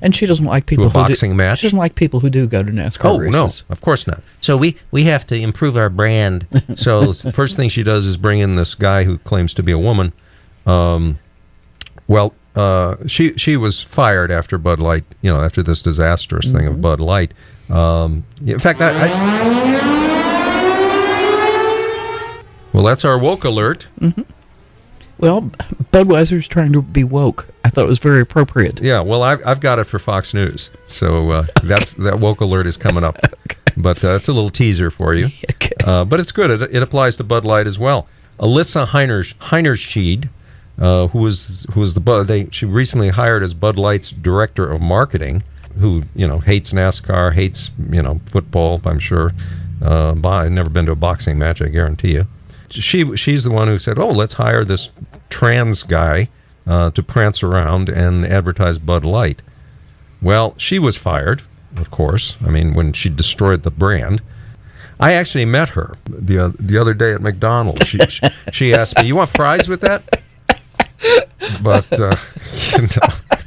And 0.00 0.14
she 0.14 0.24
doesn't 0.26 0.46
like 0.46 0.66
people 0.66 0.86
a 0.86 0.88
who 0.88 0.92
do- 1.02 1.08
boxing 1.08 1.36
match? 1.36 1.58
She 1.60 1.66
doesn't 1.66 1.78
like 1.78 1.94
people 1.94 2.20
who 2.20 2.30
do 2.30 2.46
go 2.46 2.62
to 2.62 2.70
NASCAR 2.70 3.04
Oh 3.04 3.18
races. 3.18 3.64
no, 3.68 3.72
of 3.72 3.80
course 3.80 4.06
not. 4.06 4.22
So 4.40 4.56
we 4.56 4.76
we 4.90 5.04
have 5.04 5.26
to 5.28 5.36
improve 5.36 5.76
our 5.76 5.90
brand. 5.90 6.46
So 6.76 7.12
the 7.12 7.32
first 7.32 7.56
thing 7.56 7.68
she 7.68 7.82
does 7.82 8.06
is 8.06 8.16
bring 8.16 8.38
in 8.40 8.56
this 8.56 8.74
guy 8.74 9.04
who 9.04 9.18
claims 9.18 9.52
to 9.54 9.62
be 9.62 9.72
a 9.72 9.78
woman. 9.78 10.12
Um, 10.66 11.18
well, 12.08 12.34
uh, 12.54 12.96
she 13.06 13.32
she 13.34 13.56
was 13.56 13.82
fired 13.82 14.30
after 14.30 14.58
Bud 14.58 14.78
Light. 14.78 15.04
You 15.22 15.32
know, 15.32 15.40
after 15.40 15.62
this 15.62 15.82
disastrous 15.82 16.52
thing 16.52 16.66
of 16.66 16.80
Bud 16.80 17.00
Light. 17.00 17.32
Um, 17.72 18.24
in 18.44 18.58
fact, 18.58 18.80
I, 18.82 18.90
I 18.90 20.12
well, 22.72 22.84
that's 22.84 23.04
our 23.04 23.18
woke 23.18 23.44
alert. 23.44 23.86
Well, 25.18 25.42
Budweiser's 25.92 26.48
trying 26.48 26.72
to 26.72 26.82
be 26.82 27.04
woke. 27.04 27.46
I 27.64 27.68
thought 27.70 27.84
it 27.84 27.88
was 27.88 27.98
very 27.98 28.20
appropriate. 28.20 28.80
Yeah, 28.80 29.00
well, 29.02 29.22
I've, 29.22 29.46
I've 29.46 29.60
got 29.60 29.78
it 29.78 29.84
for 29.84 29.98
Fox 29.98 30.34
News, 30.34 30.70
so 30.84 31.30
uh, 31.30 31.46
that's 31.62 31.94
that 31.98 32.18
woke 32.18 32.40
alert 32.40 32.66
is 32.66 32.76
coming 32.76 33.04
up. 33.04 33.18
But 33.76 34.04
uh, 34.04 34.16
it's 34.16 34.28
a 34.28 34.32
little 34.32 34.50
teaser 34.50 34.90
for 34.90 35.14
you. 35.14 35.28
Okay. 35.62 35.72
Uh, 35.84 36.04
but 36.04 36.18
it's 36.20 36.32
good. 36.32 36.50
It, 36.50 36.74
it 36.74 36.82
applies 36.82 37.16
to 37.16 37.24
Bud 37.24 37.44
Light 37.44 37.66
as 37.68 37.78
well. 37.78 38.06
Alissa 38.38 38.86
Heiner 38.88 39.32
Heinerscheid, 39.34 40.28
uh, 40.78 41.06
who 41.08 41.20
was 41.20 41.66
who 41.72 41.80
was 41.80 41.94
the 41.94 42.00
Bud, 42.00 42.26
they 42.26 42.48
she 42.50 42.66
recently 42.66 43.10
hired 43.10 43.42
as 43.44 43.54
Bud 43.54 43.78
Light's 43.78 44.10
director 44.10 44.68
of 44.70 44.80
marketing, 44.80 45.42
who 45.78 46.04
you 46.14 46.26
know 46.26 46.38
hates 46.38 46.72
NASCAR, 46.72 47.34
hates 47.34 47.70
you 47.90 48.02
know 48.02 48.20
football. 48.26 48.80
I'm 48.84 48.98
sure. 48.98 49.32
Uh, 49.80 50.14
I've 50.24 50.52
never 50.52 50.70
been 50.70 50.86
to 50.86 50.92
a 50.92 50.96
boxing 50.96 51.38
match. 51.38 51.60
I 51.60 51.68
guarantee 51.68 52.12
you. 52.12 52.26
She 52.68 53.16
she's 53.16 53.44
the 53.44 53.50
one 53.50 53.68
who 53.68 53.78
said, 53.78 53.98
"Oh, 53.98 54.08
let's 54.08 54.34
hire 54.34 54.64
this 54.64 54.90
trans 55.28 55.82
guy 55.82 56.28
uh, 56.66 56.90
to 56.92 57.02
prance 57.02 57.42
around 57.42 57.88
and 57.88 58.24
advertise 58.24 58.78
Bud 58.78 59.04
Light." 59.04 59.42
Well, 60.20 60.54
she 60.56 60.78
was 60.78 60.96
fired, 60.96 61.42
of 61.76 61.90
course. 61.90 62.36
I 62.46 62.50
mean, 62.50 62.74
when 62.74 62.92
she 62.92 63.08
destroyed 63.08 63.62
the 63.64 63.70
brand. 63.70 64.22
I 65.00 65.14
actually 65.14 65.46
met 65.46 65.70
her 65.70 65.96
the 66.08 66.38
oth- 66.38 66.56
the 66.60 66.78
other 66.78 66.94
day 66.94 67.12
at 67.12 67.20
McDonald's. 67.20 67.88
She, 67.88 67.98
she, 68.06 68.26
she 68.52 68.72
asked 68.72 68.96
me, 68.98 69.06
"You 69.08 69.16
want 69.16 69.30
fries 69.30 69.68
with 69.68 69.80
that?" 69.80 70.22
But 71.60 71.92
uh, 72.00 72.14
you, 72.78 72.82
know, 72.82 73.38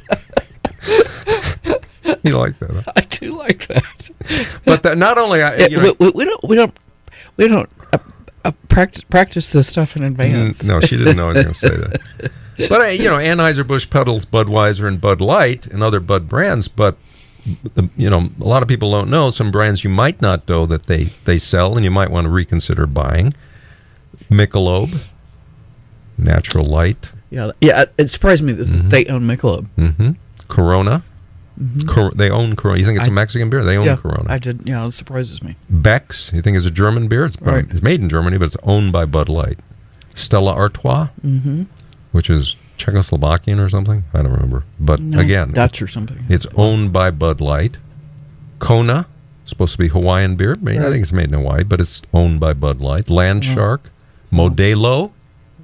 you 2.26 2.36
like 2.36 2.58
that, 2.58 2.70
huh? 2.70 2.92
I 2.96 3.00
do 3.02 3.32
like 3.36 3.66
that. 3.68 4.10
But 4.64 4.82
that, 4.82 4.98
not 4.98 5.18
only 5.18 5.42
I, 5.42 5.56
Yeah, 5.56 5.66
you 5.68 5.76
know, 5.80 5.96
we, 5.98 6.10
we, 6.10 6.24
don't 6.24 6.44
we 6.44 6.56
don't 6.56 6.76
we 7.36 7.48
don't 7.48 7.68
uh, 7.92 7.98
uh, 8.44 8.52
practice 8.68 9.02
practice 9.04 9.52
this 9.52 9.68
stuff 9.68 9.96
in 9.96 10.02
advance. 10.04 10.64
No, 10.64 10.80
she 10.80 10.96
didn't 10.96 11.16
know 11.16 11.30
I 11.30 11.32
was 11.32 11.42
going 11.42 11.48
to 11.48 11.54
say 11.54 11.76
that. 11.76 12.32
But 12.70 12.80
uh, 12.80 12.84
you 12.86 13.04
know, 13.04 13.16
Anheuser 13.16 13.66
Busch 13.66 13.88
peddles 13.90 14.24
Budweiser 14.24 14.88
and 14.88 14.98
Bud 14.98 15.20
Light 15.20 15.66
and 15.66 15.82
other 15.82 16.00
Bud 16.00 16.26
brands, 16.26 16.68
but 16.68 16.96
the, 17.74 17.90
you 17.98 18.08
know, 18.08 18.30
a 18.40 18.44
lot 18.44 18.62
of 18.62 18.68
people 18.68 18.90
don't 18.90 19.10
know 19.10 19.28
some 19.28 19.50
brands 19.50 19.84
you 19.84 19.90
might 19.90 20.22
not 20.22 20.48
know 20.48 20.64
that 20.64 20.86
they 20.86 21.04
they 21.26 21.36
sell, 21.38 21.76
and 21.76 21.84
you 21.84 21.90
might 21.90 22.10
want 22.10 22.24
to 22.24 22.30
reconsider 22.30 22.86
buying. 22.86 23.34
Michelob, 24.30 25.02
Natural 26.18 26.64
Light, 26.64 27.12
Yeah, 27.30 27.50
yeah. 27.60 27.84
It 27.98 28.08
surprised 28.08 28.42
me 28.42 28.52
that 28.54 28.64
they 28.88 29.04
own 29.06 29.22
Michelob. 29.24 29.66
hmm 29.76 30.10
Corona. 30.48 31.02
Cor- 31.86 32.10
they 32.10 32.30
own 32.30 32.54
Corona. 32.56 32.78
You 32.78 32.84
think 32.84 32.98
it's 32.98 33.06
a 33.06 33.10
I- 33.10 33.14
Mexican 33.14 33.48
beer? 33.50 33.64
They 33.64 33.76
own 33.76 33.86
yeah, 33.86 33.96
Corona. 33.96 34.26
I 34.28 34.36
did. 34.38 34.68
Yeah, 34.68 34.86
it 34.86 34.92
surprises 34.92 35.42
me. 35.42 35.56
Beck's. 35.70 36.32
You 36.32 36.42
think 36.42 36.56
it's 36.56 36.66
a 36.66 36.70
German 36.70 37.08
beer? 37.08 37.24
It's, 37.24 37.40
Right. 37.40 37.66
it's 37.70 37.82
made 37.82 38.00
in 38.02 38.08
Germany, 38.08 38.36
but 38.38 38.46
it's 38.46 38.56
owned 38.62 38.92
by 38.92 39.04
Bud 39.06 39.28
Light. 39.28 39.58
Stella 40.14 40.54
Artois, 40.54 41.08
mm-hmm. 41.24 41.64
which 42.12 42.28
is 42.30 42.56
Czechoslovakian 42.78 43.58
or 43.58 43.68
something. 43.68 44.04
I 44.12 44.22
don't 44.22 44.32
remember. 44.32 44.64
But 44.78 45.00
No, 45.00 45.18
again, 45.18 45.52
Dutch 45.52 45.80
or 45.82 45.86
something. 45.86 46.24
it's 46.28 46.46
owned 46.56 46.92
by 46.92 47.10
Bud 47.10 47.40
Light. 47.40 47.78
Kona, 48.58 49.06
supposed 49.44 49.72
to 49.72 49.78
be 49.78 49.88
Hawaiian 49.88 50.36
beer. 50.36 50.52
I, 50.54 50.56
mean, 50.64 50.78
I 50.82 50.90
think 50.90 51.02
it's 51.02 51.12
made 51.12 51.28
in 51.28 51.34
Hawaii, 51.34 51.64
but 51.64 51.80
it's 51.80 52.02
owned 52.14 52.40
by 52.40 52.52
Bud 52.54 52.80
Light. 52.80 53.10
Land 53.10 53.44
Shark, 53.44 53.90
Modelo. 54.32 55.12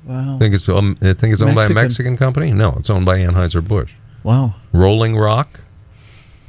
wow. 0.05 0.37
I 0.37 0.39
think 0.39 0.55
it's 0.55 0.69
um, 0.69 0.97
I 1.01 1.13
think 1.15 1.33
it's 1.33 1.43
owned 1.43 1.55
by 1.55 1.67
a 1.67 1.69
Mexican. 1.69 1.83
Mexican 1.83 2.17
company. 2.17 2.53
No, 2.53 2.77
it's 2.79 2.91
owned 2.91 3.07
by 3.07 3.19
Anheuser 3.19 3.67
Busch. 3.67 3.95
Wow. 4.23 4.55
Rolling 4.73 5.17
Rock, 5.17 5.61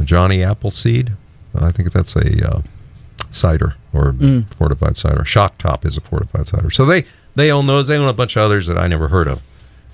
Johnny 0.02 0.44
Appleseed. 0.44 1.14
I 1.56 1.72
think 1.72 1.92
that's 1.92 2.16
a 2.16 2.50
uh, 2.56 2.62
cider 3.32 3.76
or 3.94 4.16
fortified 4.58 4.98
cider. 4.98 5.24
Shock 5.26 5.58
Top 5.58 5.86
is 5.86 5.98
a 5.98 6.02
fortified 6.02 6.48
cider. 6.48 6.72
So 6.72 6.86
they 6.86 7.06
they 7.36 7.52
own 7.52 7.68
those. 7.68 7.88
They 7.88 7.98
own 7.98 8.08
a 8.08 8.14
bunch 8.14 8.36
of 8.36 8.44
others 8.44 8.68
that 8.68 8.78
I 8.78 8.88
never 8.88 9.10
heard 9.10 9.28
of. 9.28 9.42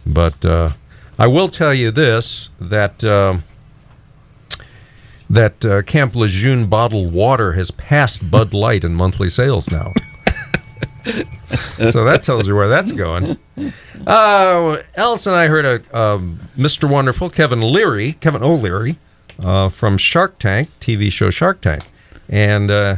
But 0.05 0.43
uh, 0.45 0.69
I 1.17 1.27
will 1.27 1.47
tell 1.49 1.73
you 1.73 1.91
this 1.91 2.49
that. 2.59 3.03
um 3.03 3.43
that 5.31 5.63
uh, 5.63 5.83
Camp 5.83 6.15
Lejeune 6.15 6.65
bottled 6.65 7.13
water 7.13 7.53
has 7.53 7.69
passed 7.69 8.31
Bud 8.31 8.51
Light 8.51 8.83
in 8.83 8.95
monthly 8.95 9.29
sales 9.29 9.69
now. 9.71 9.85
so 11.91 12.03
that 12.03 12.21
tells 12.23 12.47
you 12.47 12.55
where 12.55 12.67
that's 12.67 12.91
going. 12.91 13.37
Uh, 14.07 14.81
Alice 14.95 15.27
and 15.27 15.35
I 15.35 15.47
heard 15.47 15.65
a 15.65 15.97
um, 15.97 16.39
Mr. 16.57 16.89
Wonderful, 16.89 17.29
Kevin 17.29 17.61
Leary, 17.61 18.13
Kevin 18.13 18.41
O'Leary, 18.41 18.97
uh, 19.43 19.69
from 19.69 19.97
Shark 19.97 20.39
Tank, 20.39 20.69
TV 20.79 21.11
show 21.11 21.29
Shark 21.29 21.61
Tank, 21.61 21.83
and 22.27 22.69
uh, 22.69 22.97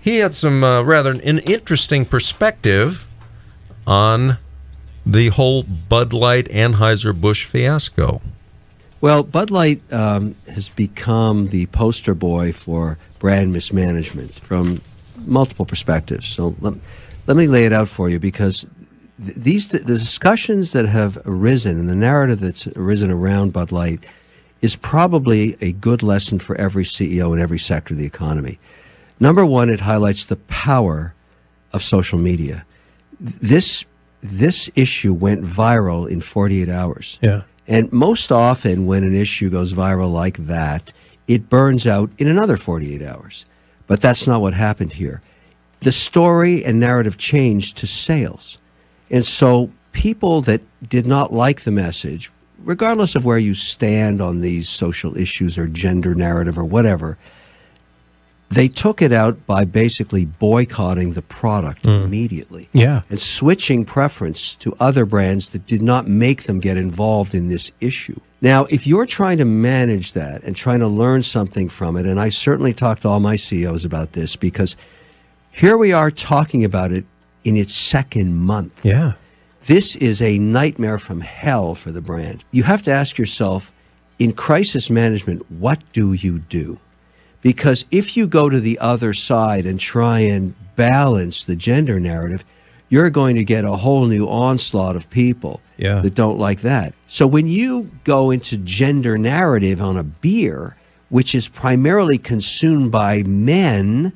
he 0.00 0.18
had 0.18 0.34
some 0.34 0.62
uh, 0.62 0.82
rather 0.82 1.10
an 1.10 1.40
interesting 1.40 2.04
perspective 2.04 3.04
on 3.86 4.38
the 5.04 5.28
whole 5.28 5.62
Bud 5.62 6.12
Light 6.12 6.46
Anheuser 6.46 7.18
Busch 7.18 7.44
fiasco. 7.44 8.20
Well, 9.00 9.22
Bud 9.22 9.50
Light 9.50 9.82
um, 9.92 10.34
has 10.48 10.68
become 10.68 11.48
the 11.48 11.66
poster 11.66 12.14
boy 12.14 12.52
for 12.52 12.98
brand 13.18 13.52
mismanagement 13.52 14.32
from 14.34 14.80
multiple 15.24 15.64
perspectives. 15.64 16.28
So 16.28 16.56
let, 16.60 16.74
let 17.26 17.36
me 17.36 17.46
lay 17.46 17.66
it 17.66 17.72
out 17.72 17.88
for 17.88 18.08
you 18.08 18.18
because 18.18 18.66
th- 19.24 19.36
these 19.36 19.68
the 19.68 19.80
discussions 19.80 20.72
that 20.72 20.86
have 20.86 21.18
arisen 21.26 21.78
and 21.78 21.88
the 21.88 21.94
narrative 21.94 22.40
that's 22.40 22.66
arisen 22.68 23.10
around 23.10 23.52
Bud 23.52 23.70
Light 23.70 24.04
is 24.66 24.74
probably 24.74 25.56
a 25.60 25.70
good 25.70 26.02
lesson 26.02 26.40
for 26.40 26.56
every 26.56 26.82
CEO 26.82 27.32
in 27.32 27.38
every 27.40 27.58
sector 27.58 27.94
of 27.94 27.98
the 27.98 28.04
economy. 28.04 28.58
Number 29.20 29.46
one, 29.46 29.70
it 29.70 29.78
highlights 29.78 30.24
the 30.24 30.34
power 30.48 31.14
of 31.72 31.84
social 31.84 32.18
media. 32.18 32.66
This 33.20 33.84
this 34.22 34.68
issue 34.74 35.12
went 35.12 35.44
viral 35.44 36.10
in 36.10 36.20
48 36.20 36.68
hours. 36.68 37.20
Yeah. 37.22 37.42
And 37.68 37.92
most 37.92 38.32
often, 38.32 38.86
when 38.86 39.04
an 39.04 39.14
issue 39.14 39.50
goes 39.50 39.72
viral 39.72 40.12
like 40.12 40.36
that, 40.46 40.92
it 41.28 41.48
burns 41.48 41.86
out 41.86 42.10
in 42.18 42.26
another 42.26 42.56
48 42.56 43.02
hours. 43.02 43.44
But 43.86 44.00
that's 44.00 44.26
not 44.26 44.40
what 44.40 44.52
happened 44.52 44.92
here. 44.92 45.20
The 45.80 45.92
story 45.92 46.64
and 46.64 46.80
narrative 46.80 47.18
changed 47.18 47.76
to 47.76 47.86
sales. 47.86 48.58
And 49.10 49.24
so 49.24 49.70
people 49.92 50.40
that 50.42 50.60
did 50.88 51.06
not 51.06 51.32
like 51.32 51.60
the 51.60 51.70
message, 51.70 52.32
regardless 52.66 53.14
of 53.14 53.24
where 53.24 53.38
you 53.38 53.54
stand 53.54 54.20
on 54.20 54.40
these 54.40 54.68
social 54.68 55.16
issues 55.16 55.56
or 55.56 55.66
gender 55.68 56.14
narrative 56.14 56.58
or 56.58 56.64
whatever, 56.64 57.16
they 58.50 58.68
took 58.68 59.00
it 59.02 59.12
out 59.12 59.46
by 59.46 59.64
basically 59.64 60.24
boycotting 60.24 61.12
the 61.14 61.22
product 61.22 61.84
mm. 61.84 62.04
immediately 62.04 62.68
Yeah. 62.72 63.02
and 63.08 63.18
switching 63.18 63.84
preference 63.84 64.56
to 64.56 64.76
other 64.78 65.04
brands 65.04 65.48
that 65.50 65.66
did 65.66 65.82
not 65.82 66.06
make 66.06 66.44
them 66.44 66.60
get 66.60 66.76
involved 66.76 67.34
in 67.34 67.48
this 67.48 67.72
issue. 67.80 68.20
Now, 68.42 68.64
if 68.66 68.86
you're 68.86 69.06
trying 69.06 69.38
to 69.38 69.44
manage 69.44 70.12
that 70.12 70.42
and 70.42 70.54
trying 70.54 70.80
to 70.80 70.88
learn 70.88 71.22
something 71.22 71.68
from 71.68 71.96
it, 71.96 72.06
and 72.06 72.20
I 72.20 72.28
certainly 72.28 72.74
talked 72.74 73.02
to 73.02 73.08
all 73.08 73.20
my 73.20 73.36
CEOs 73.36 73.84
about 73.84 74.12
this 74.12 74.36
because 74.36 74.76
here 75.50 75.76
we 75.76 75.92
are 75.92 76.10
talking 76.10 76.64
about 76.64 76.92
it 76.92 77.04
in 77.44 77.56
its 77.56 77.74
second 77.74 78.34
month. 78.36 78.84
Yeah. 78.84 79.14
This 79.66 79.96
is 79.96 80.22
a 80.22 80.38
nightmare 80.38 80.98
from 80.98 81.20
hell 81.20 81.74
for 81.74 81.90
the 81.90 82.00
brand. 82.00 82.44
You 82.52 82.62
have 82.62 82.82
to 82.82 82.92
ask 82.92 83.18
yourself 83.18 83.72
in 84.18 84.32
crisis 84.32 84.90
management, 84.90 85.50
what 85.50 85.82
do 85.92 86.12
you 86.12 86.38
do? 86.38 86.78
Because 87.42 87.84
if 87.90 88.16
you 88.16 88.26
go 88.28 88.48
to 88.48 88.60
the 88.60 88.78
other 88.78 89.12
side 89.12 89.66
and 89.66 89.78
try 89.78 90.20
and 90.20 90.54
balance 90.76 91.44
the 91.44 91.56
gender 91.56 91.98
narrative, 91.98 92.44
you're 92.90 93.10
going 93.10 93.34
to 93.34 93.44
get 93.44 93.64
a 93.64 93.76
whole 93.76 94.06
new 94.06 94.28
onslaught 94.28 94.94
of 94.94 95.10
people 95.10 95.60
Yeah. 95.78 96.00
that 96.00 96.14
don't 96.14 96.38
like 96.38 96.60
that. 96.60 96.94
So 97.08 97.26
when 97.26 97.48
you 97.48 97.90
go 98.04 98.30
into 98.30 98.56
gender 98.58 99.18
narrative 99.18 99.82
on 99.82 99.96
a 99.96 100.04
beer, 100.04 100.76
which 101.08 101.34
is 101.34 101.48
primarily 101.48 102.18
consumed 102.18 102.92
by 102.92 103.24
men, 103.24 104.12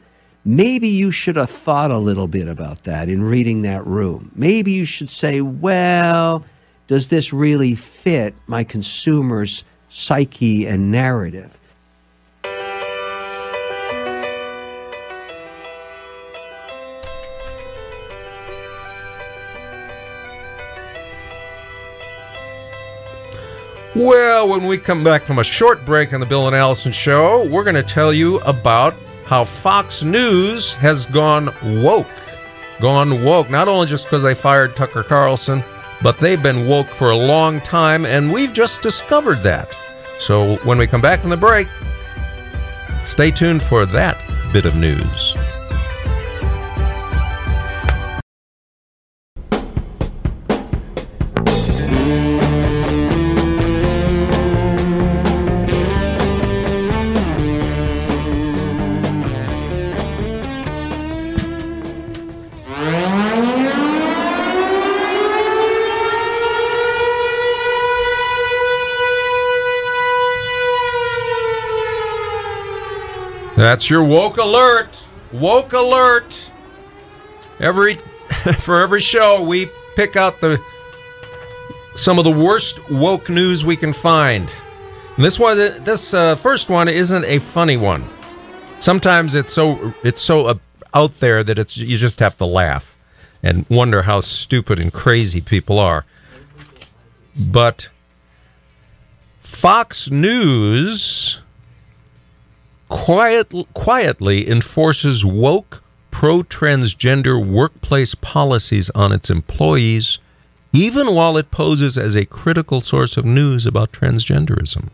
maybe 0.57 0.89
you 0.89 1.13
should 1.13 1.37
have 1.37 1.49
thought 1.49 1.93
a 1.93 1.99
little 1.99 2.27
bit 2.27 2.49
about 2.49 2.83
that 2.83 3.09
in 3.09 3.23
reading 3.23 3.63
that 3.63 3.87
room. 3.87 4.33
Maybe 4.35 4.73
you 4.73 4.85
should 4.85 5.09
say, 5.09 5.41
well, 5.41 6.45
does 6.89 7.07
this 7.09 7.33
really 7.33 7.77
fit 7.77 8.35
my 8.49 8.65
consumer's 8.65 9.63
psyche 9.91 10.67
and 10.67 10.91
narrative? 10.91 11.57
Well, 23.95 24.49
when 24.49 24.67
we 24.67 24.79
come 24.79 25.05
back 25.05 25.23
from 25.23 25.39
a 25.39 25.45
short 25.45 25.85
break 25.85 26.13
on 26.13 26.21
the 26.21 26.27
Bill 26.27 26.47
and 26.47 26.57
Alison 26.57 26.91
show, 26.91 27.47
we're 27.49 27.65
going 27.65 27.77
to 27.77 27.83
tell 27.83 28.13
you 28.13 28.39
about 28.41 28.95
how 29.31 29.45
Fox 29.45 30.03
News 30.03 30.75
has 30.75 31.07
gone 31.07 31.55
woke. 31.63 32.11
Gone 32.81 33.23
woke, 33.23 33.49
not 33.49 33.69
only 33.69 33.87
just 33.87 34.07
because 34.07 34.25
they 34.25 34.35
fired 34.35 34.75
Tucker 34.75 35.05
Carlson, 35.05 35.63
but 36.03 36.19
they've 36.19 36.43
been 36.43 36.67
woke 36.67 36.89
for 36.89 37.11
a 37.11 37.17
long 37.17 37.61
time, 37.61 38.05
and 38.05 38.33
we've 38.33 38.53
just 38.53 38.83
discovered 38.83 39.45
that. 39.45 39.73
So 40.19 40.57
when 40.65 40.79
we 40.79 40.89
come 40.89 41.01
back 41.01 41.21
from 41.21 41.31
the 41.31 41.37
break, 41.37 41.69
stay 43.05 43.31
tuned 43.31 43.63
for 43.63 43.87
that 43.87 44.21
bit 44.53 44.67
of 44.67 44.75
news. 44.75 45.37
That's 73.61 73.91
your 73.91 74.03
woke 74.03 74.39
alert. 74.39 75.07
Woke 75.33 75.75
alert. 75.75 76.51
Every 77.59 77.95
for 78.61 78.81
every 78.81 79.03
show 79.03 79.43
we 79.43 79.69
pick 79.97 80.17
out 80.17 80.41
the 80.41 80.59
some 81.95 82.19
of 82.19 82.25
the 82.25 82.31
worst 82.31 82.91
woke 82.91 83.29
news 83.29 83.63
we 83.63 83.77
can 83.77 83.93
find. 83.93 84.49
And 85.17 85.23
this 85.23 85.39
one 85.39 85.59
this 85.85 86.15
uh, 86.15 86.37
first 86.37 86.71
one 86.71 86.89
isn't 86.89 87.25
a 87.27 87.39
funny 87.39 87.77
one. 87.77 88.07
Sometimes 88.79 89.35
it's 89.35 89.53
so 89.53 89.93
it's 90.03 90.23
so 90.23 90.47
uh, 90.47 90.55
out 90.95 91.21
there 91.21 91.45
that 91.45 91.59
it's 91.59 91.77
you 91.77 91.99
just 91.99 92.21
have 92.21 92.39
to 92.39 92.47
laugh 92.47 92.97
and 93.43 93.67
wonder 93.69 94.01
how 94.01 94.21
stupid 94.21 94.81
and 94.81 94.91
crazy 94.91 95.43
people 95.43 95.79
are. 95.79 96.07
But 97.39 97.91
Fox 99.41 100.11
News 100.11 101.43
quiet, 102.91 103.55
quietly 103.73 104.47
enforces 104.51 105.25
woke 105.25 105.83
pro 106.11 106.43
transgender 106.43 107.43
workplace 107.43 108.15
policies 108.15 108.91
on 108.91 109.13
its 109.13 109.31
employees, 109.31 110.19
even 110.75 111.15
while 111.15 111.39
it 111.39 111.51
poses 111.51 111.97
as 111.97 112.15
a 112.15 112.27
critical 112.27 112.83
source 112.83 113.17
of 113.17 113.25
news 113.25 113.65
about 113.65 113.93
transgenderism. 113.93 114.89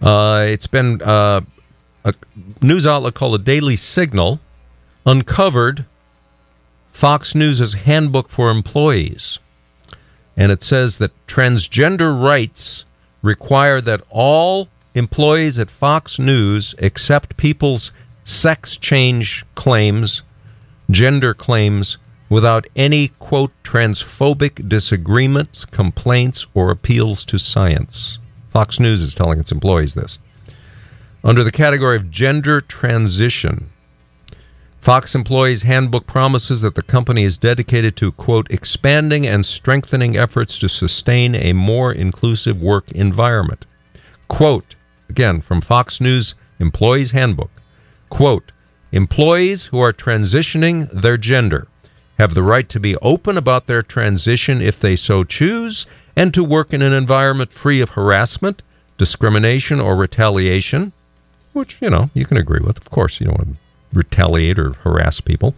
Uh, 0.00 0.46
it's 0.48 0.66
been 0.66 1.02
uh, 1.02 1.40
a 2.04 2.14
news 2.62 2.86
outlet 2.86 3.14
called 3.14 3.34
the 3.34 3.44
Daily 3.44 3.76
Signal 3.76 4.40
uncovered 5.04 5.84
Fox 6.92 7.34
News' 7.34 7.74
handbook 7.74 8.28
for 8.28 8.50
employees. 8.50 9.38
And 10.36 10.52
it 10.52 10.62
says 10.62 10.98
that 10.98 11.12
transgender 11.26 12.18
rights 12.18 12.84
require 13.22 13.80
that 13.80 14.02
all 14.10 14.68
employees 14.96 15.58
at 15.58 15.70
Fox 15.70 16.18
News 16.18 16.74
accept 16.78 17.36
people's 17.36 17.92
sex 18.24 18.76
change 18.76 19.44
claims, 19.54 20.22
gender 20.90 21.34
claims, 21.34 21.98
without 22.28 22.66
any, 22.74 23.08
quote, 23.08 23.52
transphobic 23.62 24.68
disagreements, 24.68 25.64
complaints, 25.64 26.46
or 26.54 26.70
appeals 26.70 27.24
to 27.26 27.38
science. 27.38 28.18
Fox 28.48 28.80
News 28.80 29.02
is 29.02 29.14
telling 29.14 29.38
its 29.38 29.52
employees 29.52 29.94
this. 29.94 30.18
Under 31.22 31.44
the 31.44 31.52
category 31.52 31.96
of 31.96 32.10
gender 32.10 32.60
transition, 32.60 33.70
Fox 34.78 35.14
Employees 35.14 35.62
Handbook 35.62 36.06
promises 36.06 36.60
that 36.60 36.76
the 36.76 36.82
company 36.82 37.24
is 37.24 37.36
dedicated 37.36 37.96
to, 37.96 38.12
quote, 38.12 38.50
expanding 38.50 39.26
and 39.26 39.44
strengthening 39.44 40.16
efforts 40.16 40.58
to 40.60 40.68
sustain 40.68 41.34
a 41.34 41.52
more 41.52 41.92
inclusive 41.92 42.62
work 42.62 42.92
environment. 42.92 43.66
Quote, 44.28 44.75
again 45.08 45.40
from 45.40 45.60
Fox 45.60 46.00
News 46.00 46.34
Employees 46.58 47.12
Handbook, 47.12 47.50
quote, 48.08 48.52
employees 48.92 49.66
who 49.66 49.80
are 49.80 49.92
transitioning 49.92 50.90
their 50.90 51.16
gender 51.16 51.68
have 52.18 52.34
the 52.34 52.42
right 52.42 52.68
to 52.68 52.80
be 52.80 52.96
open 52.96 53.36
about 53.36 53.66
their 53.66 53.82
transition 53.82 54.62
if 54.62 54.80
they 54.80 54.96
so 54.96 55.22
choose 55.24 55.86
and 56.14 56.32
to 56.32 56.42
work 56.42 56.72
in 56.72 56.80
an 56.80 56.92
environment 56.92 57.52
free 57.52 57.80
of 57.80 57.90
harassment, 57.90 58.62
discrimination, 58.96 59.80
or 59.80 59.96
retaliation, 59.96 60.92
which, 61.52 61.78
you 61.82 61.90
know, 61.90 62.10
you 62.14 62.24
can 62.24 62.38
agree 62.38 62.60
with. 62.60 62.78
Of 62.78 62.90
course, 62.90 63.20
you 63.20 63.26
don't 63.26 63.38
want 63.38 63.48
to 63.50 63.56
retaliate 63.92 64.58
or 64.58 64.72
harass 64.72 65.20
people. 65.20 65.54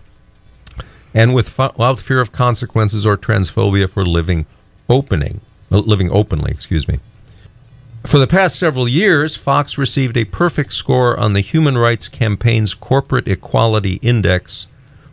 And 1.14 1.34
without 1.34 2.00
fear 2.00 2.20
of 2.20 2.32
consequences 2.32 3.06
or 3.06 3.16
transphobia 3.16 3.88
for 3.88 4.04
living 4.04 4.46
opening, 4.88 5.40
living 5.70 6.10
openly, 6.10 6.50
excuse 6.50 6.88
me. 6.88 6.98
For 8.06 8.18
the 8.18 8.26
past 8.26 8.58
several 8.58 8.88
years, 8.88 9.36
Fox 9.36 9.76
received 9.76 10.16
a 10.16 10.24
perfect 10.24 10.72
score 10.72 11.18
on 11.18 11.32
the 11.32 11.40
Human 11.40 11.76
Rights 11.76 12.08
Campaign's 12.08 12.72
Corporate 12.72 13.28
Equality 13.28 13.94
Index, 14.02 14.66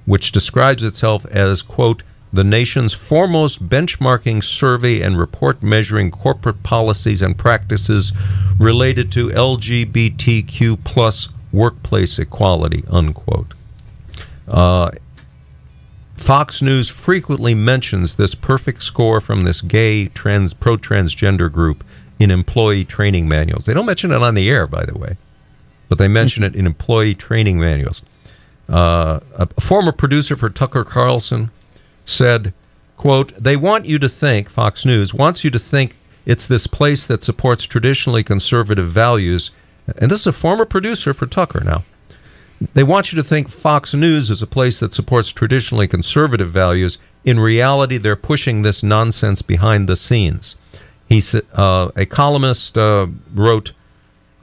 which 0.06 0.32
describes 0.32 0.84
itself 0.84 1.26
as, 1.26 1.62
quote, 1.62 2.04
the 2.32 2.44
nation's 2.44 2.94
foremost 2.94 3.68
benchmarking 3.68 4.44
survey 4.44 5.02
and 5.02 5.18
report 5.18 5.64
measuring 5.64 6.12
corporate 6.12 6.64
policies 6.64 7.22
and 7.22 7.38
practices 7.38 8.14
related 8.60 9.12
to 9.14 9.30
LGBTQ 9.30 10.84
plus 10.84 11.30
workplace 11.52 12.20
equality, 12.20 12.84
unquote. 12.90 13.54
Uh, 14.48 14.92
Fox 16.16 16.62
News 16.62 16.90
frequently 16.90 17.54
mentions 17.54 18.16
this 18.16 18.36
perfect 18.36 18.84
score 18.84 19.20
from 19.20 19.42
this 19.42 19.62
gay 19.62 20.08
trans 20.08 20.54
pro 20.54 20.78
transgender 20.78 21.52
group 21.52 21.84
in 22.20 22.32
employee 22.32 22.86
training 22.86 23.28
manuals. 23.28 23.66
They 23.66 23.74
don't 23.74 23.86
mention 23.86 24.12
it 24.12 24.22
on 24.22 24.36
the 24.36 24.50
air, 24.50 24.68
by 24.68 24.86
the 24.86 24.98
way, 24.98 25.18
but 25.90 25.98
they 25.98 26.08
mention 26.08 26.44
it 26.44 26.56
in 26.56 26.66
employee 26.66 27.16
training 27.16 27.60
manuals. 27.60 28.02
Uh, 28.68 29.20
a 29.36 29.62
former 29.62 29.92
producer 29.92 30.36
for 30.36 30.50
Tucker 30.50 30.84
Carlson 30.84 31.52
said, 32.06 32.54
quote, 32.98 33.34
they 33.36 33.56
want 33.56 33.86
you 33.86 34.00
to 34.00 34.10
think, 34.10 34.50
Fox 34.50 34.86
News 34.86 35.14
wants 35.14 35.44
you 35.44 35.52
to 35.52 35.60
think 35.60 35.98
it's 36.26 36.48
this 36.48 36.66
place 36.66 37.06
that 37.06 37.22
supports 37.22 37.66
traditionally 37.66 38.24
conservative 38.24 38.90
values. 38.90 39.52
And 39.98 40.10
this 40.10 40.22
is 40.22 40.28
a 40.28 40.34
former 40.34 40.66
producer 40.66 41.14
for 41.14 41.28
Tucker 41.28 41.64
now. 41.64 41.84
They 42.74 42.84
want 42.84 43.12
you 43.12 43.18
to 43.18 43.24
think 43.24 43.50
Fox 43.50 43.94
News 43.94 44.32
is 44.32 44.42
a 44.42 44.48
place 44.48 44.80
that 44.80 44.94
supports 44.94 45.30
traditionally 45.30 45.88
conservative 45.88 46.50
values. 46.50 46.98
In 47.24 47.40
reality, 47.40 47.98
they're 47.98 48.16
pushing 48.16 48.62
this 48.62 48.82
nonsense 48.82 49.42
behind 49.42 49.88
the 49.88 49.96
scenes. 49.96 50.56
He 51.08 51.22
said, 51.22 51.46
uh, 51.54 51.92
a 51.96 52.06
columnist 52.06 52.78
uh, 52.78 53.08
wrote, 53.34 53.74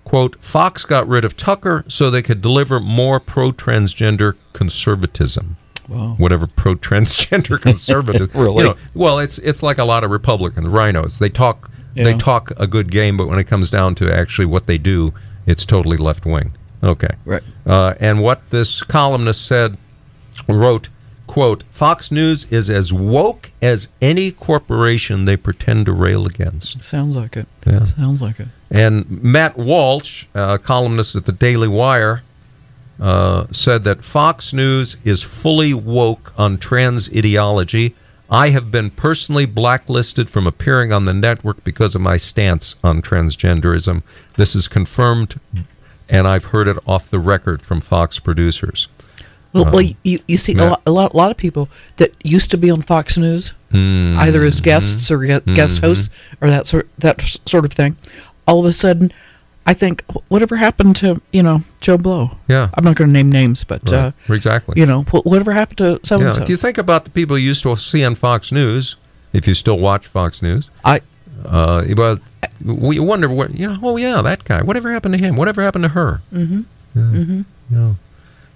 quote, 0.04 0.36
Fox 0.42 0.84
got 0.84 1.08
rid 1.08 1.24
of 1.24 1.36
Tucker 1.36 1.84
so 1.88 2.10
they 2.10 2.22
could 2.22 2.40
deliver 2.40 2.78
more 2.78 3.18
pro-transgender 3.18 4.36
conservatism. 4.52 5.56
Wow. 5.88 6.14
Whatever 6.18 6.46
pro-transgender 6.46 7.60
conservative. 7.60 8.34
Really? 8.34 8.58
You 8.58 8.70
know, 8.70 8.76
well, 8.94 9.18
it's 9.18 9.38
it's 9.38 9.62
like 9.62 9.78
a 9.78 9.84
lot 9.84 10.04
of 10.04 10.10
Republican 10.10 10.68
rhinos. 10.68 11.18
They 11.18 11.28
talk 11.28 11.70
they 11.94 12.16
talk 12.16 12.52
a 12.56 12.66
good 12.66 12.90
game, 12.90 13.16
but 13.16 13.28
when 13.28 13.38
it 13.38 13.44
comes 13.44 13.70
down 13.70 13.94
to 13.96 14.10
actually 14.10 14.46
what 14.46 14.66
they 14.66 14.78
do, 14.78 15.12
it's 15.46 15.66
totally 15.66 15.96
left 15.96 16.24
wing. 16.24 16.52
Okay. 16.82 17.14
Right. 17.24 17.42
Uh, 17.66 17.94
and 18.00 18.22
what 18.22 18.48
this 18.50 18.82
columnist 18.82 19.44
said, 19.46 19.76
wrote, 20.48 20.88
quote, 21.32 21.64
Fox 21.70 22.10
News 22.10 22.44
is 22.50 22.68
as 22.68 22.92
woke 22.92 23.52
as 23.62 23.88
any 24.02 24.30
corporation 24.30 25.24
they 25.24 25.34
pretend 25.34 25.86
to 25.86 25.92
rail 25.94 26.26
against. 26.26 26.82
Sounds 26.82 27.16
like 27.16 27.38
it. 27.38 27.48
Yeah. 27.66 27.84
Sounds 27.84 28.20
like 28.20 28.38
it. 28.38 28.48
And 28.70 29.22
Matt 29.22 29.56
Walsh, 29.56 30.26
a 30.34 30.58
columnist 30.58 31.16
at 31.16 31.24
the 31.24 31.32
Daily 31.32 31.68
Wire, 31.68 32.22
uh, 33.00 33.46
said 33.50 33.82
that 33.84 34.04
Fox 34.04 34.52
News 34.52 34.98
is 35.04 35.22
fully 35.22 35.72
woke 35.72 36.34
on 36.36 36.58
trans 36.58 37.08
ideology. 37.16 37.96
I 38.28 38.50
have 38.50 38.70
been 38.70 38.90
personally 38.90 39.46
blacklisted 39.46 40.28
from 40.28 40.46
appearing 40.46 40.92
on 40.92 41.06
the 41.06 41.14
network 41.14 41.64
because 41.64 41.94
of 41.94 42.02
my 42.02 42.18
stance 42.18 42.74
on 42.84 43.00
transgenderism. 43.00 44.02
This 44.36 44.54
is 44.54 44.68
confirmed, 44.68 45.40
and 46.10 46.28
I've 46.28 46.44
heard 46.52 46.68
it 46.68 46.76
off 46.86 47.08
the 47.08 47.18
record 47.18 47.62
from 47.62 47.80
Fox 47.80 48.18
producers. 48.18 48.88
Well, 49.52 49.70
well 49.70 49.82
you, 50.02 50.18
you 50.26 50.36
see 50.36 50.54
a 50.54 50.64
lot, 50.64 50.82
a 50.86 50.90
lot 50.90 51.12
a 51.12 51.16
lot 51.16 51.30
of 51.30 51.36
people 51.36 51.68
that 51.96 52.12
used 52.24 52.50
to 52.52 52.58
be 52.58 52.70
on 52.70 52.82
Fox 52.82 53.16
News, 53.18 53.54
Mm-hmm. 53.72 54.18
either 54.18 54.42
as 54.42 54.60
guests 54.60 55.10
or 55.10 55.18
gue- 55.18 55.54
guest 55.54 55.78
hosts 55.78 56.10
or 56.42 56.48
that 56.50 56.66
sort 56.66 56.88
that 56.98 57.20
sort 57.46 57.64
of 57.64 57.72
thing. 57.72 57.96
All 58.46 58.60
of 58.60 58.66
a 58.66 58.72
sudden, 58.72 59.12
I 59.66 59.72
think 59.74 60.02
whatever 60.28 60.56
happened 60.56 60.96
to 60.96 61.22
you 61.32 61.42
know 61.42 61.62
Joe 61.80 61.96
Blow. 61.96 62.32
Yeah. 62.48 62.68
I'm 62.74 62.84
not 62.84 62.96
going 62.96 63.08
to 63.08 63.12
name 63.12 63.30
names, 63.32 63.64
but 63.64 63.90
uh, 63.90 64.12
exactly. 64.28 64.74
you 64.78 64.84
know 64.86 65.02
whatever 65.04 65.52
happened 65.52 65.78
to 65.78 66.00
so 66.02 66.16
and 66.16 66.24
Yeah, 66.24 66.30
so. 66.32 66.42
if 66.42 66.48
you 66.50 66.56
think 66.58 66.76
about 66.78 67.04
the 67.04 67.10
people 67.10 67.38
you 67.38 67.46
used 67.48 67.62
to 67.62 67.74
see 67.76 68.04
on 68.04 68.14
Fox 68.14 68.52
News, 68.52 68.96
if 69.32 69.48
you 69.48 69.54
still 69.54 69.78
watch 69.78 70.06
Fox 70.06 70.42
News, 70.42 70.68
I 70.84 71.00
uh, 71.46 71.84
but 71.94 72.20
we 72.64 72.98
wonder 72.98 73.28
what 73.28 73.54
you 73.54 73.66
know. 73.68 73.78
Oh 73.82 73.96
yeah, 73.96 74.20
that 74.22 74.44
guy. 74.44 74.62
Whatever 74.62 74.92
happened 74.92 75.14
to 75.14 75.18
him? 75.18 75.36
Whatever 75.36 75.62
happened 75.62 75.84
to 75.84 75.88
her? 75.90 76.20
Mm-hmm. 76.32 76.60
Yeah. 76.94 77.02
Mm-hmm. 77.02 77.40
yeah. 77.70 77.94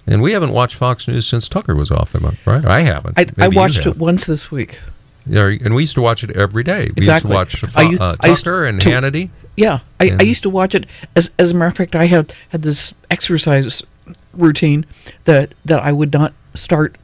And 0.07 0.21
we 0.21 0.31
haven't 0.31 0.51
watched 0.51 0.75
Fox 0.75 1.07
News 1.07 1.27
since 1.27 1.49
Tucker 1.49 1.75
was 1.75 1.91
off 1.91 2.11
the 2.13 2.19
month, 2.21 2.45
right? 2.47 2.63
I 2.65 2.79
haven't. 2.81 3.19
I, 3.19 3.25
I 3.37 3.47
watched 3.49 3.85
it 3.85 3.97
once 3.97 4.25
this 4.25 4.49
week. 4.51 4.79
Yeah, 5.25 5.47
and 5.47 5.75
we 5.75 5.83
used 5.83 5.95
to 5.95 6.01
watch 6.01 6.23
it 6.23 6.31
every 6.37 6.63
day. 6.63 6.83
We 6.95 7.01
Exactly. 7.03 7.35
used 7.35 7.51
to 7.59 7.65
watch 7.67 7.75
I 7.75 7.83
Fo- 7.83 7.89
u- 7.91 7.97
uh, 7.99 8.15
used 8.25 8.45
Tucker 8.45 8.65
and 8.65 8.79
to- 8.81 8.89
Hannity. 8.89 9.29
Yeah, 9.57 9.79
I, 9.99 10.05
Yeah. 10.05 10.17
I 10.21 10.23
used 10.23 10.43
to 10.43 10.49
watch 10.49 10.73
it. 10.73 10.85
As 11.15 11.31
as 11.37 11.51
a 11.51 11.53
matter 11.55 11.67
of 11.67 11.75
fact, 11.75 11.95
I 11.95 12.05
had 12.05 12.31
had 12.49 12.61
this 12.61 12.93
exercise 13.11 13.83
routine 14.33 14.85
that 15.25 15.53
that 15.65 15.79
I 15.81 15.91
would 15.91 16.13
not 16.13 16.33
start 16.53 16.95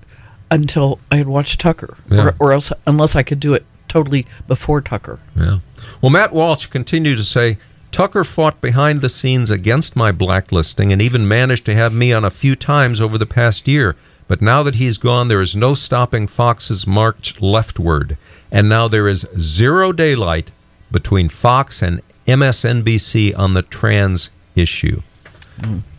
until 0.50 1.00
I 1.12 1.18
had 1.18 1.28
watched 1.28 1.60
Tucker, 1.60 1.98
Yeah. 2.10 2.28
or, 2.28 2.36
or 2.40 2.54
else 2.54 2.72
unless 2.88 3.16
I 3.16 3.24
could 3.24 3.40
do 3.42 3.54
it 3.54 3.66
totally 3.90 4.26
before 4.48 4.80
Tucker. 4.82 5.20
Yeah. 5.36 5.58
Well, 6.02 6.10
Matt 6.12 6.32
Walsh 6.32 6.68
continued 6.68 7.18
to 7.18 7.24
say 7.26 7.58
Tucker 7.94 8.24
fought 8.24 8.60
behind 8.60 9.02
the 9.02 9.08
scenes 9.08 9.52
against 9.52 9.96
my 9.96 10.12
blacklisting 10.12 10.92
and 10.92 11.00
even 11.00 11.28
managed 11.28 11.64
to 11.66 11.76
have 11.76 11.94
me 11.94 12.12
on 12.12 12.26
a 12.26 12.32
few 12.32 12.56
times 12.56 13.00
over 13.00 13.20
the 13.20 13.28
past 13.28 13.68
year. 13.68 13.96
But 14.28 14.42
now 14.42 14.64
that 14.64 14.76
he's 14.76 14.98
gone, 14.98 15.28
there 15.28 15.42
is 15.42 15.56
no 15.56 15.76
stopping 15.76 16.26
Fox's 16.28 16.88
march 16.88 17.40
leftward. 17.40 18.18
And 18.52 18.68
now 18.68 18.88
there 18.88 19.08
is 19.08 19.28
zero 19.38 19.92
daylight 19.92 20.52
between 20.92 21.30
Fox 21.30 21.84
and 21.84 22.02
MSNBC 22.28 23.38
on 23.38 23.54
the 23.54 23.62
trans 23.62 24.32
issue. 24.56 25.02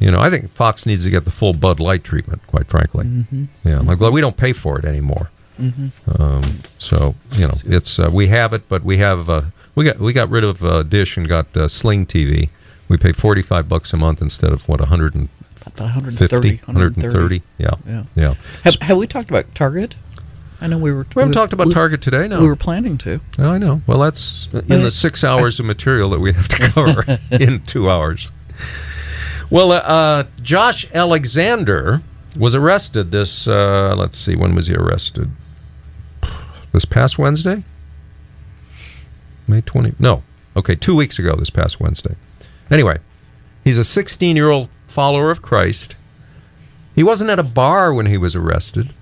You 0.01 0.11
know, 0.11 0.19
I 0.19 0.31
think 0.31 0.51
Fox 0.51 0.85
needs 0.85 1.05
to 1.05 1.11
get 1.11 1.25
the 1.25 1.31
full 1.31 1.53
Bud 1.53 1.79
Light 1.79 2.03
treatment, 2.03 2.45
quite 2.49 2.67
frankly. 2.67 3.07
Yeah, 3.63 3.79
I'm 3.79 3.87
glad 3.97 4.13
we 4.13 4.21
don't 4.21 4.37
pay 4.37 4.53
for 4.53 4.81
it 4.81 4.85
anymore. 4.85 5.31
Um, 6.19 6.43
so 6.77 7.15
you 7.33 7.47
know, 7.47 7.55
it's 7.65 8.01
uh, 8.01 8.11
we 8.13 8.27
have 8.27 8.53
it, 8.53 8.69
but 8.69 8.83
we 8.83 8.97
have 8.99 9.31
uh, 9.31 9.43
we 9.75 9.85
got 9.85 9.99
we 9.99 10.13
got 10.13 10.31
rid 10.31 10.45
of 10.45 10.65
uh, 10.65 10.83
Dish 10.83 11.17
and 11.17 11.29
got 11.29 11.55
uh, 11.57 11.69
Sling 11.69 12.07
TV. 12.07 12.49
We 12.89 12.97
pay 12.97 13.13
forty 13.13 13.43
five 13.43 13.69
bucks 13.69 13.93
a 13.93 13.97
month 13.97 14.21
instead 14.23 14.53
of 14.53 14.69
what 14.69 14.81
150, 14.81 15.31
About 15.67 15.79
130, 15.95 16.57
130. 16.67 17.43
Yeah, 17.59 17.71
Yeah. 17.87 18.05
yeah. 18.15 18.35
Have, 18.65 18.75
have 18.83 18.99
we 18.99 19.07
talked 19.07 19.31
about 19.31 19.55
Target? 19.55 19.97
I 20.61 20.67
know 20.67 20.79
we 20.79 20.93
were. 20.93 21.07
We 21.15 21.21
haven't 21.21 21.35
talked 21.35 21.53
about 21.53 21.73
Target 21.73 22.01
today. 22.03 22.29
No, 22.29 22.41
We 22.41 22.47
were 22.47 22.57
planning 22.57 22.97
to. 22.99 23.21
No, 23.39 23.53
I 23.53 23.59
know. 23.59 23.83
Well, 23.87 23.99
that's 23.99 24.49
in 24.53 24.83
the 24.83 24.91
six 24.91 25.25
hours 25.25 25.59
of 25.61 25.67
material 25.67 26.11
that 26.11 26.21
we 26.21 26.33
have 26.33 26.49
to 26.49 26.57
cover 26.71 27.05
in 27.31 27.61
two 27.63 27.91
hours. 27.91 28.33
Well, 29.51 29.73
uh, 29.73 29.77
uh, 29.77 30.23
Josh 30.43 30.87
Alexander 30.95 32.03
was 32.39 32.55
arrested 32.55 33.11
this, 33.11 33.47
uh, 33.47 33.95
let's 33.97 34.17
see, 34.19 34.35
when 34.37 34.55
was 34.55 34.67
he 34.69 34.75
arrested? 34.75 35.31
This 36.73 36.85
past 36.85 37.19
Wednesday? 37.19 37.63
May 39.47 39.61
20? 39.61 39.95
No. 39.99 40.23
Okay, 40.57 40.75
two 40.75 40.95
weeks 40.95 41.19
ago, 41.19 41.35
this 41.37 41.51
past 41.51 41.81
Wednesday. 41.81 42.15
Anyway, 42.71 42.99
he's 43.65 43.79
a 43.79 43.85
16 43.85 44.37
year 44.37 44.51
old 44.51 44.69
follower 44.87 45.31
of 45.31 45.43
Christ. 45.43 45.97
He 46.95 47.03
wasn't 47.03 47.31
at 47.31 47.39
a 47.39 47.45
bar 47.45 47.93
when 47.93 48.07
he 48.07 48.17
was 48.17 48.37
arrested. 48.37 48.95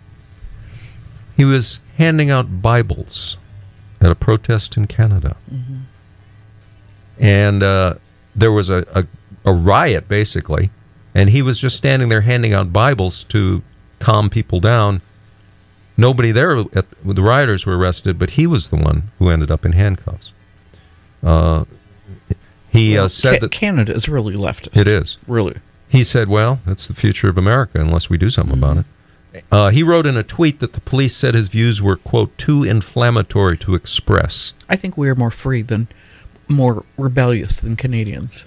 He 1.37 1.45
was 1.45 1.81
handing 1.97 2.31
out 2.31 2.63
Bibles 2.63 3.37
at 4.01 4.11
a 4.11 4.15
protest 4.15 4.77
in 4.77 4.87
Canada. 4.87 5.37
And 7.19 7.63
uh, 7.63 7.95
there 8.35 8.53
was 8.53 8.71
a, 8.71 8.87
a, 8.95 9.07
a 9.45 9.53
riot, 9.53 10.09
basically. 10.09 10.71
And 11.15 11.31
he 11.31 11.43
was 11.43 11.59
just 11.59 11.77
standing 11.77 12.09
there 12.09 12.23
handing 12.23 12.55
out 12.55 12.73
Bibles 12.73 13.25
to 13.25 13.63
calm 13.99 14.31
people 14.31 14.59
down. 14.61 15.03
Nobody 15.97 16.33
there, 16.33 16.59
at, 16.75 16.87
the 17.05 17.23
rioters 17.23 17.67
were 17.67 17.77
arrested, 17.77 18.19
but 18.19 18.31
he 18.31 18.47
was 18.47 18.71
the 18.71 18.77
one 18.77 19.11
who 19.19 19.29
ended 19.29 19.51
up 19.51 19.65
in 19.65 19.73
handcuffs. 19.73 20.33
Uh, 21.23 21.65
he 22.71 22.97
uh, 22.97 23.09
said 23.09 23.35
Ca- 23.35 23.39
that 23.41 23.51
Canada 23.51 23.93
is 23.93 24.09
really 24.09 24.35
leftist. 24.35 24.77
it 24.77 24.89
is. 24.89 25.19
really. 25.27 25.57
He 25.89 26.03
said, 26.03 26.29
"Well, 26.29 26.61
that's 26.65 26.89
the 26.89 26.95
future 26.95 27.29
of 27.29 27.37
America 27.37 27.79
unless 27.79 28.09
we 28.09 28.17
do 28.17 28.31
something 28.31 28.57
about 28.57 28.79
it." 28.79 29.45
Uh, 29.51 29.71
he 29.71 29.83
wrote 29.83 30.07
in 30.07 30.17
a 30.17 30.23
tweet 30.23 30.61
that 30.61 30.73
the 30.73 30.81
police 30.81 31.15
said 31.17 31.35
his 31.35 31.49
views 31.49 31.81
were 31.81 31.97
quote 31.97 32.37
too 32.39 32.65
inflammatory 32.65 33.57
to 33.59 33.75
express. 33.75 34.55
I 34.69 34.77
think 34.77 34.97
we 34.97 35.09
are 35.09 35.15
more 35.15 35.31
free 35.31 35.63
than, 35.63 35.89
more 36.49 36.85
rebellious 36.99 37.61
than 37.61 37.77
Canadians. 37.77 38.47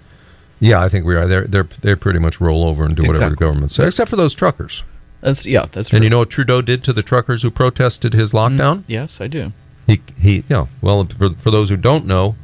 Yeah, 0.60 0.82
I 0.82 0.90
think 0.90 1.06
we 1.06 1.16
are. 1.16 1.28
They're 1.28 1.46
they're 1.46 1.68
they 1.82 1.96
pretty 1.96 2.20
much 2.20 2.42
roll 2.42 2.64
over 2.64 2.84
and 2.84 2.96
do 2.96 3.04
whatever 3.04 3.30
the 3.30 3.36
government 3.36 3.72
says, 3.72 3.88
except 3.90 4.10
for 4.10 4.16
those 4.16 4.34
truckers. 4.34 4.84
That's 5.26 5.46
yeah. 5.46 5.66
That's 5.72 5.90
true. 5.90 5.98
And 5.98 6.04
you 6.04 6.10
know 6.12 6.20
what 6.20 6.30
Trudeau 6.30 6.62
did 6.62 6.84
to 6.84 6.94
the 6.94 7.02
truckers 7.02 7.42
who 7.42 7.50
protested 7.50 8.14
his 8.14 8.32
lockdown? 8.32 8.84
Yes, 8.86 9.20
I 9.20 9.28
do. 9.28 9.54
He 9.88 10.00
he. 10.20 10.44
Know, 10.50 10.70
well, 10.82 11.06
for 11.06 11.32
for 11.32 11.50
those 11.50 11.70
who 11.70 11.78
don't 11.78 12.06
know, 12.06 12.36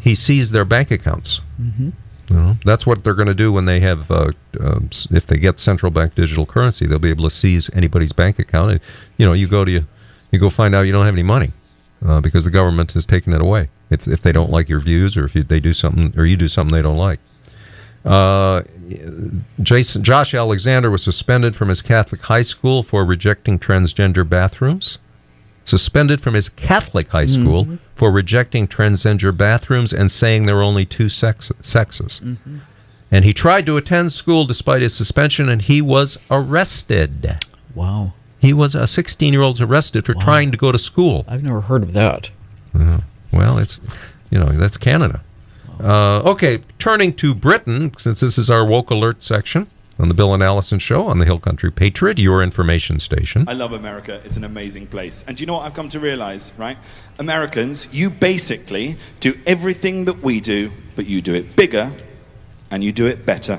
he 0.00 0.14
seized 0.14 0.52
their 0.54 0.64
bank 0.64 0.90
accounts. 0.90 1.42
Mm-hmm. 1.60 1.90
You 2.30 2.36
know, 2.36 2.56
that's 2.64 2.86
what 2.86 3.04
they're 3.04 3.12
going 3.12 3.28
to 3.28 3.34
do 3.34 3.52
when 3.52 3.66
they 3.66 3.80
have, 3.80 4.10
uh, 4.10 4.32
um, 4.58 4.88
if 5.10 5.26
they 5.26 5.36
get 5.36 5.58
central 5.58 5.90
bank 5.90 6.14
digital 6.14 6.46
currency, 6.46 6.86
they'll 6.86 6.98
be 6.98 7.10
able 7.10 7.24
to 7.24 7.30
seize 7.30 7.68
anybody's 7.74 8.14
bank 8.14 8.38
account. 8.38 8.70
And, 8.70 8.80
you 9.18 9.26
know, 9.26 9.34
you 9.34 9.46
go 9.46 9.66
to 9.66 9.70
you, 9.70 9.86
you 10.30 10.38
go 10.38 10.48
find 10.48 10.74
out 10.74 10.82
you 10.82 10.92
don't 10.92 11.04
have 11.04 11.14
any 11.14 11.22
money 11.22 11.50
uh, 12.02 12.22
because 12.22 12.46
the 12.46 12.50
government 12.50 12.92
has 12.94 13.04
taken 13.04 13.34
it 13.34 13.42
away. 13.42 13.68
If, 13.90 14.08
if 14.08 14.22
they 14.22 14.32
don't 14.32 14.50
like 14.50 14.70
your 14.70 14.80
views, 14.80 15.16
or 15.16 15.24
if 15.26 15.34
you, 15.34 15.42
they 15.42 15.60
do 15.60 15.74
something, 15.74 16.14
or 16.16 16.24
you 16.24 16.38
do 16.38 16.48
something 16.48 16.74
they 16.74 16.80
don't 16.80 16.96
like. 16.96 17.20
Uh, 18.04 18.62
Jason 19.60 20.02
Josh 20.02 20.34
Alexander 20.34 20.90
was 20.90 21.02
suspended 21.02 21.54
from 21.54 21.68
his 21.68 21.82
Catholic 21.82 22.22
high 22.22 22.42
school 22.42 22.82
for 22.82 23.04
rejecting 23.04 23.58
transgender 23.58 24.28
bathrooms. 24.28 24.98
Suspended 25.64 26.20
from 26.20 26.34
his 26.34 26.48
Catholic 26.48 27.10
high 27.10 27.24
mm-hmm. 27.24 27.42
school 27.42 27.78
for 27.94 28.10
rejecting 28.10 28.66
transgender 28.66 29.36
bathrooms 29.36 29.92
and 29.92 30.10
saying 30.10 30.44
there 30.44 30.56
were 30.56 30.62
only 30.62 30.84
two 30.84 31.08
sex- 31.08 31.52
sexes. 31.60 32.20
Mm-hmm. 32.24 32.58
And 33.12 33.24
he 33.24 33.32
tried 33.32 33.66
to 33.66 33.76
attend 33.76 34.10
school 34.10 34.46
despite 34.46 34.82
his 34.82 34.94
suspension, 34.94 35.48
and 35.48 35.62
he 35.62 35.80
was 35.80 36.18
arrested. 36.30 37.38
Wow. 37.74 38.14
He 38.40 38.52
was 38.52 38.74
a 38.74 38.88
16 38.88 39.32
year 39.32 39.42
old 39.42 39.60
arrested 39.60 40.04
for 40.04 40.14
trying 40.14 40.50
to 40.50 40.56
go 40.56 40.72
to 40.72 40.78
school. 40.78 41.24
I've 41.28 41.44
never 41.44 41.60
heard 41.60 41.84
of 41.84 41.92
that. 41.92 42.30
Uh-huh. 42.74 43.02
Well, 43.32 43.58
it's 43.58 43.78
you 44.30 44.38
know 44.38 44.46
that's 44.46 44.76
Canada. 44.76 45.22
Uh, 45.82 46.22
okay, 46.24 46.62
turning 46.78 47.12
to 47.12 47.34
Britain, 47.34 47.92
since 47.98 48.20
this 48.20 48.38
is 48.38 48.48
our 48.48 48.64
woke 48.64 48.90
alert 48.90 49.20
section 49.20 49.66
on 49.98 50.06
the 50.08 50.14
Bill 50.14 50.32
and 50.32 50.40
Alison 50.40 50.78
Show 50.78 51.08
on 51.08 51.18
the 51.18 51.24
Hill 51.24 51.40
Country 51.40 51.72
Patriot, 51.72 52.20
your 52.20 52.40
information 52.40 53.00
station. 53.00 53.48
I 53.48 53.54
love 53.54 53.72
America. 53.72 54.20
It's 54.24 54.36
an 54.36 54.44
amazing 54.44 54.86
place. 54.86 55.24
And 55.26 55.36
do 55.36 55.42
you 55.42 55.46
know 55.46 55.54
what 55.54 55.66
I've 55.66 55.74
come 55.74 55.88
to 55.88 55.98
realize, 55.98 56.52
right? 56.56 56.78
Americans, 57.18 57.88
you 57.90 58.10
basically 58.10 58.96
do 59.18 59.36
everything 59.44 60.04
that 60.04 60.22
we 60.22 60.40
do, 60.40 60.70
but 60.94 61.06
you 61.06 61.20
do 61.20 61.34
it 61.34 61.56
bigger 61.56 61.92
and 62.70 62.84
you 62.84 62.92
do 62.92 63.06
it 63.06 63.26
better. 63.26 63.58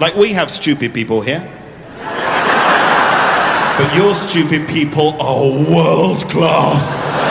Like 0.00 0.16
we 0.16 0.32
have 0.32 0.50
stupid 0.50 0.92
people 0.92 1.20
here. 1.20 1.48
But 3.78 3.94
your 3.94 4.14
stupid 4.16 4.68
people 4.68 5.14
are 5.20 5.48
world 5.72 6.28
class. 6.28 7.21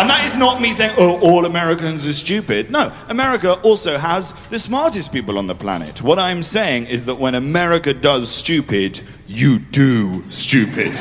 And 0.00 0.08
that 0.08 0.24
is 0.24 0.34
not 0.34 0.62
me 0.62 0.72
saying, 0.72 0.94
oh, 0.96 1.20
all 1.20 1.44
Americans 1.44 2.06
are 2.06 2.14
stupid. 2.14 2.70
No, 2.70 2.90
America 3.08 3.60
also 3.60 3.98
has 3.98 4.32
the 4.48 4.58
smartest 4.58 5.12
people 5.12 5.36
on 5.36 5.46
the 5.46 5.54
planet. 5.54 6.00
What 6.00 6.18
I'm 6.18 6.42
saying 6.42 6.86
is 6.86 7.04
that 7.04 7.16
when 7.16 7.34
America 7.34 7.92
does 7.92 8.30
stupid, 8.30 9.02
you 9.26 9.58
do 9.58 10.24
stupid. 10.30 10.94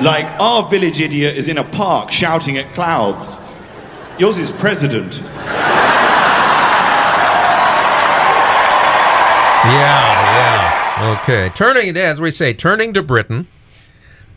Like 0.00 0.24
our 0.40 0.66
village 0.70 0.98
idiot 0.98 1.36
is 1.36 1.46
in 1.46 1.58
a 1.58 1.64
park 1.64 2.10
shouting 2.10 2.56
at 2.56 2.64
clouds. 2.72 3.38
Yours 4.18 4.38
is 4.38 4.50
president. 4.50 5.18
Yeah, 5.18 5.26
yeah. 11.02 11.18
Okay, 11.20 11.50
turning 11.54 11.94
as 11.98 12.18
we 12.18 12.30
say, 12.30 12.54
turning 12.54 12.94
to 12.94 13.02
Britain. 13.02 13.46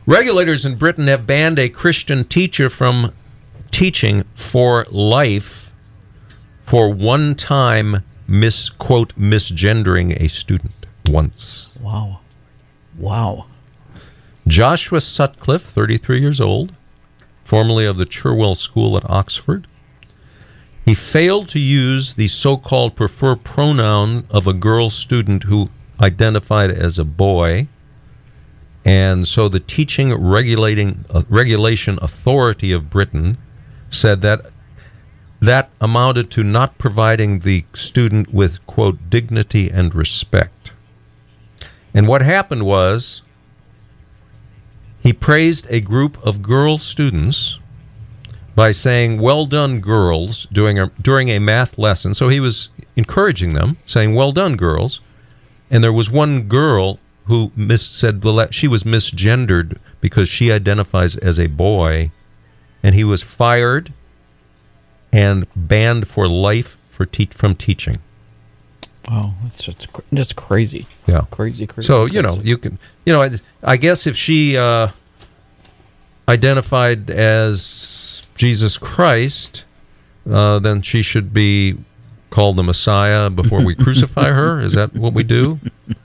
Regulators 0.06 0.66
in 0.66 0.76
Britain 0.76 1.08
have 1.08 1.26
banned 1.26 1.60
a 1.60 1.70
Christian 1.70 2.26
teacher 2.26 2.68
from 2.68 3.14
teaching 3.72 4.24
for 4.36 4.86
life 4.90 5.74
for 6.64 6.90
one 6.90 7.36
time 7.36 8.04
misquote 8.28 9.16
misgendering 9.16 10.20
a 10.22 10.30
student 10.30 10.86
once. 11.08 11.72
Wow. 11.82 12.20
Wow. 12.98 13.48
Joshua 14.48 15.00
Sutcliffe, 15.02 15.64
33 15.64 16.20
years 16.20 16.40
old, 16.40 16.74
formerly 17.44 17.86
of 17.86 17.98
the 17.98 18.06
Cherwell 18.06 18.56
School 18.56 18.96
at 18.98 19.10
Oxford. 19.10 19.68
He 20.86 20.94
failed 20.94 21.50
to 21.50 21.60
use 21.60 22.14
the 22.14 22.28
so 22.28 22.58
called 22.58 22.96
prefer 22.96 23.36
pronoun 23.36 24.26
of 24.30 24.48
a 24.48 24.54
girl 24.54 24.90
student 24.90 25.44
who 25.44 25.70
identified 26.02 26.72
as 26.72 26.98
a 26.98 27.06
boy. 27.06 27.68
And 28.86 29.28
so 29.28 29.50
the 29.50 29.60
teaching 29.60 30.14
regulating 30.14 31.06
uh, 31.10 31.24
regulation 31.30 32.00
authority 32.02 32.72
of 32.72 32.90
Britain 32.90 33.38
said 33.90 34.22
that 34.22 34.46
that 35.42 35.70
amounted 35.80 36.30
to 36.32 36.44
not 36.44 36.78
providing 36.78 37.40
the 37.40 37.64
student 37.74 38.34
with 38.34 38.66
quote 38.68 39.10
dignity 39.10 39.70
and 39.72 39.96
respect. 39.96 40.74
And 41.94 42.08
what 42.08 42.22
happened 42.22 42.66
was 42.66 43.22
he 45.00 45.14
praised 45.14 45.66
a 45.70 45.80
group 45.80 46.22
of 46.26 46.42
girl 46.42 46.78
students 46.78 47.58
by 48.56 48.72
saying, 48.72 49.22
Well 49.22 49.46
done, 49.46 49.80
girls, 49.80 50.48
during 50.52 50.78
a, 50.78 50.88
during 51.02 51.30
a 51.30 51.40
math 51.40 51.78
lesson. 51.78 52.14
So 52.14 52.28
he 52.28 52.42
was 52.42 52.70
encouraging 52.98 53.54
them, 53.54 53.78
saying, 53.86 54.14
Well 54.14 54.34
done, 54.34 54.58
girls. 54.58 55.00
And 55.72 55.84
there 55.84 55.94
was 55.94 56.12
one 56.12 56.44
girl 56.44 57.00
who 57.26 57.52
mis- 57.56 57.86
said, 57.86 58.24
Well, 58.24 58.48
she 58.52 58.68
was 58.68 58.84
misgendered 58.84 59.78
because 60.02 60.28
she 60.28 60.52
identifies 60.52 61.16
as 61.16 61.40
a 61.40 61.48
boy. 61.48 62.12
And 62.82 62.96
he 62.96 63.04
was 63.04 63.22
fired 63.22 63.94
and 65.12 65.48
banned 65.56 66.08
for 66.08 66.28
life 66.28 66.78
for 66.90 67.06
te- 67.06 67.30
from 67.32 67.56
teaching. 67.56 67.98
Wow. 69.10 69.34
That's 69.44 69.64
just 69.64 69.92
cr- 69.92 70.02
that's 70.12 70.34
crazy. 70.34 70.86
Yeah. 71.08 71.26
Crazy, 71.32 71.66
crazy. 71.66 71.88
So 71.88 72.06
you 72.06 72.22
know 72.22 72.40
you 72.44 72.58
can 72.58 72.78
you 73.06 73.14
know 73.14 73.22
I, 73.22 73.32
I 73.64 73.78
guess 73.78 74.06
if 74.08 74.16
she 74.16 74.58
uh, 74.58 74.90
identified 76.28 77.10
as 77.10 78.22
Jesus 78.36 78.78
Christ, 78.78 79.66
uh, 80.30 80.60
then 80.60 80.82
she 80.82 81.02
should 81.02 81.34
be 81.34 81.76
called 82.30 82.56
the 82.58 82.64
Messiah 82.64 83.30
before 83.30 83.64
we 83.64 83.76
crucify 83.84 84.30
her. 84.30 84.62
Is 84.62 84.74
that 84.74 84.94
what 84.94 85.14
we 85.14 85.24
do? 85.24 85.60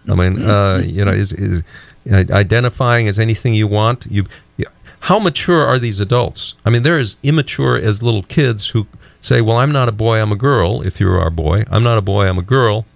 I 0.09 0.15
mean, 0.15 0.43
uh, 0.43 0.83
you 0.85 1.05
know, 1.05 1.11
is, 1.11 1.33
is 1.33 1.63
identifying 2.11 3.07
as 3.09 3.19
anything 3.19 3.55
you 3.55 3.67
want. 3.67 4.07
You, 4.11 4.27
you, 4.57 4.67
how 5.05 5.19
mature 5.19 5.63
are 5.65 5.79
these 5.79 6.01
adults? 6.01 6.55
I 6.65 6.71
mean, 6.71 6.83
they're 6.83 6.99
as 6.99 7.17
immature 7.23 7.77
as 7.77 8.03
little 8.03 8.23
kids 8.23 8.69
who 8.69 8.87
say, 9.21 9.41
"Well, 9.41 9.57
I'm 9.57 9.73
not 9.73 9.89
a 9.89 9.93
boy, 9.93 10.21
I'm 10.21 10.33
a 10.33 10.37
girl." 10.37 10.83
If 10.83 11.01
you're 11.01 11.21
our 11.21 11.31
boy, 11.31 11.65
I'm 11.71 11.83
not 11.83 11.99
a 11.99 12.03
boy, 12.03 12.27
I'm 12.27 12.39
a 12.39 12.43
girl 12.43 12.87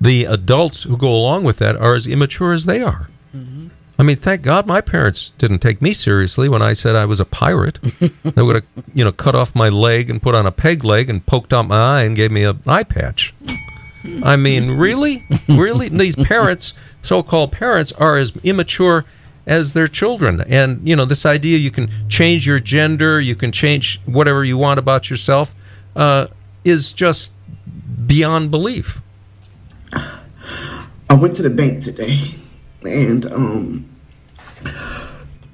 the 0.00 0.24
adults 0.24 0.82
who 0.82 0.96
go 0.96 1.12
along 1.12 1.44
with 1.44 1.58
that 1.58 1.76
are 1.76 1.94
as 1.94 2.06
immature 2.06 2.52
as 2.52 2.66
they 2.66 2.82
are. 2.82 3.08
Mm-hmm. 3.34 3.68
I 3.98 4.02
mean, 4.02 4.16
thank 4.16 4.42
God 4.42 4.66
my 4.66 4.82
parents 4.82 5.32
didn't 5.38 5.60
take 5.60 5.80
me 5.80 5.94
seriously 5.94 6.48
when 6.48 6.60
I 6.60 6.74
said 6.74 6.94
I 6.94 7.06
was 7.06 7.18
a 7.18 7.24
pirate. 7.24 7.78
they 8.24 8.42
would 8.42 8.56
have, 8.56 8.64
you 8.94 9.04
know, 9.04 9.12
cut 9.12 9.34
off 9.34 9.54
my 9.54 9.70
leg 9.70 10.10
and 10.10 10.20
put 10.20 10.34
on 10.34 10.46
a 10.46 10.52
peg 10.52 10.84
leg 10.84 11.08
and 11.08 11.24
poked 11.24 11.52
out 11.52 11.66
my 11.66 12.00
eye 12.00 12.02
and 12.02 12.14
gave 12.14 12.30
me 12.30 12.44
an 12.44 12.60
eye 12.66 12.82
patch. 12.82 13.34
I 14.22 14.36
mean, 14.36 14.72
really? 14.72 15.22
Really? 15.48 15.88
These 15.88 16.16
parents, 16.16 16.74
so 17.02 17.22
called 17.22 17.52
parents, 17.52 17.92
are 17.92 18.16
as 18.16 18.36
immature 18.42 19.04
as 19.46 19.72
their 19.72 19.86
children. 19.86 20.40
And, 20.42 20.86
you 20.86 20.96
know, 20.96 21.04
this 21.04 21.24
idea 21.24 21.58
you 21.58 21.70
can 21.70 21.90
change 22.08 22.46
your 22.46 22.58
gender, 22.58 23.20
you 23.20 23.36
can 23.36 23.52
change 23.52 24.00
whatever 24.04 24.44
you 24.44 24.58
want 24.58 24.78
about 24.78 25.08
yourself, 25.08 25.54
uh, 25.94 26.26
is 26.64 26.92
just 26.92 27.32
beyond 28.06 28.50
belief. 28.50 29.00
I 31.08 31.14
went 31.14 31.36
to 31.36 31.42
the 31.42 31.50
bank 31.50 31.84
today, 31.84 32.34
and 32.82 33.26
um, 33.32 33.88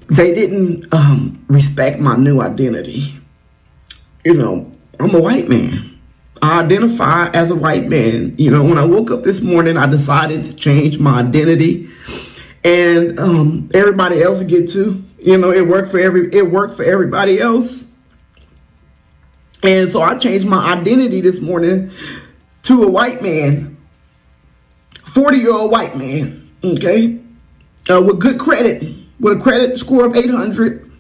they 0.09 0.35
didn't 0.35 0.93
um, 0.95 1.45
respect 1.49 2.01
my 2.01 2.17
new 2.17 2.41
identity. 2.41 3.15
You 4.25 4.35
know, 4.35 4.73
I'm 4.99 5.15
a 5.15 5.21
white 5.21 5.49
man. 5.49 6.01
I 6.41 6.61
identify 6.61 7.29
as 7.31 7.51
a 7.51 7.55
white 7.55 7.89
man. 7.89 8.35
You 8.39 8.51
know, 8.51 8.65
when 8.65 8.79
I 8.79 8.85
woke 8.85 9.11
up 9.11 9.23
this 9.23 9.41
morning, 9.41 9.77
I 9.77 9.87
decided 9.87 10.45
to 10.47 10.55
change 10.55 10.99
my 10.99 11.21
identity, 11.21 11.89
and 12.65 13.19
um, 13.19 13.71
everybody 13.75 14.23
else 14.23 14.41
get 14.43 14.71
to. 14.71 15.05
You 15.19 15.39
know, 15.39 15.53
it 15.53 15.67
worked 15.67 15.91
for 15.91 15.99
every. 15.99 16.33
It 16.33 16.51
worked 16.51 16.77
for 16.77 16.85
everybody 16.85 17.41
else, 17.41 17.85
and 19.63 19.89
so 19.89 20.03
I 20.03 20.19
changed 20.19 20.47
my 20.47 20.73
identity 20.73 21.21
this 21.21 21.41
morning 21.41 21.91
to 22.65 22.83
a 22.83 22.91
white 22.91 23.23
man 23.23 23.73
40 25.13 25.37
year 25.37 25.53
old 25.53 25.71
white 25.71 25.95
man, 25.95 26.51
okay, 26.65 27.19
uh, 27.91 28.01
with 28.01 28.19
good 28.19 28.41
credit, 28.41 28.95
with 29.21 29.39
a 29.39 29.43
credit 29.43 29.79
score 29.79 30.07
of 30.07 30.17
800, 30.17 30.91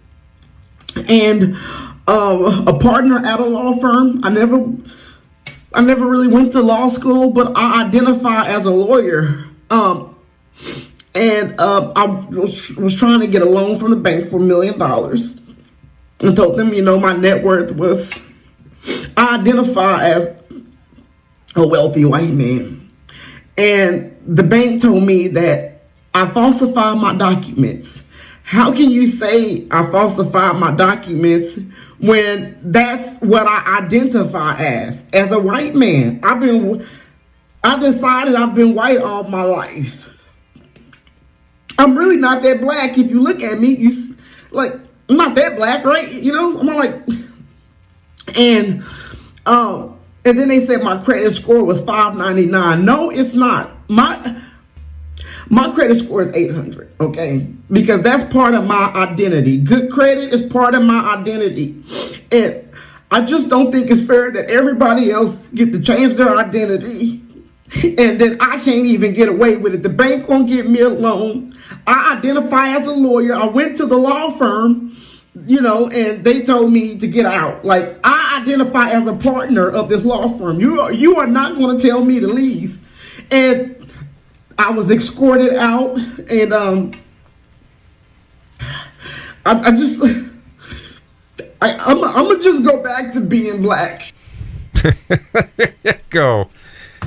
and 1.08 1.56
uh, 2.06 2.64
a 2.66 2.78
partner 2.78 3.24
at 3.24 3.40
a 3.40 3.44
law 3.46 3.74
firm. 3.78 4.20
I 4.22 4.28
never, 4.28 4.70
I 5.72 5.80
never 5.80 6.06
really 6.06 6.28
went 6.28 6.52
to 6.52 6.60
law 6.60 6.88
school, 6.88 7.30
but 7.30 7.52
I 7.56 7.86
identify 7.86 8.46
as 8.48 8.66
a 8.66 8.70
lawyer. 8.70 9.46
Um, 9.70 10.14
and 11.14 11.60
uh, 11.60 11.92
I 11.94 12.04
was, 12.04 12.74
was 12.76 12.94
trying 12.94 13.20
to 13.20 13.26
get 13.26 13.42
a 13.42 13.48
loan 13.48 13.78
from 13.78 13.90
the 13.90 13.96
bank 13.96 14.30
for 14.30 14.36
a 14.36 14.40
million 14.40 14.78
dollars. 14.78 15.38
and 16.20 16.34
told 16.34 16.58
them, 16.58 16.72
you 16.72 16.82
know, 16.82 16.98
my 16.98 17.14
net 17.14 17.42
worth 17.42 17.72
was, 17.72 18.12
I 19.16 19.36
identify 19.40 20.08
as 20.08 20.28
a 21.54 21.66
wealthy 21.66 22.04
white 22.04 22.32
man. 22.32 22.90
And 23.58 24.16
the 24.26 24.42
bank 24.42 24.80
told 24.80 25.04
me 25.04 25.28
that 25.28 25.82
I 26.14 26.28
falsified 26.30 26.98
my 26.98 27.14
documents. 27.14 28.02
How 28.44 28.72
can 28.72 28.90
you 28.90 29.06
say 29.06 29.66
I 29.70 29.90
falsified 29.90 30.56
my 30.56 30.72
documents 30.72 31.58
when 31.98 32.58
that's 32.62 33.14
what 33.20 33.46
I 33.46 33.78
identify 33.82 34.56
as? 34.56 35.04
As 35.12 35.30
a 35.30 35.38
white 35.38 35.74
man, 35.74 36.20
I've 36.22 36.40
been, 36.40 36.86
I 37.62 37.78
decided 37.78 38.34
I've 38.34 38.54
been 38.54 38.74
white 38.74 38.98
all 38.98 39.24
my 39.24 39.42
life. 39.42 40.08
I'm 41.78 41.96
really 41.96 42.16
not 42.16 42.42
that 42.42 42.60
black. 42.60 42.98
If 42.98 43.10
you 43.10 43.20
look 43.20 43.42
at 43.42 43.58
me, 43.58 43.76
you 43.76 44.16
like 44.50 44.74
I'm 45.08 45.16
not 45.16 45.34
that 45.34 45.56
black, 45.56 45.84
right? 45.84 46.10
You 46.10 46.32
know, 46.32 46.60
I'm 46.60 46.66
like, 46.66 47.02
and 48.36 48.84
um, 49.46 49.98
and 50.24 50.38
then 50.38 50.48
they 50.48 50.64
said 50.64 50.82
my 50.82 51.02
credit 51.02 51.30
score 51.32 51.64
was 51.64 51.80
599. 51.80 52.84
No, 52.84 53.10
it's 53.10 53.34
not. 53.34 53.70
My 53.88 54.40
my 55.48 55.70
credit 55.72 55.96
score 55.96 56.22
is 56.22 56.30
800, 56.32 56.92
okay? 57.00 57.46
Because 57.70 58.02
that's 58.02 58.30
part 58.32 58.54
of 58.54 58.64
my 58.64 58.90
identity. 58.94 59.58
Good 59.58 59.90
credit 59.90 60.32
is 60.32 60.50
part 60.50 60.74
of 60.74 60.82
my 60.82 61.14
identity. 61.14 61.82
And 62.30 62.70
I 63.10 63.20
just 63.22 63.50
don't 63.50 63.70
think 63.70 63.90
it's 63.90 64.00
fair 64.00 64.30
that 64.30 64.50
everybody 64.50 65.10
else 65.10 65.36
get 65.54 65.72
to 65.72 65.80
change 65.80 66.16
their 66.16 66.36
identity 66.36 67.22
and 67.74 68.20
then 68.20 68.36
I 68.40 68.58
can't 68.58 68.86
even 68.86 69.14
get 69.14 69.28
away 69.28 69.56
with 69.56 69.74
it. 69.74 69.82
The 69.82 69.88
bank 69.88 70.28
won't 70.28 70.46
give 70.46 70.68
me 70.68 70.80
a 70.80 70.88
loan. 70.88 71.56
I 71.86 72.16
identify 72.16 72.68
as 72.68 72.86
a 72.86 72.92
lawyer. 72.92 73.34
I 73.34 73.46
went 73.46 73.76
to 73.78 73.86
the 73.86 73.96
law 73.96 74.30
firm, 74.30 74.96
you 75.46 75.60
know, 75.60 75.88
and 75.88 76.24
they 76.24 76.42
told 76.42 76.72
me 76.72 76.96
to 76.98 77.06
get 77.06 77.26
out. 77.26 77.64
Like 77.64 77.98
I 78.04 78.40
identify 78.42 78.90
as 78.90 79.06
a 79.06 79.14
partner 79.14 79.68
of 79.68 79.88
this 79.88 80.04
law 80.04 80.28
firm. 80.38 80.60
You 80.60 80.80
are, 80.80 80.92
you 80.92 81.16
are 81.16 81.26
not 81.26 81.56
going 81.56 81.76
to 81.76 81.82
tell 81.82 82.04
me 82.04 82.20
to 82.20 82.28
leave. 82.28 82.78
And 83.30 83.82
I 84.58 84.70
was 84.70 84.90
escorted 84.90 85.54
out, 85.54 85.98
and 85.98 86.52
um, 86.52 86.92
I, 89.44 89.58
I 89.58 89.70
just, 89.70 90.00
I, 91.60 91.74
I'm, 91.74 92.04
I'm 92.04 92.28
gonna 92.28 92.38
just 92.38 92.62
go 92.62 92.82
back 92.82 93.12
to 93.14 93.20
being 93.20 93.62
black. 93.62 94.12
Go. 96.10 96.50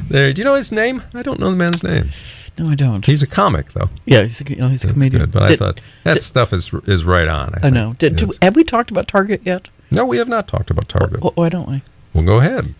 There. 0.09 0.33
Do 0.33 0.41
you 0.41 0.45
know 0.45 0.55
his 0.55 0.71
name? 0.71 1.03
I 1.13 1.21
don't 1.21 1.39
know 1.39 1.51
the 1.51 1.55
man's 1.55 1.83
name. 1.83 2.09
No, 2.57 2.69
I 2.69 2.75
don't. 2.75 3.05
He's 3.05 3.21
a 3.21 3.27
comic, 3.27 3.73
though. 3.73 3.89
yeah, 4.05 4.23
he's 4.23 4.39
a, 4.41 4.49
you 4.49 4.55
know, 4.55 4.67
he's 4.69 4.83
a 4.85 4.93
comedian. 4.93 5.23
good. 5.23 5.31
But 5.33 5.43
I 5.43 5.55
thought 5.57 5.81
that 6.05 6.21
stuff 6.21 6.53
is 6.53 6.71
is 6.85 7.03
right 7.03 7.27
on. 7.27 7.53
I 7.55 7.59
think. 7.59 7.73
know. 7.73 7.95
Did, 7.99 8.15
do, 8.15 8.31
have 8.41 8.55
we 8.55 8.63
talked 8.63 8.91
about 8.91 9.07
Target 9.09 9.41
yet? 9.43 9.69
No, 9.91 10.05
we 10.05 10.17
have 10.17 10.29
not 10.29 10.47
talked 10.47 10.69
about 10.71 10.87
Target. 10.87 11.19
Wh- 11.21 11.37
Why 11.37 11.49
don't 11.49 11.69
we? 11.69 11.81
Well, 12.13 12.23
go 12.23 12.39
ahead. 12.39 12.73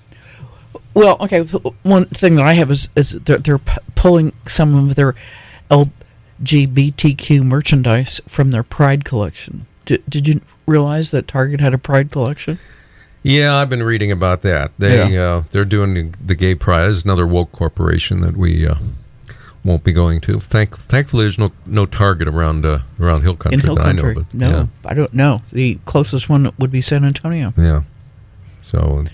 Well, 0.93 1.17
okay. 1.21 1.41
One 1.84 2.05
thing 2.05 2.36
that 2.36 2.45
I 2.45 2.53
have 2.53 2.71
is 2.71 2.88
is 2.95 3.11
they're, 3.11 3.38
they're 3.38 3.57
p- 3.59 3.78
pulling 3.95 4.32
some 4.47 4.76
of 4.89 4.95
their 4.95 5.13
LGBTQ 6.41 7.43
merchandise 7.43 8.21
from 8.28 8.51
their 8.51 8.63
Pride 8.63 9.05
collection. 9.05 9.65
Did, 9.86 10.03
did 10.09 10.28
you 10.28 10.41
realize 10.65 11.11
that 11.11 11.28
Target 11.28 11.59
had 11.59 11.73
a 11.73 11.78
Pride 11.78 12.11
collection? 12.11 12.59
Yeah, 13.23 13.55
I've 13.55 13.69
been 13.69 13.84
reading 13.84 14.11
about 14.11 14.41
that. 14.43 14.71
They 14.78 15.11
Yeah. 15.13 15.23
uh, 15.23 15.43
they're 15.51 15.65
doing 15.65 15.93
the, 15.93 16.11
the 16.23 16.36
Gay 16.36 16.55
Pride. 16.55 16.84
There's 16.84 17.03
another 17.05 17.26
woke 17.28 17.51
corporation 17.51 18.21
that 18.21 18.38
we 18.38 18.67
uh, 18.67 18.76
won't 19.66 19.84
be 19.84 19.91
going 19.91 20.22
to. 20.22 20.39
Thank, 20.39 20.78
thankfully, 20.78 21.24
there's 21.24 21.39
no 21.39 21.51
no 21.66 21.86
Target 21.86 22.28
around 22.28 22.66
uh, 22.66 22.80
around 22.99 23.24
Hill 23.24 23.36
Country 23.36 23.59
In 23.59 23.66
Hill 23.66 23.76
that 23.76 23.84
Country. 23.84 24.11
I 24.11 24.13
know. 24.13 24.24
But 24.24 24.34
no, 24.34 24.49
yeah. 24.49 24.66
I 24.86 24.93
don't 24.93 25.13
know. 25.13 25.41
The 25.51 25.76
closest 25.86 26.30
one 26.30 26.51
would 26.57 26.72
be 26.72 26.82
San 26.82 27.03
Antonio. 27.03 27.53
Yeah. 27.57 27.82
So 28.61 29.05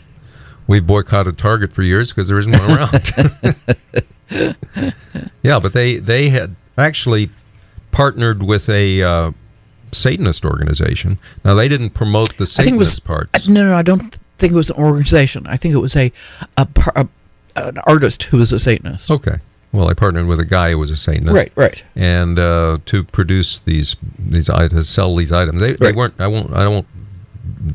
we've 0.67 0.85
boycotted 0.85 1.37
Target 1.37 1.71
for 1.73 1.81
years 1.81 2.11
because 2.11 2.27
there 2.27 2.37
isn't 2.37 2.51
one 2.51 2.71
around. 2.71 3.55
yeah, 5.41 5.59
but 5.59 5.73
they 5.73 5.97
they 5.97 6.29
had 6.29 6.55
actually 6.77 7.29
partnered 7.91 8.43
with 8.43 8.69
a 8.69 9.01
uh, 9.01 9.31
Satanist 9.91 10.45
organization. 10.45 11.17
Now 11.45 11.53
they 11.53 11.69
didn't 11.69 11.91
promote 11.91 12.37
the 12.37 12.41
was 12.41 12.51
Satanist 12.51 13.03
parts. 13.05 13.47
uh, 13.47 13.51
No, 13.51 13.65
no, 13.65 13.75
I 13.75 13.81
don't 13.81 14.17
think 14.37 14.51
it 14.53 14.55
was 14.55 14.69
an 14.69 14.77
organization. 14.77 15.47
I 15.47 15.55
think 15.55 15.73
it 15.73 15.77
was 15.79 15.95
a, 15.95 16.11
a, 16.57 16.67
a 16.95 17.07
an 17.55 17.77
artist 17.85 18.23
who 18.23 18.37
was 18.37 18.51
a 18.51 18.59
Satanist. 18.59 19.09
Okay. 19.09 19.39
Well, 19.73 19.89
I 19.89 19.93
partnered 19.93 20.25
with 20.27 20.39
a 20.39 20.45
guy 20.45 20.71
who 20.71 20.79
was 20.79 20.91
a 20.91 20.97
Satanist. 20.97 21.33
Right, 21.35 21.51
right. 21.55 21.83
And 21.95 22.37
uh, 22.37 22.79
to 22.87 23.03
produce 23.05 23.61
these 23.61 23.95
these 24.19 24.49
items, 24.49 24.89
sell 24.89 25.15
these 25.15 25.31
items. 25.31 25.61
They, 25.61 25.73
they 25.73 25.93
weren't. 25.93 26.13
I 26.19 26.27
won't. 26.27 26.53
I 26.53 26.67
won't 26.67 26.87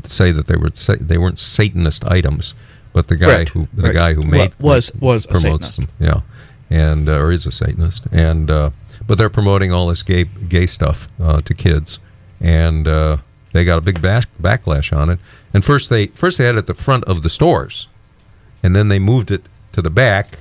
say 0.05 0.31
that 0.33 0.47
they 0.47 0.57
were. 0.57 0.71
They 1.01 1.17
weren't 1.19 1.39
Satanist 1.39 2.05
items, 2.05 2.55
but 2.93 3.09
the 3.09 3.17
guy 3.17 3.35
Right, 3.39 3.49
who 3.49 3.69
the 3.73 3.83
right. 3.85 3.95
guy 3.95 4.13
who 4.15 4.23
made 4.23 4.55
was- 4.59 4.93
was 5.01 5.25
a 5.25 5.29
promotes 5.29 5.75
Satanist. 5.75 5.77
them. 5.77 5.89
Yeah, 5.99 6.21
and 6.71 7.09
uh, 7.09 7.19
or 7.21 7.33
is 7.33 7.47
a 7.47 7.51
Satanist, 7.51 8.05
and 8.13 8.51
uh, 8.51 8.71
but 9.07 9.17
they're 9.19 9.31
promoting 9.31 9.73
all 9.73 9.87
this 9.89 10.03
gay 10.03 10.25
gay 10.25 10.67
stuff 10.67 11.09
uh, 11.19 11.41
to 11.43 11.55
kids, 11.55 11.99
and 12.41 12.87
uh, 12.87 13.17
they 13.55 13.65
got 13.65 13.79
a 13.79 13.81
big 13.83 14.03
back, 14.03 14.27
backlash 14.41 14.95
on 14.95 15.09
it. 15.09 15.19
And 15.55 15.65
first 15.65 15.89
they 15.89 16.09
first 16.09 16.37
they 16.37 16.45
had 16.45 16.57
it 16.57 16.59
at 16.59 16.67
the 16.67 16.75
front 16.75 17.05
of 17.05 17.23
the 17.23 17.31
stores, 17.31 17.89
and 18.63 18.77
then 18.77 18.89
they 18.89 18.99
moved 18.99 19.31
it 19.31 19.45
to 19.73 19.81
the 19.81 19.89
back. 19.91 20.41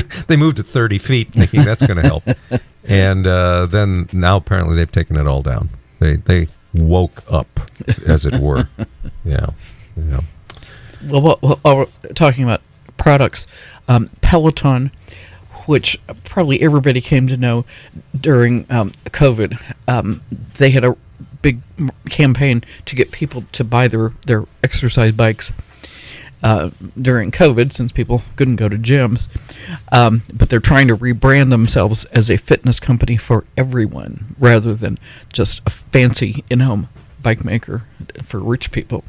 they 0.26 0.36
moved 0.36 0.58
it 0.58 0.66
30 0.66 0.98
feet, 0.98 1.32
thinking 1.32 1.62
that's 1.62 1.86
going 1.86 2.00
to 2.00 2.06
help. 2.06 2.24
And 2.84 3.28
uh, 3.28 3.66
then 3.66 4.08
now 4.12 4.38
apparently 4.38 4.74
they've 4.74 4.90
taken 4.90 5.16
it 5.16 5.28
all 5.28 5.40
down. 5.40 5.70
They 6.00 6.16
they 6.16 6.48
woke 6.74 7.22
up, 7.30 7.60
as 8.06 8.26
it 8.26 8.40
were. 8.40 8.68
Yeah, 9.24 9.46
yeah. 9.96 10.22
Well, 11.06 11.22
well, 11.22 11.38
well, 11.40 11.58
while 11.62 11.76
we're 11.76 12.12
talking 12.12 12.42
about 12.42 12.60
products, 12.96 13.46
um, 13.86 14.10
Peloton, 14.20 14.90
which 15.66 15.96
probably 16.24 16.60
everybody 16.60 17.00
came 17.00 17.28
to 17.28 17.36
know 17.36 17.64
during 18.20 18.66
um, 18.68 18.90
COVID, 19.06 19.60
um, 19.86 20.22
they 20.54 20.70
had 20.70 20.84
a 20.84 20.96
big 21.40 21.60
campaign 22.10 22.64
to 22.86 22.96
get 22.96 23.12
people 23.12 23.44
to 23.52 23.62
buy 23.62 23.86
their, 23.86 24.12
their 24.26 24.44
exercise 24.64 25.12
bikes 25.12 25.52
uh, 26.42 26.70
during 27.00 27.30
COVID, 27.30 27.72
since 27.72 27.92
people 27.92 28.22
couldn't 28.36 28.56
go 28.56 28.68
to 28.68 28.76
gyms. 28.76 29.28
Um, 29.90 30.22
but 30.32 30.50
they're 30.50 30.60
trying 30.60 30.88
to 30.88 30.96
rebrand 30.96 31.50
themselves 31.50 32.04
as 32.06 32.30
a 32.30 32.36
fitness 32.36 32.80
company 32.80 33.16
for 33.16 33.44
everyone 33.56 34.34
rather 34.38 34.74
than 34.74 34.98
just 35.32 35.60
a 35.66 35.70
fancy 35.70 36.44
in 36.50 36.60
home 36.60 36.88
bike 37.22 37.44
maker 37.44 37.84
for 38.24 38.40
rich 38.40 38.72
people. 38.72 39.04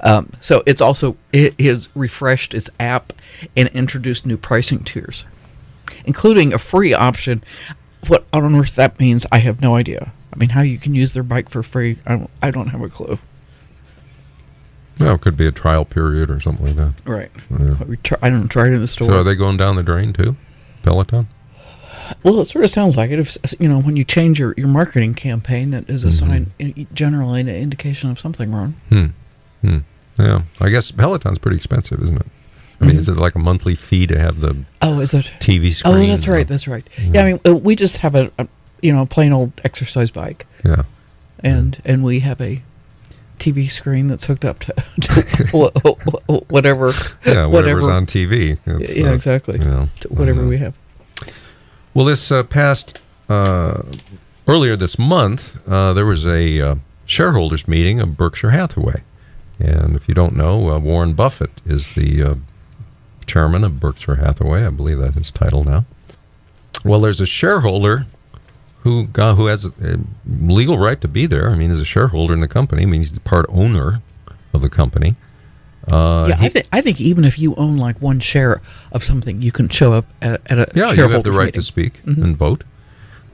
Um, 0.00 0.32
so 0.40 0.62
it's 0.66 0.80
also, 0.80 1.16
it 1.32 1.60
has 1.60 1.88
refreshed 1.94 2.54
its 2.54 2.70
app 2.78 3.12
and 3.56 3.68
introduced 3.70 4.24
new 4.24 4.36
pricing 4.36 4.84
tiers, 4.84 5.24
including 6.04 6.52
a 6.52 6.58
free 6.58 6.94
option. 6.94 7.42
What 8.06 8.24
on 8.32 8.54
earth 8.54 8.76
that 8.76 9.00
means, 9.00 9.26
I 9.32 9.38
have 9.38 9.60
no 9.60 9.74
idea. 9.74 10.12
I 10.32 10.36
mean, 10.36 10.50
how 10.50 10.60
you 10.62 10.78
can 10.78 10.94
use 10.94 11.12
their 11.12 11.24
bike 11.24 11.48
for 11.48 11.62
free, 11.62 11.98
I 12.06 12.16
don't, 12.16 12.30
I 12.40 12.50
don't 12.52 12.68
have 12.68 12.82
a 12.82 12.88
clue. 12.88 13.18
Well, 15.00 15.14
it 15.14 15.20
could 15.20 15.36
be 15.36 15.46
a 15.46 15.52
trial 15.52 15.84
period 15.84 16.30
or 16.30 16.40
something 16.40 16.66
like 16.66 16.76
that. 16.76 16.94
Right. 17.04 17.30
Yeah. 17.50 17.76
Try, 18.02 18.18
I 18.22 18.30
don't 18.30 18.48
try 18.48 18.66
it 18.66 18.72
in 18.72 18.80
the 18.80 18.86
store. 18.86 19.08
So 19.08 19.20
are 19.20 19.24
they 19.24 19.34
going 19.34 19.56
down 19.56 19.76
the 19.76 19.82
drain 19.82 20.12
too? 20.12 20.36
Peloton? 20.82 21.28
Well, 22.22 22.40
it 22.40 22.46
sort 22.46 22.64
of 22.64 22.70
sounds 22.70 22.96
like 22.96 23.10
it. 23.10 23.18
If 23.18 23.36
you 23.60 23.68
know, 23.68 23.80
when 23.80 23.96
you 23.96 24.04
change 24.04 24.40
your, 24.40 24.52
your 24.56 24.66
marketing 24.68 25.14
campaign, 25.14 25.70
that 25.70 25.88
is 25.88 26.04
a 26.04 26.08
Mm-hmm. 26.08 26.64
sign, 26.68 26.86
generally 26.92 27.40
an 27.40 27.48
indication 27.48 28.10
of 28.10 28.18
something 28.18 28.52
wrong. 28.52 28.74
Hmm. 28.88 29.06
Hmm. 29.62 29.78
Yeah. 30.18 30.42
I 30.60 30.68
guess 30.70 30.90
Peloton's 30.90 31.38
pretty 31.38 31.56
expensive, 31.56 32.02
isn't 32.02 32.16
it? 32.16 32.26
I 32.80 32.86
mean, 32.86 32.96
Mhm. 32.96 32.98
is 32.98 33.08
it 33.08 33.16
like 33.16 33.34
a 33.34 33.38
monthly 33.38 33.74
fee 33.74 34.06
to 34.06 34.18
have 34.18 34.40
the 34.40 34.56
Oh, 34.82 35.00
is 35.00 35.14
it? 35.14 35.30
TV 35.38 35.70
screen? 35.70 35.94
Oh, 35.94 36.06
that's 36.06 36.26
right. 36.26 36.48
That's 36.48 36.66
right. 36.66 36.86
Yeah, 37.12 37.22
I 37.24 37.32
mean, 37.32 37.40
uh, 37.46 37.54
we 37.54 37.76
just 37.76 37.98
have 37.98 38.14
a, 38.14 38.30
a 38.38 38.48
you 38.82 38.90
know 38.92 39.02
a 39.02 39.06
plain 39.06 39.32
old 39.32 39.52
exercise 39.64 40.10
bike, 40.10 40.46
Yeah. 40.64 40.84
and 41.44 41.80
and 41.84 42.02
we 42.02 42.20
have 42.20 42.40
a 42.40 42.62
TV 43.40 43.70
screen 43.70 44.06
that's 44.06 44.24
hooked 44.24 44.44
up 44.44 44.60
to, 44.60 44.72
to 45.00 45.48
wha- 45.52 45.70
wha- 46.28 46.40
whatever. 46.48 46.92
Yeah, 47.24 47.46
whatever's 47.46 47.82
whatever. 47.82 47.92
on 47.92 48.06
TV. 48.06 48.58
It's, 48.66 48.96
yeah, 48.96 49.08
uh, 49.10 49.14
exactly. 49.14 49.58
you 49.58 49.64
know, 49.64 49.88
whatever 50.08 50.46
we 50.46 50.58
have. 50.58 50.74
Well, 51.94 52.04
this 52.04 52.30
uh, 52.30 52.44
past 52.44 52.98
uh, 53.28 53.82
earlier 54.46 54.76
this 54.76 54.98
month, 54.98 55.60
uh, 55.68 55.92
there 55.92 56.06
was 56.06 56.26
a 56.26 56.60
uh, 56.60 56.74
shareholders 57.06 57.66
meeting 57.66 58.00
of 58.00 58.16
Berkshire 58.16 58.50
Hathaway, 58.50 59.02
and 59.58 59.96
if 59.96 60.08
you 60.08 60.14
don't 60.14 60.36
know, 60.36 60.70
uh, 60.70 60.78
Warren 60.78 61.14
Buffett 61.14 61.60
is 61.66 61.94
the 61.94 62.22
uh, 62.22 62.34
chairman 63.26 63.64
of 63.64 63.80
Berkshire 63.80 64.16
Hathaway. 64.16 64.64
I 64.64 64.70
believe 64.70 64.98
that's 64.98 65.16
his 65.16 65.30
title 65.30 65.64
now. 65.64 65.84
Well, 66.84 67.00
there's 67.00 67.20
a 67.20 67.26
shareholder 67.26 68.06
who 68.82 69.06
got, 69.06 69.36
who 69.36 69.46
has 69.46 69.64
a, 69.66 69.72
legal 70.26 70.78
right 70.78 71.00
to 71.00 71.08
be 71.08 71.26
there. 71.26 71.50
I 71.50 71.54
mean, 71.54 71.70
he's 71.70 71.80
a 71.80 71.84
shareholder 71.84 72.32
in 72.34 72.40
the 72.40 72.48
company. 72.48 72.82
I 72.82 72.86
mean, 72.86 73.00
he's 73.00 73.12
the 73.12 73.20
part 73.20 73.46
owner 73.48 74.00
of 74.52 74.62
the 74.62 74.70
company. 74.70 75.16
Uh, 75.90 76.26
yeah, 76.28 76.36
he- 76.36 76.46
I 76.46 76.48
think 76.50 76.66
I 76.72 76.80
think 76.80 77.00
even 77.00 77.24
if 77.24 77.38
you 77.38 77.54
own 77.56 77.76
like 77.78 78.00
one 78.02 78.20
share 78.20 78.60
of 78.92 79.02
something, 79.02 79.40
you 79.42 79.50
can 79.52 79.68
show 79.68 79.92
up 79.92 80.06
at, 80.22 80.40
at 80.50 80.58
a 80.58 80.66
Yeah, 80.74 80.92
you 80.92 81.08
have 81.08 81.22
the 81.22 81.32
right 81.32 81.46
meeting. 81.46 81.60
to 81.60 81.62
speak 81.66 82.02
Mhm. 82.04 82.22
and 82.22 82.36
vote. 82.36 82.64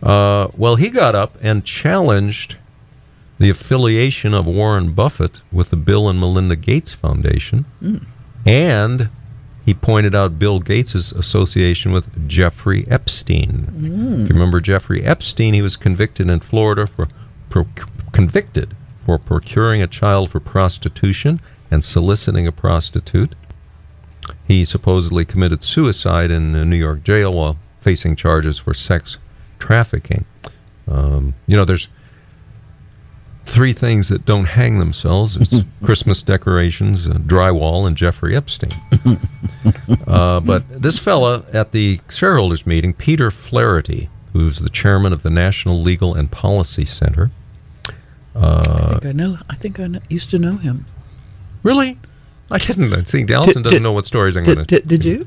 Uh, 0.02 0.48
well, 0.56 0.76
he 0.76 0.90
got 0.90 1.14
up 1.14 1.36
and 1.42 1.64
challenged 1.64 2.56
the 3.38 3.50
affiliation 3.50 4.32
of 4.32 4.46
Warren 4.46 4.92
Buffett 4.92 5.42
with 5.52 5.70
the 5.70 5.76
Bill 5.76 6.08
and 6.08 6.18
Melinda 6.20 6.56
Gates 6.56 6.92
Foundation, 6.94 7.66
Mm. 7.82 8.02
and 8.46 9.08
he 9.66 9.74
pointed 9.74 10.14
out 10.14 10.38
Bill 10.38 10.60
Gates' 10.60 11.10
association 11.10 11.90
with 11.90 12.28
Jeffrey 12.28 12.86
Epstein. 12.88 13.66
Mm. 13.76 14.22
If 14.22 14.28
you 14.28 14.34
remember 14.34 14.60
Jeffrey 14.60 15.02
Epstein, 15.02 15.54
he 15.54 15.60
was 15.60 15.76
convicted 15.76 16.30
in 16.30 16.38
Florida 16.38 16.86
for 16.86 17.08
pro- 17.50 17.66
convicted 18.12 18.76
for 19.04 19.18
procuring 19.18 19.82
a 19.82 19.88
child 19.88 20.30
for 20.30 20.38
prostitution 20.38 21.40
and 21.68 21.82
soliciting 21.82 22.46
a 22.46 22.52
prostitute. 22.52 23.34
He 24.46 24.64
supposedly 24.64 25.24
committed 25.24 25.64
suicide 25.64 26.30
in 26.30 26.54
a 26.54 26.64
New 26.64 26.76
York 26.76 27.02
jail 27.02 27.32
while 27.32 27.58
facing 27.80 28.14
charges 28.14 28.58
for 28.60 28.72
sex 28.72 29.18
trafficking. 29.58 30.26
Um, 30.86 31.34
you 31.48 31.56
know, 31.56 31.64
there's 31.64 31.88
three 33.46 33.72
things 33.72 34.08
that 34.08 34.24
don't 34.26 34.44
hang 34.46 34.78
themselves: 34.78 35.36
it's 35.36 35.64
Christmas 35.84 36.20
decorations, 36.22 37.06
uh, 37.06 37.14
drywall, 37.14 37.86
and 37.86 37.96
Jeffrey 37.96 38.36
Epstein. 38.36 38.70
uh, 40.06 40.40
but 40.40 40.64
this 40.82 40.98
fella 40.98 41.44
at 41.52 41.72
the 41.72 42.00
shareholders 42.10 42.66
meeting, 42.66 42.92
Peter 42.92 43.30
Flaherty, 43.30 44.08
who's 44.32 44.58
the 44.58 44.68
chairman 44.70 45.12
of 45.12 45.22
the 45.22 45.30
National 45.30 45.80
Legal 45.80 46.14
and 46.14 46.30
Policy 46.30 46.84
Center. 46.84 47.30
I 48.34 48.38
Uh, 48.38 48.88
think 48.90 49.06
I 49.06 49.12
know. 49.12 49.38
I 49.48 49.54
think 49.54 49.80
I 49.80 49.88
kn- 49.88 50.02
used 50.10 50.28
to 50.30 50.38
know 50.38 50.56
him. 50.58 50.84
really? 51.62 51.98
I 52.50 52.58
didn't. 52.58 52.92
I 52.92 53.02
think 53.02 53.28
Alison 53.30 53.62
doesn't 53.62 53.82
know 53.82 53.90
what 53.90 54.04
stories 54.04 54.36
I'm 54.36 54.44
going 54.44 54.58
to. 54.58 54.64
did, 54.64 54.86
did 54.86 55.04
you? 55.04 55.26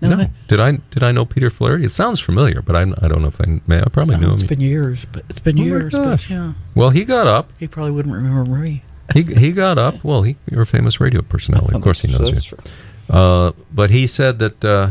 No. 0.00 0.16
I- 0.18 0.30
Did 0.48 0.60
I 0.60 0.72
did 0.90 1.02
I 1.02 1.12
know 1.12 1.24
Peter 1.24 1.48
Flaherty? 1.50 1.84
It 1.86 1.90
sounds 1.90 2.20
familiar, 2.20 2.60
but 2.62 2.76
I, 2.76 2.82
I 2.82 3.08
don't 3.08 3.22
know 3.22 3.28
if 3.28 3.40
I 3.40 3.60
may. 3.66 3.80
I 3.80 3.84
probably 3.90 4.16
knew 4.18 4.26
It's 4.28 4.36
him. 4.36 4.44
It's 4.44 4.48
been 4.48 4.60
years, 4.60 5.06
but 5.10 5.24
it's 5.28 5.38
been 5.38 5.56
Oh 5.58 5.62
my 5.62 5.66
years. 5.66 5.94
gosh. 5.94 6.28
But 6.28 6.30
yeah, 6.34 6.52
Well, 6.74 6.90
he 6.90 7.04
got 7.04 7.26
up. 7.26 7.50
he 7.58 7.66
probably 7.66 7.92
wouldn't 7.92 8.14
remember 8.14 8.50
me. 8.56 8.82
He 9.14 9.22
he 9.22 9.52
got 9.52 9.78
up. 9.78 10.02
Well, 10.04 10.22
he 10.22 10.36
you're 10.50 10.62
a 10.62 10.66
famous 10.66 11.00
radio 11.00 11.22
personality. 11.22 11.74
Of 11.76 11.82
course, 11.86 12.02
he 12.02 12.08
knows 12.08 12.30
That's 12.30 12.50
you. 12.50 12.58
true. 12.58 13.16
Uh, 13.18 13.52
but 13.72 13.90
he 13.90 14.06
said 14.06 14.38
that 14.40 14.64
uh, 14.64 14.90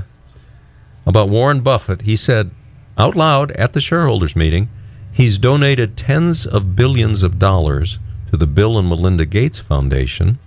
about 1.06 1.30
Warren 1.30 1.62
Buffett. 1.62 2.02
He 2.04 2.16
said 2.16 2.50
out 2.98 3.16
loud 3.16 3.52
at 3.52 3.74
the 3.74 3.82
shareholders 3.82 4.36
meeting, 4.36 4.70
he's 5.12 5.38
donated 5.38 5.98
tens 5.98 6.48
of 6.48 6.76
billions 6.76 7.22
of 7.24 7.38
dollars 7.38 8.00
to 8.32 8.38
the 8.38 8.48
Bill 8.48 8.80
and 8.80 8.88
Melinda 8.90 9.26
Gates 9.26 9.60
Foundation. 9.60 10.40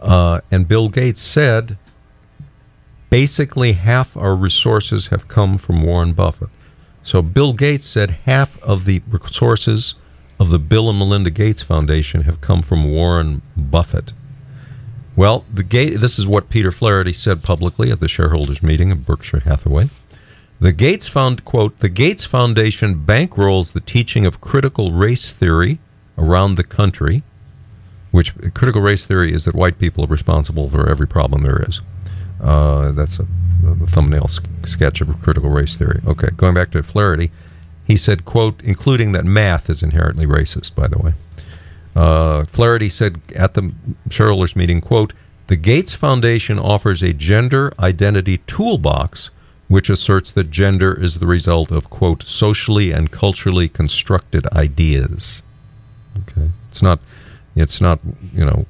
Uh, 0.00 0.40
and 0.50 0.68
Bill 0.68 0.88
Gates 0.88 1.20
said, 1.22 1.76
basically 3.10 3.72
half 3.72 4.16
our 4.16 4.34
resources 4.34 5.08
have 5.08 5.28
come 5.28 5.58
from 5.58 5.82
Warren 5.82 6.12
Buffett. 6.12 6.48
So 7.02 7.22
Bill 7.22 7.52
Gates 7.52 7.86
said 7.86 8.10
half 8.24 8.62
of 8.62 8.84
the 8.84 9.02
resources 9.08 9.94
of 10.38 10.50
the 10.50 10.58
Bill 10.58 10.88
and 10.88 10.98
Melinda 10.98 11.30
Gates 11.30 11.62
Foundation 11.62 12.22
have 12.22 12.40
come 12.40 12.62
from 12.62 12.90
Warren 12.90 13.42
Buffett. 13.56 14.12
Well, 15.16 15.44
the 15.52 15.64
Ga- 15.64 15.96
this 15.96 16.18
is 16.18 16.26
what 16.26 16.48
Peter 16.48 16.70
Flaherty 16.70 17.12
said 17.12 17.42
publicly 17.42 17.90
at 17.90 17.98
the 17.98 18.08
shareholders 18.08 18.62
meeting 18.62 18.92
of 18.92 19.04
Berkshire 19.04 19.40
Hathaway. 19.40 19.88
The 20.60 20.72
Gates 20.72 21.08
found 21.08 21.44
quote, 21.44 21.78
the 21.80 21.88
Gates 21.88 22.24
Foundation 22.24 23.04
bankrolls 23.04 23.72
the 23.72 23.80
teaching 23.80 24.26
of 24.26 24.40
critical 24.40 24.92
race 24.92 25.32
theory 25.32 25.78
around 26.16 26.54
the 26.54 26.64
country, 26.64 27.22
which 28.10 28.34
critical 28.54 28.82
race 28.82 29.06
theory 29.06 29.32
is 29.32 29.44
that 29.44 29.54
white 29.54 29.78
people 29.78 30.04
are 30.04 30.08
responsible 30.08 30.68
for 30.68 30.88
every 30.88 31.06
problem 31.06 31.42
there 31.42 31.64
is. 31.66 31.80
Uh, 32.40 32.92
that's 32.92 33.18
a 33.18 33.26
the 33.62 33.86
thumbnail 33.86 34.24
s- 34.24 34.40
sketch 34.64 35.00
of 35.00 35.20
critical 35.20 35.50
race 35.50 35.76
theory. 35.76 36.00
Okay, 36.06 36.28
going 36.36 36.54
back 36.54 36.70
to 36.70 36.82
Flaherty, 36.82 37.30
he 37.84 37.96
said, 37.96 38.24
"quote 38.24 38.60
including 38.62 39.12
that 39.12 39.24
math 39.24 39.68
is 39.68 39.82
inherently 39.82 40.26
racist." 40.26 40.74
By 40.74 40.86
the 40.86 40.98
way, 40.98 41.12
uh, 41.96 42.44
Flaherty 42.44 42.88
said 42.88 43.20
at 43.34 43.54
the 43.54 43.72
shareholders 44.10 44.54
meeting, 44.54 44.80
"quote 44.80 45.12
The 45.48 45.56
Gates 45.56 45.94
Foundation 45.94 46.58
offers 46.58 47.02
a 47.02 47.12
gender 47.12 47.72
identity 47.78 48.38
toolbox." 48.46 49.30
Which 49.66 49.90
asserts 49.90 50.32
that 50.32 50.50
gender 50.50 50.94
is 50.94 51.18
the 51.18 51.26
result 51.26 51.70
of, 51.70 51.90
quote, 51.90 52.26
socially 52.26 52.90
and 52.90 53.10
culturally 53.10 53.68
constructed 53.68 54.46
ideas. 54.46 55.42
Okay. 56.22 56.48
It's 56.70 56.80
not 56.80 57.00
it's 57.54 57.78
not, 57.78 57.98
you 58.32 58.46
know, 58.46 58.64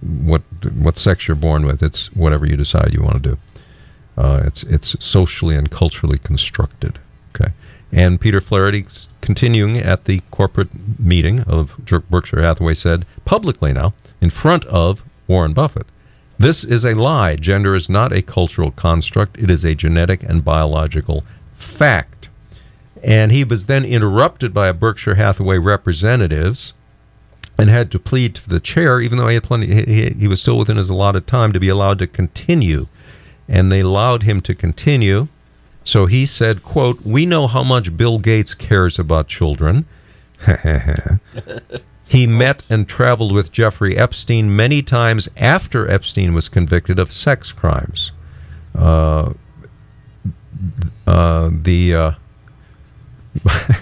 what 0.00 0.42
what 0.74 0.98
sex 0.98 1.28
you're 1.28 1.34
born 1.34 1.66
with. 1.66 1.82
It's 1.82 2.12
whatever 2.14 2.46
you 2.46 2.56
decide 2.56 2.92
you 2.92 3.02
want 3.02 3.22
to 3.22 3.30
do. 3.30 3.38
Uh, 4.16 4.42
it's 4.44 4.62
it's 4.64 5.02
socially 5.04 5.56
and 5.56 5.70
culturally 5.70 6.18
constructed. 6.18 6.98
Okay. 7.34 7.52
And 7.92 8.20
Peter 8.20 8.40
Flaherty, 8.40 8.86
continuing 9.20 9.76
at 9.76 10.04
the 10.04 10.22
corporate 10.30 10.68
meeting 10.98 11.40
of 11.42 11.76
Berkshire 12.08 12.42
Hathaway, 12.42 12.74
said 12.74 13.04
publicly 13.24 13.72
now 13.72 13.94
in 14.20 14.30
front 14.30 14.64
of 14.66 15.04
Warren 15.26 15.52
Buffett, 15.52 15.86
"This 16.38 16.64
is 16.64 16.84
a 16.84 16.94
lie. 16.94 17.36
Gender 17.36 17.74
is 17.74 17.88
not 17.88 18.12
a 18.12 18.22
cultural 18.22 18.70
construct. 18.70 19.38
It 19.38 19.50
is 19.50 19.64
a 19.64 19.74
genetic 19.74 20.22
and 20.22 20.44
biological 20.44 21.24
fact." 21.54 22.28
And 23.02 23.32
he 23.32 23.44
was 23.44 23.66
then 23.66 23.84
interrupted 23.84 24.52
by 24.52 24.68
a 24.68 24.74
Berkshire 24.74 25.14
Hathaway 25.14 25.58
representatives 25.58 26.74
and 27.60 27.68
had 27.68 27.90
to 27.90 27.98
plead 27.98 28.38
for 28.38 28.48
the 28.48 28.58
chair, 28.58 29.02
even 29.02 29.18
though 29.18 29.28
he 29.28 29.34
had 29.34 29.42
plenty. 29.42 29.66
He, 29.66 30.10
he, 30.18 30.26
was 30.26 30.40
still 30.40 30.56
within 30.56 30.78
his 30.78 30.88
allotted 30.88 31.26
time 31.26 31.52
to 31.52 31.60
be 31.60 31.68
allowed 31.68 31.98
to 31.98 32.06
continue, 32.06 32.86
and 33.46 33.70
they 33.70 33.80
allowed 33.80 34.22
him 34.22 34.40
to 34.42 34.54
continue. 34.54 35.28
So 35.84 36.06
he 36.06 36.24
said, 36.24 36.62
"quote 36.62 37.02
We 37.02 37.26
know 37.26 37.46
how 37.46 37.62
much 37.62 37.98
Bill 37.98 38.18
Gates 38.18 38.54
cares 38.54 38.98
about 38.98 39.28
children." 39.28 39.84
he 42.08 42.26
met 42.26 42.62
and 42.70 42.88
traveled 42.88 43.32
with 43.32 43.52
Jeffrey 43.52 43.94
Epstein 43.94 44.56
many 44.56 44.80
times 44.80 45.28
after 45.36 45.86
Epstein 45.86 46.32
was 46.32 46.48
convicted 46.48 46.98
of 46.98 47.12
sex 47.12 47.52
crimes. 47.52 48.12
Uh, 48.74 49.34
uh, 51.06 51.50
the 51.52 51.94
uh, 51.94 52.12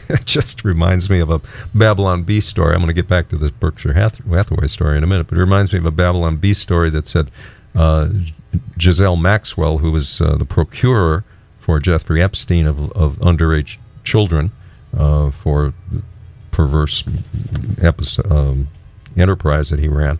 it 0.08 0.24
just 0.24 0.64
reminds 0.64 1.08
me 1.08 1.20
of 1.20 1.30
a 1.30 1.40
Babylon 1.74 2.22
Bee 2.22 2.40
story. 2.40 2.74
I'm 2.74 2.80
going 2.80 2.88
to 2.88 2.92
get 2.94 3.08
back 3.08 3.28
to 3.30 3.36
this 3.36 3.50
Berkshire 3.50 3.94
Hath- 3.94 4.24
Hathaway 4.26 4.66
story 4.68 4.98
in 4.98 5.04
a 5.04 5.06
minute, 5.06 5.26
but 5.28 5.38
it 5.38 5.40
reminds 5.40 5.72
me 5.72 5.78
of 5.78 5.86
a 5.86 5.90
Babylon 5.90 6.36
Bee 6.36 6.54
story 6.54 6.90
that 6.90 7.08
said 7.08 7.30
uh, 7.74 8.08
Giselle 8.78 9.16
Maxwell, 9.16 9.78
who 9.78 9.92
was 9.92 10.20
uh, 10.20 10.36
the 10.36 10.44
procurer 10.44 11.24
for 11.58 11.78
Jeffrey 11.78 12.22
Epstein 12.22 12.66
of, 12.66 12.92
of 12.92 13.16
underage 13.16 13.78
children 14.04 14.52
uh, 14.96 15.30
for 15.30 15.72
perverse 16.50 17.04
episode, 17.82 18.30
um, 18.30 18.68
enterprise 19.16 19.70
that 19.70 19.78
he 19.78 19.88
ran. 19.88 20.18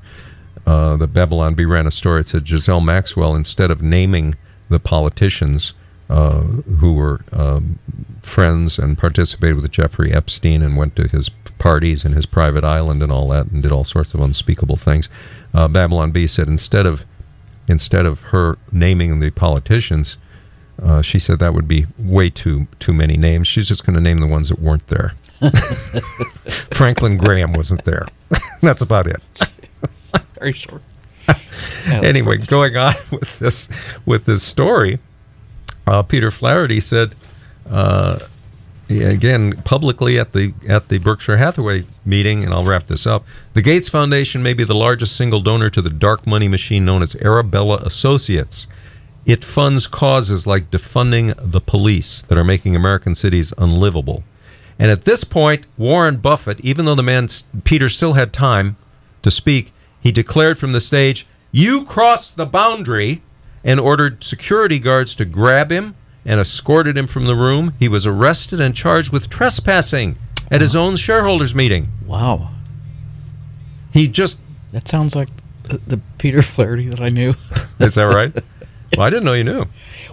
Uh, 0.67 0.97
the 0.97 1.07
Babylon 1.07 1.55
Bee 1.55 1.65
ran 1.65 1.87
a 1.87 1.91
story. 1.91 2.21
It 2.21 2.29
said 2.29 2.47
Giselle 2.47 2.81
Maxwell, 2.81 3.35
instead 3.35 3.71
of 3.71 3.81
naming 3.83 4.35
the 4.69 4.79
politicians 4.79 5.73
uh, 6.09 6.41
who 6.41 6.95
were 6.95 7.21
um, 7.33 7.79
friends 8.23 8.79
and 8.79 8.97
participated 8.97 9.57
with 9.57 9.71
Jeffrey 9.71 10.13
Epstein 10.13 10.63
and 10.63 10.77
went 10.77 10.97
to 10.97 11.09
his 11.09 11.29
parties 11.59 12.05
and 12.05 12.15
his 12.15 12.27
private 12.27 12.65
island 12.65 13.03
and 13.03 13.13
all 13.13 13.29
that, 13.29 13.47
and 13.47 13.63
did 13.63 13.73
all 13.73 13.85
sorts 13.85 14.15
of 14.15 14.21
unspeakable 14.21 14.77
things. 14.77 15.09
Uh, 15.53 15.69
Babylon 15.69 16.11
Bee 16.11 16.27
said 16.27 16.49
instead 16.49 16.87
of 16.87 17.05
instead 17.67 18.07
of 18.07 18.21
her 18.21 18.57
naming 18.73 19.21
the 19.21 19.31
politicians, 19.31 20.17
uh, 20.83 21.03
she 21.03 21.19
said 21.19 21.39
that 21.39 21.55
would 21.55 21.69
be 21.69 21.87
way 21.99 22.31
too 22.31 22.67
too 22.79 22.93
many 22.93 23.17
names. 23.17 23.47
She's 23.49 23.69
just 23.69 23.85
going 23.85 23.95
to 23.95 24.01
name 24.01 24.19
the 24.19 24.27
ones 24.27 24.49
that 24.49 24.61
weren't 24.61 24.87
there. 24.89 25.15
Franklin 26.73 27.17
Graham 27.19 27.53
wasn't 27.53 27.85
there. 27.85 28.07
That's 28.63 28.83
about 28.83 29.07
it. 29.07 29.23
Very 30.39 30.53
short. 30.53 30.83
anyway, 31.87 32.39
going 32.39 32.77
on 32.77 32.95
with 33.11 33.39
this 33.39 33.69
with 34.07 34.25
this 34.25 34.43
story, 34.43 34.99
uh, 35.89 36.03
Peter 36.03 36.31
Flaherty 36.31 36.81
said 36.81 37.15
uh, 37.71 38.19
again 38.91 39.53
publicly 39.65 40.19
at 40.19 40.33
the 40.33 40.53
at 40.69 40.89
the 40.89 40.99
Berkshire 40.99 41.39
Hathaway 41.39 41.85
meeting, 42.05 42.45
and 42.45 42.53
I'll 42.53 42.65
wrap 42.65 42.87
this 42.87 43.07
up. 43.07 43.25
The 43.55 43.63
Gates 43.63 43.89
Foundation 43.89 44.43
may 44.43 44.55
be 44.55 44.65
the 44.65 44.75
largest 44.75 45.17
single 45.17 45.41
donor 45.41 45.71
to 45.71 45.83
the 45.83 45.91
dark 45.91 46.27
money 46.27 46.49
machine 46.49 46.85
known 46.85 47.03
as 47.03 47.17
Arabella 47.17 47.77
Associates. 47.79 48.67
It 49.25 49.45
funds 49.45 49.87
causes 49.87 50.47
like 50.47 50.71
defunding 50.71 51.35
the 51.39 51.61
police 51.61 52.23
that 52.23 52.39
are 52.39 52.45
making 52.45 52.77
American 52.77 53.15
cities 53.15 53.53
unlivable. 53.59 54.25
And 54.79 54.91
at 54.91 55.05
this 55.05 55.25
point, 55.25 55.67
Warren 55.77 56.17
Buffett, 56.17 56.61
even 56.61 56.85
though 56.85 56.95
the 56.95 57.03
man 57.03 57.29
Peter 57.65 57.89
still 57.89 58.13
had 58.13 58.33
time 58.33 58.77
to 59.23 59.31
speak, 59.31 59.73
he 60.01 60.13
declared 60.13 60.59
from 60.59 60.73
the 60.73 60.81
stage, 60.81 61.27
"You 61.51 61.85
crossed 61.85 62.37
the 62.37 62.47
boundary," 62.47 63.23
and 63.65 63.79
ordered 63.81 64.23
security 64.25 64.79
guards 64.79 65.15
to 65.17 65.25
grab 65.25 65.71
him 65.71 65.95
and 66.25 66.41
escorted 66.41 66.97
him 66.97 67.07
from 67.07 67.27
the 67.27 67.35
room. 67.37 67.75
He 67.79 67.89
was 67.89 68.07
arrested 68.07 68.61
and 68.61 68.75
charged 68.75 69.13
with 69.13 69.29
trespassing 69.31 70.17
at 70.51 70.61
his 70.61 70.75
own 70.77 70.97
shareholders 70.97 71.55
meeting. 71.55 71.89
Wow. 72.07 72.51
He 73.93 74.09
just 74.09 74.39
That 74.73 74.87
sounds 74.89 75.15
like 75.17 75.29
the, 75.65 75.79
the 75.87 76.01
Peter 76.19 76.43
Flaherty 76.43 76.89
that 76.89 77.01
I 77.01 77.09
knew. 77.09 77.35
is 77.81 77.95
that 77.95 78.05
right? 78.05 78.33
well, 78.97 79.07
I 79.07 79.11
didn't 79.11 79.25
know 79.25 79.33
you 79.35 79.45
knew. 79.45 79.65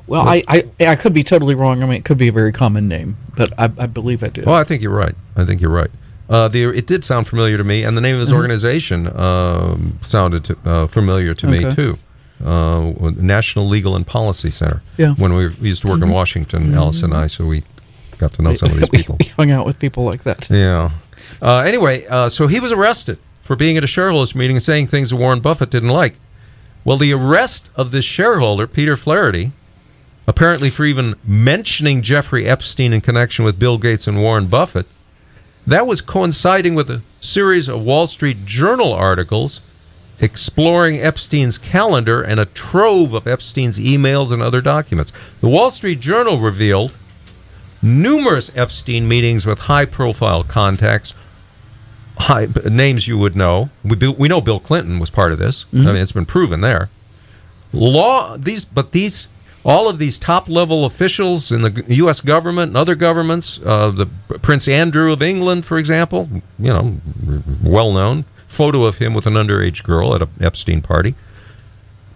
Well, 0.08 0.28
I, 0.28 0.44
I 0.48 0.70
I 0.82 0.96
could 0.96 1.14
be 1.14 1.24
totally 1.24 1.56
wrong. 1.56 1.82
I 1.82 1.86
mean, 1.86 1.98
it 1.98 2.06
could 2.06 2.18
be 2.18 2.28
a 2.28 2.32
very 2.32 2.52
common 2.52 2.88
name, 2.88 3.18
but 3.36 3.52
I, 3.58 3.66
I 3.78 3.88
believe 3.88 4.24
I 4.24 4.28
did. 4.28 4.46
Well, 4.46 4.56
I 4.56 4.64
think 4.64 4.82
you're 4.84 4.96
right. 4.96 5.16
I 5.36 5.46
think 5.46 5.62
you're 5.62 5.72
right. 5.72 5.90
Uh, 6.30 6.48
the 6.48 6.66
it 6.66 6.86
did 6.88 7.04
sound 7.04 7.28
familiar 7.28 7.58
to 7.58 7.64
me, 7.64 7.84
and 7.84 7.96
the 7.98 8.02
name 8.02 8.16
of 8.16 8.20
his 8.22 8.32
Mhm. 8.32 8.36
organization 8.36 9.20
um, 9.20 10.00
sounded 10.02 10.44
to, 10.46 10.58
uh, 10.66 10.88
familiar 10.88 11.34
to 11.36 11.48
me 11.48 11.72
too. 11.74 11.98
Uh, 12.44 12.92
National 13.16 13.68
Legal 13.68 13.96
and 13.96 14.06
Policy 14.06 14.50
Center. 14.50 14.82
Yeah. 14.98 15.14
When 15.16 15.34
we, 15.34 15.48
we 15.62 15.70
used 15.70 15.84
to 15.84 15.88
work 15.88 16.02
in 16.02 16.10
Mhm. 16.10 16.14
Washington, 16.14 16.74
Alice 16.76 17.02
and 17.02 17.14
I, 17.14 17.28
so 17.28 17.46
we 17.46 17.64
got 18.18 18.34
to 18.34 18.42
know 18.42 18.54
some 18.54 18.72
of 18.72 18.78
these 18.78 18.90
people. 18.94 19.16
we 19.20 19.28
hung 19.28 19.52
out 19.52 19.66
with 19.66 19.80
people 19.80 20.04
like 20.04 20.24
that. 20.24 20.48
Yeah. 20.50 20.92
Uh, 21.42 21.60
anyway, 21.60 22.06
uh, 22.08 22.28
so 22.30 22.48
he 22.48 22.60
was 22.60 22.72
arrested 22.74 23.18
for 23.42 23.56
being 23.56 23.78
at 23.78 23.84
a 23.84 23.88
shareholders 23.88 24.36
meeting 24.36 24.58
and 24.58 24.64
saying 24.64 24.88
things 24.88 25.12
that 25.12 25.16
Warren 25.16 25.40
Buffett 25.40 25.70
didn't 25.70 25.90
like. 25.90 26.16
Well, 26.84 26.98
the 26.98 27.14
arrest 27.14 27.70
of 27.76 27.92
this 27.92 28.06
shareholder, 28.06 28.68
Peter 28.68 28.96
Flaherty, 28.98 29.52
apparently 30.28 30.70
for 30.70 30.84
even 30.86 31.16
mentioning 31.26 32.02
Jeffrey 32.02 32.46
Epstein 32.48 32.92
in 32.94 33.02
connection 33.02 33.46
with 33.46 33.58
Bill 33.58 33.78
Gates 33.78 34.08
and 34.08 34.22
Warren 34.22 34.48
Buffett, 34.48 34.88
that 35.66 35.88
was 35.88 36.02
coinciding 36.02 36.76
with 36.76 36.90
a 36.92 37.02
series 37.22 37.68
of 37.68 37.82
Wall 37.82 38.08
Street 38.08 38.46
Journal 38.46 38.92
articles 38.94 39.62
exploring 40.20 41.02
Epstein's 41.02 41.58
calendar 41.58 42.22
and 42.22 42.40
a 42.40 42.46
trove 42.46 43.14
of 43.14 43.28
Epstein's 43.28 43.80
emails 43.80 44.32
and 44.32 44.42
other 44.42 44.62
documents. 44.62 45.12
The 45.42 45.50
Wall 45.50 45.70
Street 45.70 46.00
Journal 46.00 46.40
revealed 46.40 46.96
numerous 47.82 48.52
Epstein 48.56 49.08
meetings 49.08 49.46
with 49.46 49.60
high 49.60 49.86
profile 49.86 50.44
contacts, 50.44 51.14
high, 52.18 52.48
names 52.70 53.08
you 53.08 53.18
would 53.18 53.36
know. 53.36 53.70
We, 53.84 53.96
we 54.08 54.28
know 54.28 54.42
Bill 54.42 54.60
Clinton 54.60 55.00
was 55.00 55.10
part 55.10 55.32
of 55.32 55.38
this. 55.38 55.66
I 55.74 55.78
mean, 55.78 55.96
it's 55.98 56.12
been 56.12 56.26
proven 56.26 56.62
there. 56.62 56.90
Law 57.74 58.38
these, 58.38 58.64
but 58.64 58.92
these 58.92 59.28
all 59.66 59.90
of 59.90 59.98
these 59.98 60.20
top 60.20 60.48
level 60.48 60.86
officials 60.86 61.52
in 61.52 61.64
the 61.64 61.84
U.S. 61.88 62.22
government 62.22 62.70
and 62.70 62.78
other 62.78 62.96
governments, 62.96 63.60
uh, 63.66 63.90
the 63.90 64.06
Prince 64.06 64.68
Andrew 64.68 65.12
of 65.12 65.22
England, 65.24 65.66
for 65.66 65.78
example, 65.78 66.30
you 66.60 66.72
know, 66.72 66.98
well 67.64 67.92
known 67.92 68.26
photo 68.48 68.86
of 68.86 68.98
him 68.98 69.14
with 69.14 69.26
an 69.26 69.34
underage 69.34 69.84
girl 69.84 70.16
at 70.16 70.22
a 70.22 70.30
Epstein 70.40 70.82
party. 70.82 71.16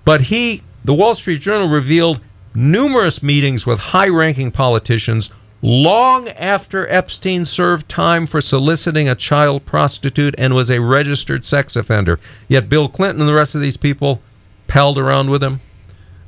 But 0.06 0.22
he, 0.23 0.64
the 0.84 0.93
Wall 0.93 1.14
Street 1.14 1.41
Journal 1.41 1.68
revealed 1.68 2.19
numerous 2.56 3.22
meetings 3.22 3.65
with 3.65 3.80
high 3.80 4.07
ranking 4.07 4.51
politicians 4.51 5.30
long 5.61 6.30
after 6.30 6.88
Epstein 6.88 7.45
served 7.45 7.89
time 7.89 8.26
for 8.26 8.39
soliciting 8.39 9.10
a 9.10 9.15
child 9.15 9.65
prostitute 9.65 10.34
and 10.38 10.53
was 10.53 10.72
a 10.72 10.80
registered 10.80 11.43
sex 11.43 11.76
offender. 11.76 12.19
Yet 12.47 12.69
Bill 12.69 12.88
Clinton 12.88 13.22
and 13.22 13.30
the 13.30 13.34
rest 13.34 13.56
of 13.56 13.61
these 13.61 13.77
people 13.77 14.22
palled 14.68 14.97
around 14.97 15.30
with 15.30 15.43
him, 15.43 15.60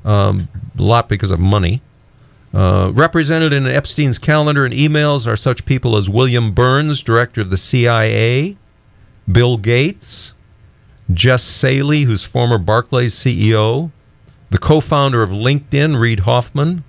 um, 0.03 0.49
a 0.77 0.81
lot 0.81 1.07
because 1.07 1.31
of 1.31 1.39
money. 1.39 1.81
Uh, 2.53 2.91
represented 2.93 3.53
in 3.53 3.65
Epstein's 3.65 4.19
calendar 4.19 4.65
and 4.65 4.73
emails 4.73 5.25
are 5.25 5.37
such 5.37 5.63
people 5.63 5.95
as 5.95 6.09
William 6.09 6.51
Burns, 6.51 7.01
director 7.01 7.39
of 7.39 7.49
the 7.49 7.55
CIA, 7.55 8.57
Bill 9.31 9.57
Gates, 9.57 10.33
Jes 11.09 11.43
Staley, 11.43 12.03
who's 12.03 12.23
former 12.23 12.57
Barclays 12.57 13.13
CEO, 13.13 13.91
the 14.49 14.57
co 14.57 14.79
founder 14.79 15.21
of 15.23 15.29
LinkedIn, 15.29 15.99
Reid 15.99 16.21
Hoffman, 16.21 16.83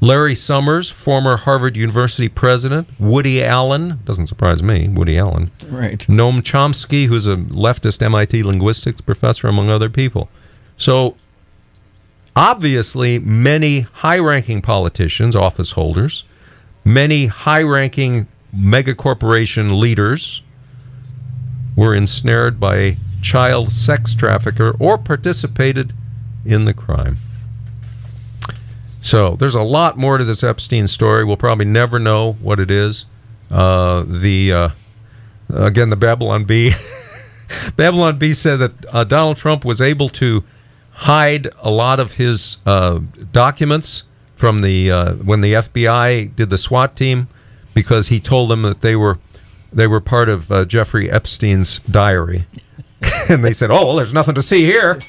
Larry 0.00 0.34
Summers, 0.34 0.90
former 0.90 1.36
Harvard 1.36 1.76
University 1.76 2.28
president, 2.28 2.88
Woody 2.98 3.42
Allen, 3.42 4.00
doesn't 4.04 4.26
surprise 4.26 4.62
me, 4.62 4.88
Woody 4.88 5.18
Allen, 5.18 5.50
Right. 5.68 6.00
Noam 6.00 6.42
Chomsky, 6.42 7.06
who's 7.06 7.26
a 7.26 7.36
leftist 7.36 8.02
MIT 8.02 8.42
linguistics 8.42 9.00
professor, 9.00 9.48
among 9.48 9.70
other 9.70 9.88
people. 9.88 10.28
So 10.76 11.16
obviously, 12.36 13.18
many 13.18 13.80
high 13.80 14.18
ranking 14.18 14.60
politicians, 14.60 15.34
office 15.34 15.72
holders, 15.72 16.24
many 16.84 17.26
high 17.26 17.62
ranking 17.62 18.26
mega 18.52 18.94
corporation 18.94 19.80
leaders 19.80 20.42
were 21.76 21.94
ensnared 21.94 22.60
by 22.60 22.76
a 22.76 22.96
child 23.22 23.72
sex 23.72 24.14
trafficker 24.14 24.76
or 24.78 24.98
participated 24.98 25.92
in 26.44 26.64
the 26.66 26.74
crime. 26.74 27.16
So 29.00 29.36
there's 29.36 29.54
a 29.54 29.62
lot 29.62 29.98
more 29.98 30.18
to 30.18 30.24
this 30.24 30.42
Epstein 30.42 30.86
story. 30.86 31.24
We'll 31.24 31.36
probably 31.36 31.66
never 31.66 31.98
know 31.98 32.32
what 32.34 32.58
it 32.58 32.70
is. 32.70 33.06
Uh, 33.50 34.04
the 34.06 34.52
uh, 34.52 34.68
again, 35.50 35.90
the 35.90 35.96
Babylon 35.96 36.44
Bee. 36.44 36.72
Babylon 37.76 38.18
Bee 38.18 38.32
said 38.32 38.56
that 38.56 38.94
uh, 38.94 39.04
Donald 39.04 39.36
Trump 39.36 39.64
was 39.64 39.80
able 39.80 40.08
to 40.10 40.42
hide 40.92 41.48
a 41.60 41.70
lot 41.70 42.00
of 42.00 42.14
his 42.14 42.56
uh, 42.64 43.00
documents 43.32 44.04
from 44.36 44.62
the 44.62 44.90
uh, 44.90 45.14
when 45.14 45.40
the 45.40 45.54
FBI 45.54 46.34
did 46.34 46.50
the 46.50 46.58
SWAT 46.58 46.96
team 46.96 47.28
because 47.74 48.08
he 48.08 48.20
told 48.20 48.50
them 48.50 48.62
that 48.62 48.80
they 48.80 48.96
were 48.96 49.18
they 49.74 49.86
were 49.86 50.00
part 50.00 50.28
of 50.28 50.50
uh, 50.50 50.64
Jeffrey 50.64 51.10
Epstein's 51.10 51.78
diary. 51.80 52.46
and 53.28 53.44
they 53.44 53.52
said, 53.52 53.70
"Oh, 53.70 53.86
well, 53.88 53.96
there's 53.96 54.14
nothing 54.14 54.34
to 54.34 54.42
see 54.42 54.64
here." 54.64 54.98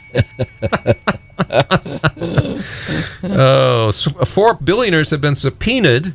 Oh, 3.23 3.87
s- 3.89 4.07
four 4.25 4.53
billionaires 4.53 5.09
have 5.09 5.21
been 5.21 5.35
subpoenaed 5.35 6.13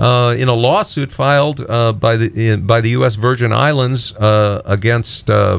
uh, 0.00 0.34
in 0.36 0.48
a 0.48 0.54
lawsuit 0.54 1.10
filed 1.10 1.64
uh, 1.68 1.92
by 1.92 2.16
the 2.16 2.50
in, 2.52 2.66
by 2.66 2.80
the 2.80 2.90
U.S. 2.90 3.14
Virgin 3.14 3.52
Islands 3.52 4.14
uh, 4.16 4.62
against 4.64 5.30
uh, 5.30 5.58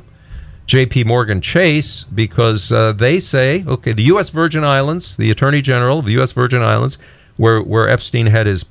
J.P. 0.65 1.05
Morgan 1.05 1.41
Chase 1.41 2.03
because 2.05 2.71
uh, 2.71 2.91
they 2.93 3.19
say, 3.19 3.63
okay, 3.65 3.91
the 3.93 4.03
U.S. 4.03 4.29
Virgin 4.29 4.63
Islands, 4.63 5.17
the 5.17 5.31
Attorney 5.31 5.61
General 5.61 5.99
of 5.99 6.05
the 6.05 6.13
U.S. 6.13 6.31
Virgin 6.31 6.61
Islands, 6.61 6.97
where 7.37 7.61
where 7.61 7.87
Epstein 7.87 8.27
had 8.27 8.45
his 8.45 8.65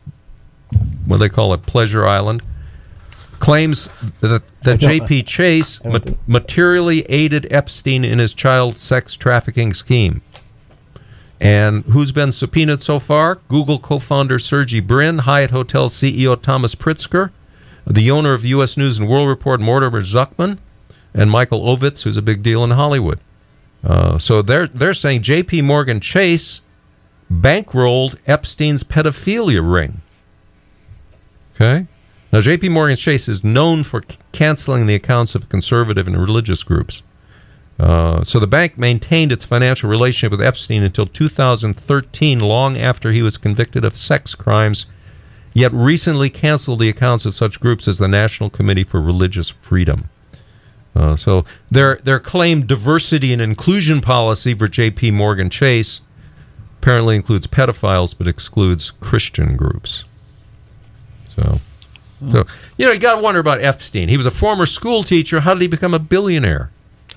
what 1.06 1.16
do 1.16 1.20
they 1.20 1.28
call 1.28 1.54
it, 1.54 1.62
pleasure 1.62 2.06
island, 2.06 2.42
claims 3.38 3.88
that, 4.20 4.42
that 4.62 4.78
J.P. 4.78 5.22
Chase 5.24 5.82
ma- 5.84 5.98
materially 6.26 7.02
aided 7.08 7.46
Epstein 7.50 8.04
in 8.04 8.18
his 8.18 8.34
child 8.34 8.78
sex 8.78 9.14
trafficking 9.16 9.72
scheme. 9.72 10.22
And 11.40 11.84
who's 11.84 12.10
been 12.10 12.32
subpoenaed 12.32 12.82
so 12.82 12.98
far? 12.98 13.36
Google 13.48 13.78
co 13.78 13.98
founder 13.98 14.38
Sergey 14.38 14.80
Brin, 14.80 15.18
Hyatt 15.18 15.50
Hotel 15.50 15.88
CEO 15.88 16.40
Thomas 16.40 16.74
Pritzker, 16.74 17.30
the 17.86 18.10
owner 18.10 18.32
of 18.32 18.44
U.S. 18.44 18.76
News 18.76 18.98
and 18.98 19.08
World 19.08 19.28
Report 19.28 19.60
Mortimer 19.60 20.00
Zuckman, 20.00 20.58
and 21.14 21.30
Michael 21.30 21.62
Ovitz, 21.62 22.02
who's 22.02 22.16
a 22.16 22.22
big 22.22 22.42
deal 22.42 22.64
in 22.64 22.72
Hollywood. 22.72 23.20
Uh, 23.84 24.18
so 24.18 24.42
they're, 24.42 24.66
they're 24.66 24.94
saying 24.94 25.22
J.P. 25.22 25.62
Morgan 25.62 26.00
Chase 26.00 26.62
bankrolled 27.32 28.16
Epstein's 28.26 28.82
pedophilia 28.82 29.60
ring. 29.62 30.02
Okay? 31.54 31.86
Now, 32.32 32.40
J.P. 32.40 32.68
Morgan 32.68 32.96
Chase 32.96 33.28
is 33.28 33.42
known 33.42 33.82
for 33.82 34.02
c- 34.02 34.18
canceling 34.32 34.86
the 34.86 34.94
accounts 34.94 35.34
of 35.34 35.48
conservative 35.48 36.06
and 36.06 36.16
religious 36.16 36.62
groups. 36.62 37.02
Uh, 37.78 38.22
so 38.24 38.38
the 38.40 38.46
bank 38.46 38.76
maintained 38.76 39.32
its 39.32 39.44
financial 39.44 39.88
relationship 39.88 40.32
with 40.32 40.42
Epstein 40.42 40.82
until 40.82 41.06
2013, 41.06 42.40
long 42.40 42.76
after 42.76 43.12
he 43.12 43.22
was 43.22 43.36
convicted 43.38 43.84
of 43.84 43.96
sex 43.96 44.34
crimes, 44.34 44.86
yet 45.54 45.72
recently 45.72 46.28
canceled 46.28 46.80
the 46.80 46.88
accounts 46.88 47.24
of 47.24 47.34
such 47.34 47.60
groups 47.60 47.86
as 47.88 47.98
the 47.98 48.08
National 48.08 48.50
Committee 48.50 48.84
for 48.84 49.00
Religious 49.00 49.50
Freedom. 49.50 50.10
Uh, 50.96 51.14
so 51.14 51.44
their 51.70 51.96
their 52.02 52.18
claimed 52.18 52.66
diversity 52.66 53.32
and 53.32 53.40
inclusion 53.40 54.00
policy 54.00 54.54
for 54.54 54.66
J.P. 54.66 55.12
Morgan 55.12 55.48
Chase 55.48 56.00
apparently 56.80 57.14
includes 57.14 57.46
pedophiles, 57.46 58.16
but 58.16 58.26
excludes 58.26 58.90
Christian 58.90 59.56
groups. 59.56 60.04
So, 61.28 61.60
so 62.30 62.44
you 62.76 62.86
know, 62.86 62.92
you 62.92 62.98
got 62.98 63.14
to 63.16 63.20
wonder 63.22 63.40
about 63.40 63.62
Epstein. 63.62 64.08
He 64.08 64.16
was 64.16 64.26
a 64.26 64.30
former 64.30 64.66
school 64.66 65.02
teacher. 65.02 65.40
How 65.40 65.54
did 65.54 65.62
he 65.62 65.68
become 65.68 65.94
a 65.94 65.98
billionaire? 65.98 66.70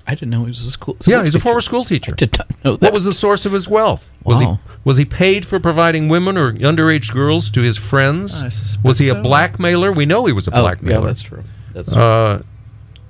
I 0.07 0.15
didn't 0.15 0.31
know 0.31 0.41
he 0.41 0.47
was 0.47 0.63
a 0.65 0.71
school. 0.71 0.97
Yeah, 1.05 1.23
he's 1.23 1.35
a 1.35 1.39
former 1.39 1.61
school 1.61 1.83
teacher. 1.83 2.11
Did 2.13 2.35
not 2.37 2.49
know 2.65 2.71
that. 2.75 2.81
What 2.81 2.93
was 2.93 3.05
the 3.05 3.13
source 3.13 3.45
of 3.45 3.51
his 3.51 3.67
wealth? 3.67 4.09
Was 4.23 4.41
Wow. 4.41 4.59
he 4.65 4.71
was 4.83 4.97
he 4.97 5.05
paid 5.05 5.45
for 5.45 5.59
providing 5.59 6.09
women 6.09 6.37
or 6.37 6.53
underage 6.53 7.11
girls 7.13 7.49
to 7.51 7.61
his 7.61 7.77
friends? 7.77 8.41
I 8.41 8.49
suspect 8.49 8.83
was 8.83 8.97
he 8.97 9.09
a 9.09 9.15
blackmailer? 9.15 9.91
We 9.91 10.05
know 10.05 10.25
he 10.25 10.33
was 10.33 10.47
a 10.47 10.55
Oh, 10.57 10.61
blackmailer. 10.61 11.01
yeah, 11.01 11.05
that's 11.05 11.21
true. 11.21 11.43
That's 11.73 11.93
true. 11.93 12.01
Uh, 12.01 12.41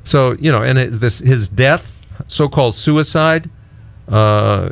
so 0.03 0.33
you 0.39 0.51
know, 0.51 0.61
and 0.61 0.77
it, 0.77 0.87
this 0.99 1.19
his 1.19 1.47
death, 1.47 2.01
so-called 2.27 2.75
suicide. 2.75 3.49
Uh, 4.07 4.69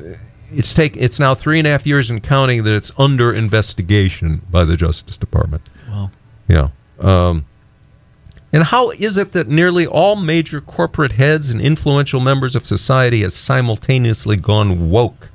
it's 0.53 0.73
take 0.73 0.97
it's 0.97 1.19
now 1.19 1.33
three 1.35 1.59
and 1.59 1.67
a 1.67 1.71
half 1.71 1.85
years 1.87 2.09
and 2.09 2.21
counting 2.21 2.63
that 2.63 2.73
it's 2.73 2.91
under 2.97 3.31
investigation 3.33 4.41
by 4.51 4.65
the 4.65 4.75
Justice 4.75 5.15
Department. 5.17 5.61
Wow. 5.89 6.11
Yeah. 6.47 6.69
Um, 6.99 7.45
and 8.51 8.63
how 8.63 8.89
is 8.91 9.17
it 9.17 9.31
that 9.33 9.47
nearly 9.47 9.85
all 9.85 10.15
major 10.15 10.59
corporate 10.59 11.13
heads 11.13 11.49
and 11.49 11.61
influential 11.61 12.19
members 12.19 12.55
of 12.55 12.65
society 12.65 13.21
has 13.21 13.35
simultaneously 13.35 14.37
gone 14.37 14.89
woke? 14.89 15.29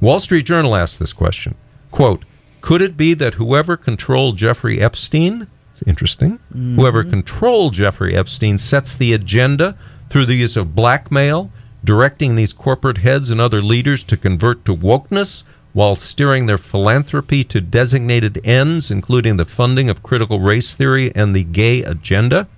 Wall 0.00 0.18
Street 0.18 0.46
Journal 0.46 0.74
asked 0.74 0.98
this 0.98 1.12
question. 1.12 1.54
Quote, 1.90 2.24
could 2.60 2.82
it 2.82 2.96
be 2.96 3.14
that 3.14 3.34
whoever 3.34 3.76
controlled 3.76 4.36
Jeffrey 4.36 4.80
Epstein, 4.80 5.46
it's 5.70 5.82
interesting, 5.82 6.38
whoever 6.52 7.04
controlled 7.04 7.74
Jeffrey 7.74 8.14
Epstein 8.14 8.58
sets 8.58 8.96
the 8.96 9.12
agenda 9.12 9.76
through 10.10 10.26
the 10.26 10.34
use 10.34 10.56
of 10.56 10.74
blackmail, 10.74 11.50
directing 11.84 12.34
these 12.34 12.52
corporate 12.52 12.98
heads 12.98 13.30
and 13.30 13.40
other 13.40 13.62
leaders 13.62 14.02
to 14.04 14.16
convert 14.16 14.64
to 14.64 14.74
wokeness 14.74 15.44
while 15.72 15.94
steering 15.94 16.46
their 16.46 16.58
philanthropy 16.58 17.44
to 17.44 17.60
designated 17.60 18.40
ends, 18.44 18.90
including 18.90 19.36
the 19.36 19.44
funding 19.44 19.88
of 19.88 20.02
critical 20.02 20.40
race 20.40 20.74
theory 20.74 21.14
and 21.14 21.34
the 21.34 21.44
gay 21.44 21.82
agenda? 21.82 22.48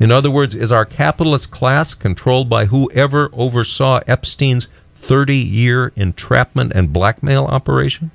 In 0.00 0.10
other 0.10 0.30
words, 0.30 0.54
is 0.54 0.72
our 0.72 0.84
capitalist 0.84 1.50
class 1.50 1.94
controlled 1.94 2.48
by 2.48 2.66
whoever 2.66 3.30
oversaw 3.32 4.00
Epstein's 4.08 4.66
30 4.96 5.36
year 5.36 5.92
entrapment 5.96 6.72
and 6.74 6.92
blackmail 6.92 7.44
operation? 7.44 8.10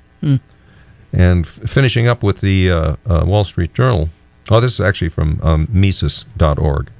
And 1.12 1.46
f- 1.46 1.50
finishing 1.66 2.06
up 2.06 2.22
with 2.22 2.40
the 2.42 2.70
uh, 2.70 2.96
uh, 3.06 3.24
Wall 3.24 3.44
Street 3.44 3.72
Journal. 3.72 4.10
Oh, 4.50 4.60
this 4.60 4.74
is 4.74 4.80
actually 4.80 5.08
from 5.08 5.40
um, 5.42 5.68
Mises.org. 5.72 6.90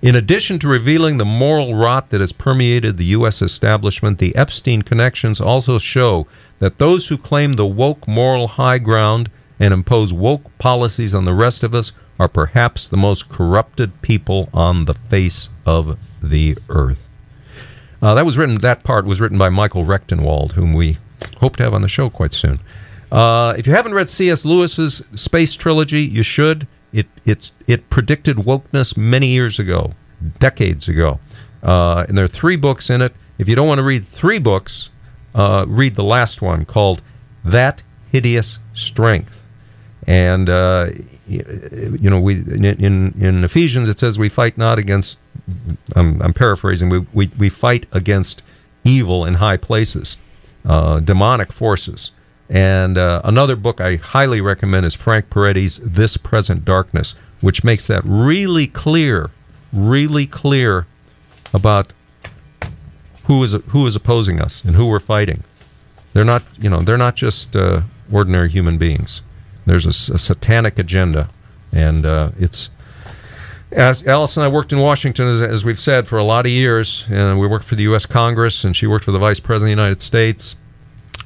In 0.00 0.14
addition 0.14 0.58
to 0.60 0.68
revealing 0.68 1.16
the 1.18 1.24
moral 1.24 1.74
rot 1.74 2.10
that 2.10 2.20
has 2.20 2.30
permeated 2.30 2.98
the 2.98 3.06
U.S. 3.06 3.42
establishment, 3.42 4.18
the 4.18 4.34
Epstein 4.36 4.82
connections 4.82 5.40
also 5.40 5.76
show 5.78 6.26
that 6.58 6.78
those 6.78 7.08
who 7.08 7.18
claim 7.18 7.54
the 7.54 7.66
woke 7.66 8.06
moral 8.06 8.48
high 8.48 8.78
ground 8.78 9.30
and 9.60 9.74
impose 9.74 10.12
woke 10.12 10.56
policies 10.58 11.14
on 11.14 11.24
the 11.24 11.34
rest 11.34 11.62
of 11.62 11.74
us 11.74 11.92
are 12.18 12.28
perhaps 12.28 12.88
the 12.88 12.96
most 12.96 13.28
corrupted 13.28 14.02
people 14.02 14.48
on 14.52 14.84
the 14.84 14.94
face 14.94 15.48
of 15.64 15.98
the 16.22 16.56
earth. 16.68 17.08
Uh, 18.00 18.14
that 18.14 18.24
was 18.24 18.38
written. 18.38 18.56
That 18.58 18.84
part 18.84 19.06
was 19.06 19.20
written 19.20 19.38
by 19.38 19.48
Michael 19.48 19.84
Rectenwald, 19.84 20.52
whom 20.52 20.72
we 20.72 20.98
hope 21.40 21.56
to 21.56 21.64
have 21.64 21.74
on 21.74 21.82
the 21.82 21.88
show 21.88 22.10
quite 22.10 22.32
soon. 22.32 22.58
Uh, 23.10 23.54
if 23.56 23.66
you 23.66 23.72
haven't 23.72 23.94
read 23.94 24.10
C.S. 24.10 24.44
Lewis's 24.44 25.02
space 25.14 25.54
trilogy, 25.54 26.02
you 26.02 26.22
should. 26.22 26.66
It 26.92 27.06
it's 27.24 27.52
it 27.66 27.90
predicted 27.90 28.36
wokeness 28.36 28.96
many 28.96 29.28
years 29.28 29.58
ago, 29.58 29.92
decades 30.38 30.88
ago, 30.88 31.20
uh, 31.62 32.06
and 32.08 32.16
there 32.16 32.24
are 32.24 32.28
three 32.28 32.56
books 32.56 32.88
in 32.88 33.02
it. 33.02 33.14
If 33.38 33.48
you 33.48 33.54
don't 33.54 33.68
want 33.68 33.78
to 33.78 33.84
read 33.84 34.06
three 34.06 34.38
books, 34.38 34.90
uh, 35.34 35.64
read 35.68 35.94
the 35.94 36.04
last 36.04 36.42
one 36.42 36.64
called 36.64 37.02
"That 37.44 37.82
Hideous 38.12 38.58
Strength." 38.74 39.44
And 40.06 40.48
uh, 40.48 40.90
you 41.26 42.08
know, 42.10 42.20
we 42.20 42.36
in, 42.36 43.14
in 43.20 43.44
Ephesians 43.44 43.88
it 43.88 43.98
says 43.98 44.18
we 44.18 44.28
fight 44.28 44.56
not 44.56 44.78
against. 44.78 45.18
I'm, 45.96 46.20
I'm 46.22 46.34
paraphrasing. 46.34 46.88
We, 46.88 47.06
we 47.12 47.30
we 47.38 47.48
fight 47.48 47.86
against 47.92 48.42
evil 48.84 49.24
in 49.24 49.34
high 49.34 49.56
places, 49.56 50.16
uh, 50.64 51.00
demonic 51.00 51.52
forces. 51.52 52.12
And 52.50 52.96
uh, 52.96 53.20
another 53.24 53.56
book 53.56 53.80
I 53.80 53.96
highly 53.96 54.40
recommend 54.40 54.86
is 54.86 54.94
Frank 54.94 55.28
Peretti's 55.28 55.78
"This 55.78 56.16
Present 56.16 56.64
Darkness," 56.64 57.14
which 57.42 57.62
makes 57.62 57.86
that 57.88 58.02
really 58.04 58.66
clear, 58.66 59.30
really 59.72 60.26
clear 60.26 60.86
about 61.52 61.92
who 63.28 63.44
is 63.44 63.52
who 63.68 63.86
is 63.86 63.94
opposing 63.94 64.40
us 64.40 64.64
and 64.64 64.74
who 64.74 64.86
we're 64.86 64.98
fighting. 64.98 65.44
They're 66.14 66.24
not, 66.24 66.42
you 66.58 66.68
know, 66.68 66.80
they're 66.80 66.96
not 66.96 67.14
just 67.14 67.54
uh, 67.54 67.82
ordinary 68.10 68.48
human 68.48 68.78
beings. 68.78 69.22
There's 69.66 69.84
a 69.86 69.92
satanic 69.92 70.78
agenda, 70.78 71.28
and 71.72 72.04
uh, 72.04 72.30
it's. 72.40 72.70
As 73.70 74.02
Alice 74.06 74.38
and 74.38 74.44
I 74.44 74.48
worked 74.48 74.72
in 74.72 74.78
Washington, 74.78 75.26
as, 75.26 75.42
as 75.42 75.62
we've 75.62 75.78
said, 75.78 76.08
for 76.08 76.16
a 76.16 76.24
lot 76.24 76.46
of 76.46 76.50
years, 76.50 77.04
and 77.10 77.38
we 77.38 77.46
worked 77.46 77.66
for 77.66 77.74
the 77.74 77.82
U.S. 77.82 78.06
Congress, 78.06 78.64
and 78.64 78.74
she 78.74 78.86
worked 78.86 79.04
for 79.04 79.12
the 79.12 79.18
Vice 79.18 79.40
President 79.40 79.74
of 79.74 79.76
the 79.76 79.82
United 79.82 80.00
States, 80.00 80.56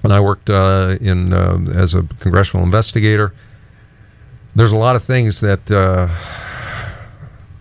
and 0.03 0.13
I 0.13 0.19
worked 0.19 0.51
uh, 0.51 0.97
in 1.01 1.33
uh, 1.33 1.61
as 1.73 1.95
a 1.95 2.03
congressional 2.19 2.65
investigator. 2.65 3.33
There's 4.57 4.73
a 4.73 4.77
lot 4.77 4.97
of 4.97 5.05
things 5.05 5.41
that 5.41 5.71
uh, 5.71 6.09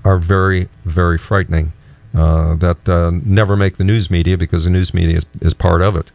are 0.04 0.18
very, 0.18 0.68
very 0.84 1.20
frightening 1.20 1.74
uh, 2.14 2.56
that 2.56 2.88
uh, 2.90 3.12
never 3.24 3.56
make 3.56 3.78
the 3.78 3.84
news 3.84 4.10
media 4.10 4.38
because 4.38 4.66
the 4.66 4.70
news 4.70 4.94
media 4.94 5.18
is, 5.18 5.26
is 5.42 5.54
part 5.54 5.82
of 5.82 5.96
it. 5.96 6.12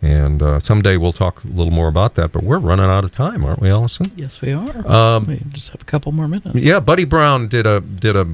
And 0.00 0.42
uh, 0.42 0.60
someday 0.60 0.96
we'll 0.96 1.12
talk 1.12 1.42
a 1.42 1.48
little 1.48 1.72
more 1.72 1.88
about 1.88 2.14
that. 2.14 2.32
But 2.32 2.44
we're 2.44 2.58
running 2.58 2.86
out 2.86 3.04
of 3.04 3.12
time, 3.12 3.44
aren't 3.44 3.60
we, 3.60 3.68
Alison? 3.68 4.06
Yes, 4.16 4.40
we 4.40 4.52
are. 4.52 4.86
Um, 4.86 5.26
we 5.26 5.42
just 5.50 5.70
have 5.70 5.80
a 5.82 5.84
couple 5.84 6.12
more 6.12 6.28
minutes. 6.28 6.54
Yeah, 6.54 6.78
Buddy 6.80 7.04
Brown 7.04 7.48
did 7.48 7.66
a 7.66 7.80
did 7.80 8.14
a 8.14 8.24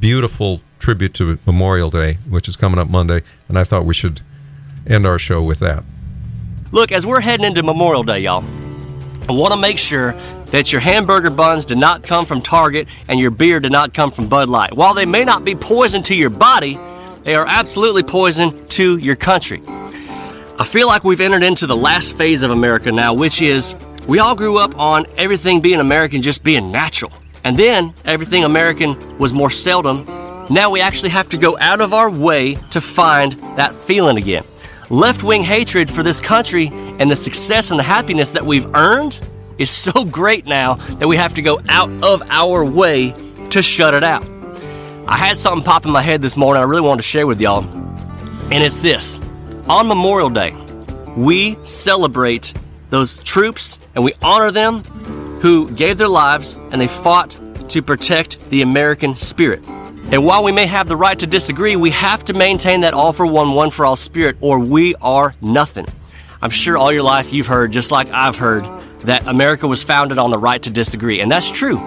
beautiful 0.00 0.60
tribute 0.78 1.14
to 1.14 1.38
Memorial 1.46 1.90
Day, 1.90 2.14
which 2.28 2.48
is 2.48 2.56
coming 2.56 2.78
up 2.80 2.88
Monday, 2.88 3.22
and 3.48 3.58
I 3.58 3.64
thought 3.64 3.84
we 3.84 3.94
should 3.94 4.20
end 4.86 5.06
our 5.06 5.18
show 5.18 5.42
with 5.42 5.60
that. 5.60 5.84
Look, 6.72 6.90
as 6.90 7.06
we're 7.06 7.20
heading 7.20 7.46
into 7.46 7.62
Memorial 7.62 8.02
Day, 8.02 8.20
y'all, 8.20 8.42
I 9.28 9.32
want 9.32 9.52
to 9.52 9.58
make 9.58 9.78
sure 9.78 10.12
that 10.46 10.72
your 10.72 10.80
hamburger 10.80 11.30
buns 11.30 11.64
did 11.64 11.78
not 11.78 12.02
come 12.02 12.26
from 12.26 12.42
Target 12.42 12.88
and 13.08 13.20
your 13.20 13.30
beer 13.30 13.60
did 13.60 13.72
not 13.72 13.94
come 13.94 14.10
from 14.10 14.28
Bud 14.28 14.48
Light. 14.48 14.74
While 14.74 14.94
they 14.94 15.06
may 15.06 15.24
not 15.24 15.44
be 15.44 15.54
poison 15.54 16.02
to 16.04 16.14
your 16.14 16.28
body, 16.30 16.78
they 17.22 17.34
are 17.36 17.46
absolutely 17.48 18.02
poison 18.02 18.66
to 18.68 18.96
your 18.98 19.16
country. 19.16 19.62
I 20.58 20.64
feel 20.64 20.88
like 20.88 21.04
we've 21.04 21.20
entered 21.20 21.42
into 21.42 21.66
the 21.66 21.76
last 21.76 22.18
phase 22.18 22.42
of 22.42 22.50
America 22.50 22.90
now, 22.90 23.14
which 23.14 23.40
is 23.40 23.76
we 24.06 24.18
all 24.18 24.34
grew 24.34 24.58
up 24.58 24.76
on 24.78 25.06
everything 25.16 25.60
being 25.60 25.80
American 25.80 26.20
just 26.20 26.42
being 26.42 26.72
natural. 26.72 27.12
And 27.44 27.56
then 27.56 27.94
everything 28.04 28.44
American 28.44 29.18
was 29.18 29.32
more 29.32 29.50
seldom. 29.50 30.04
Now 30.50 30.70
we 30.70 30.80
actually 30.80 31.10
have 31.10 31.28
to 31.30 31.38
go 31.38 31.56
out 31.58 31.80
of 31.80 31.92
our 31.92 32.10
way 32.10 32.56
to 32.70 32.80
find 32.80 33.32
that 33.56 33.74
feeling 33.74 34.16
again. 34.16 34.44
Left 34.92 35.22
wing 35.22 35.42
hatred 35.42 35.90
for 35.90 36.02
this 36.02 36.20
country 36.20 36.68
and 36.70 37.10
the 37.10 37.16
success 37.16 37.70
and 37.70 37.80
the 37.80 37.82
happiness 37.82 38.32
that 38.32 38.44
we've 38.44 38.66
earned 38.74 39.18
is 39.56 39.70
so 39.70 40.04
great 40.04 40.44
now 40.44 40.74
that 40.74 41.08
we 41.08 41.16
have 41.16 41.32
to 41.32 41.40
go 41.40 41.58
out 41.70 41.88
of 42.04 42.20
our 42.28 42.62
way 42.62 43.14
to 43.48 43.62
shut 43.62 43.94
it 43.94 44.04
out. 44.04 44.22
I 45.08 45.16
had 45.16 45.38
something 45.38 45.64
pop 45.64 45.86
in 45.86 45.92
my 45.92 46.02
head 46.02 46.20
this 46.20 46.36
morning 46.36 46.62
I 46.62 46.66
really 46.66 46.82
wanted 46.82 46.98
to 47.00 47.08
share 47.08 47.26
with 47.26 47.40
y'all, 47.40 47.64
and 47.64 48.62
it's 48.62 48.82
this. 48.82 49.18
On 49.66 49.88
Memorial 49.88 50.28
Day, 50.28 50.54
we 51.16 51.56
celebrate 51.62 52.52
those 52.90 53.18
troops 53.20 53.78
and 53.94 54.04
we 54.04 54.12
honor 54.20 54.50
them 54.50 54.84
who 55.40 55.70
gave 55.70 55.96
their 55.96 56.06
lives 56.06 56.58
and 56.70 56.78
they 56.78 56.86
fought 56.86 57.38
to 57.70 57.80
protect 57.80 58.38
the 58.50 58.60
American 58.60 59.16
spirit. 59.16 59.64
And 60.12 60.26
while 60.26 60.44
we 60.44 60.52
may 60.52 60.66
have 60.66 60.88
the 60.88 60.96
right 60.96 61.18
to 61.20 61.26
disagree, 61.26 61.74
we 61.74 61.88
have 61.88 62.22
to 62.26 62.34
maintain 62.34 62.82
that 62.82 62.92
all 62.92 63.14
for 63.14 63.26
one, 63.26 63.52
one 63.52 63.70
for 63.70 63.86
all 63.86 63.96
spirit, 63.96 64.36
or 64.42 64.58
we 64.58 64.94
are 64.96 65.34
nothing. 65.40 65.86
I'm 66.42 66.50
sure 66.50 66.76
all 66.76 66.92
your 66.92 67.02
life 67.02 67.32
you've 67.32 67.46
heard, 67.46 67.72
just 67.72 67.90
like 67.90 68.10
I've 68.10 68.36
heard, 68.36 68.64
that 69.04 69.26
America 69.26 69.66
was 69.66 69.82
founded 69.82 70.18
on 70.18 70.30
the 70.30 70.36
right 70.36 70.62
to 70.64 70.68
disagree, 70.68 71.20
and 71.22 71.32
that's 71.32 71.50
true. 71.50 71.78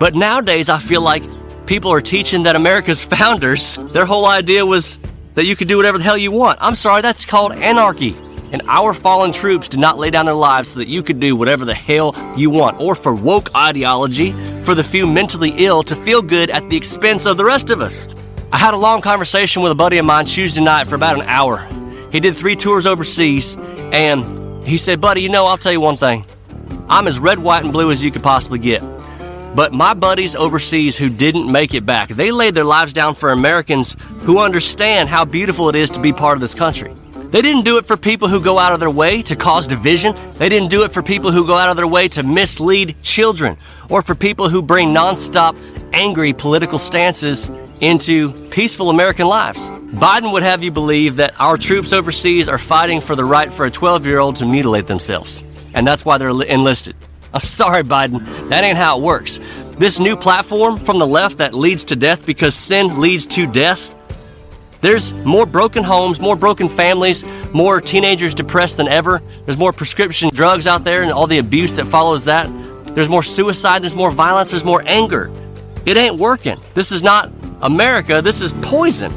But 0.00 0.16
nowadays, 0.16 0.68
I 0.70 0.80
feel 0.80 1.02
like 1.02 1.22
people 1.66 1.92
are 1.92 2.00
teaching 2.00 2.42
that 2.42 2.56
America's 2.56 3.04
founders, 3.04 3.76
their 3.92 4.06
whole 4.06 4.26
idea 4.26 4.66
was 4.66 4.98
that 5.36 5.44
you 5.44 5.54
could 5.54 5.68
do 5.68 5.76
whatever 5.76 5.98
the 5.98 6.04
hell 6.04 6.18
you 6.18 6.32
want. 6.32 6.58
I'm 6.60 6.74
sorry, 6.74 7.00
that's 7.00 7.24
called 7.26 7.52
anarchy. 7.52 8.16
And 8.52 8.62
our 8.66 8.92
fallen 8.92 9.32
troops 9.32 9.68
did 9.68 9.80
not 9.80 9.98
lay 9.98 10.10
down 10.10 10.26
their 10.26 10.34
lives 10.34 10.68
so 10.70 10.80
that 10.80 10.88
you 10.88 11.02
could 11.02 11.18
do 11.18 11.34
whatever 11.34 11.64
the 11.64 11.74
hell 11.74 12.14
you 12.36 12.50
want, 12.50 12.80
or 12.80 12.94
for 12.94 13.14
woke 13.14 13.54
ideology, 13.56 14.32
for 14.62 14.74
the 14.74 14.84
few 14.84 15.06
mentally 15.06 15.54
ill 15.56 15.82
to 15.84 15.96
feel 15.96 16.22
good 16.22 16.50
at 16.50 16.68
the 16.68 16.76
expense 16.76 17.26
of 17.26 17.38
the 17.38 17.44
rest 17.44 17.70
of 17.70 17.80
us. 17.80 18.08
I 18.52 18.58
had 18.58 18.74
a 18.74 18.76
long 18.76 19.00
conversation 19.00 19.62
with 19.62 19.72
a 19.72 19.74
buddy 19.74 19.96
of 19.96 20.04
mine 20.04 20.26
Tuesday 20.26 20.62
night 20.62 20.86
for 20.86 20.94
about 20.94 21.16
an 21.16 21.26
hour. 21.26 21.66
He 22.12 22.20
did 22.20 22.36
three 22.36 22.54
tours 22.54 22.86
overseas, 22.86 23.56
and 23.90 24.64
he 24.66 24.76
said, 24.76 25.00
Buddy, 25.00 25.22
you 25.22 25.30
know, 25.30 25.46
I'll 25.46 25.56
tell 25.56 25.72
you 25.72 25.80
one 25.80 25.96
thing. 25.96 26.26
I'm 26.88 27.06
as 27.06 27.18
red, 27.18 27.38
white, 27.38 27.64
and 27.64 27.72
blue 27.72 27.90
as 27.90 28.04
you 28.04 28.10
could 28.10 28.22
possibly 28.22 28.58
get. 28.58 28.82
But 29.54 29.72
my 29.72 29.94
buddies 29.94 30.36
overseas 30.36 30.98
who 30.98 31.08
didn't 31.08 31.50
make 31.50 31.72
it 31.72 31.86
back, 31.86 32.10
they 32.10 32.30
laid 32.30 32.54
their 32.54 32.64
lives 32.64 32.92
down 32.92 33.14
for 33.14 33.32
Americans 33.32 33.96
who 34.20 34.38
understand 34.38 35.08
how 35.08 35.24
beautiful 35.24 35.70
it 35.70 35.76
is 35.76 35.90
to 35.92 36.00
be 36.00 36.12
part 36.12 36.36
of 36.36 36.42
this 36.42 36.54
country. 36.54 36.94
They 37.32 37.40
didn't 37.40 37.64
do 37.64 37.78
it 37.78 37.86
for 37.86 37.96
people 37.96 38.28
who 38.28 38.42
go 38.42 38.58
out 38.58 38.74
of 38.74 38.80
their 38.80 38.90
way 38.90 39.22
to 39.22 39.34
cause 39.34 39.66
division. 39.66 40.14
They 40.36 40.50
didn't 40.50 40.68
do 40.68 40.84
it 40.84 40.92
for 40.92 41.02
people 41.02 41.32
who 41.32 41.46
go 41.46 41.56
out 41.56 41.70
of 41.70 41.76
their 41.78 41.86
way 41.86 42.06
to 42.08 42.22
mislead 42.22 43.00
children 43.00 43.56
or 43.88 44.02
for 44.02 44.14
people 44.14 44.50
who 44.50 44.60
bring 44.60 44.88
nonstop 44.88 45.56
angry 45.94 46.34
political 46.34 46.76
stances 46.76 47.50
into 47.80 48.32
peaceful 48.50 48.90
American 48.90 49.26
lives. 49.26 49.70
Biden 49.70 50.30
would 50.34 50.42
have 50.42 50.62
you 50.62 50.70
believe 50.70 51.16
that 51.16 51.32
our 51.40 51.56
troops 51.56 51.94
overseas 51.94 52.50
are 52.50 52.58
fighting 52.58 53.00
for 53.00 53.16
the 53.16 53.24
right 53.24 53.50
for 53.50 53.64
a 53.64 53.70
12 53.70 54.06
year 54.06 54.18
old 54.18 54.36
to 54.36 54.46
mutilate 54.46 54.86
themselves, 54.86 55.42
and 55.72 55.86
that's 55.86 56.04
why 56.04 56.18
they're 56.18 56.28
enlisted. 56.28 56.94
I'm 57.34 57.40
sorry, 57.40 57.82
Biden, 57.82 58.50
that 58.50 58.62
ain't 58.62 58.76
how 58.76 58.98
it 58.98 59.02
works. 59.02 59.40
This 59.78 59.98
new 59.98 60.18
platform 60.18 60.78
from 60.78 60.98
the 60.98 61.06
left 61.06 61.38
that 61.38 61.54
leads 61.54 61.86
to 61.86 61.96
death 61.96 62.26
because 62.26 62.54
sin 62.54 63.00
leads 63.00 63.26
to 63.28 63.46
death. 63.46 63.91
There's 64.82 65.14
more 65.14 65.46
broken 65.46 65.84
homes, 65.84 66.20
more 66.20 66.34
broken 66.34 66.68
families, 66.68 67.24
more 67.54 67.80
teenagers 67.80 68.34
depressed 68.34 68.78
than 68.78 68.88
ever. 68.88 69.22
There's 69.44 69.56
more 69.56 69.72
prescription 69.72 70.28
drugs 70.34 70.66
out 70.66 70.82
there 70.82 71.02
and 71.02 71.12
all 71.12 71.28
the 71.28 71.38
abuse 71.38 71.76
that 71.76 71.86
follows 71.86 72.24
that. 72.24 72.50
There's 72.92 73.08
more 73.08 73.22
suicide, 73.22 73.82
there's 73.82 73.94
more 73.94 74.10
violence, 74.10 74.50
there's 74.50 74.64
more 74.64 74.82
anger. 74.84 75.30
It 75.86 75.96
ain't 75.96 76.16
working. 76.16 76.60
This 76.74 76.90
is 76.90 77.00
not 77.00 77.30
America, 77.62 78.20
this 78.20 78.40
is 78.40 78.52
poison. 78.54 79.12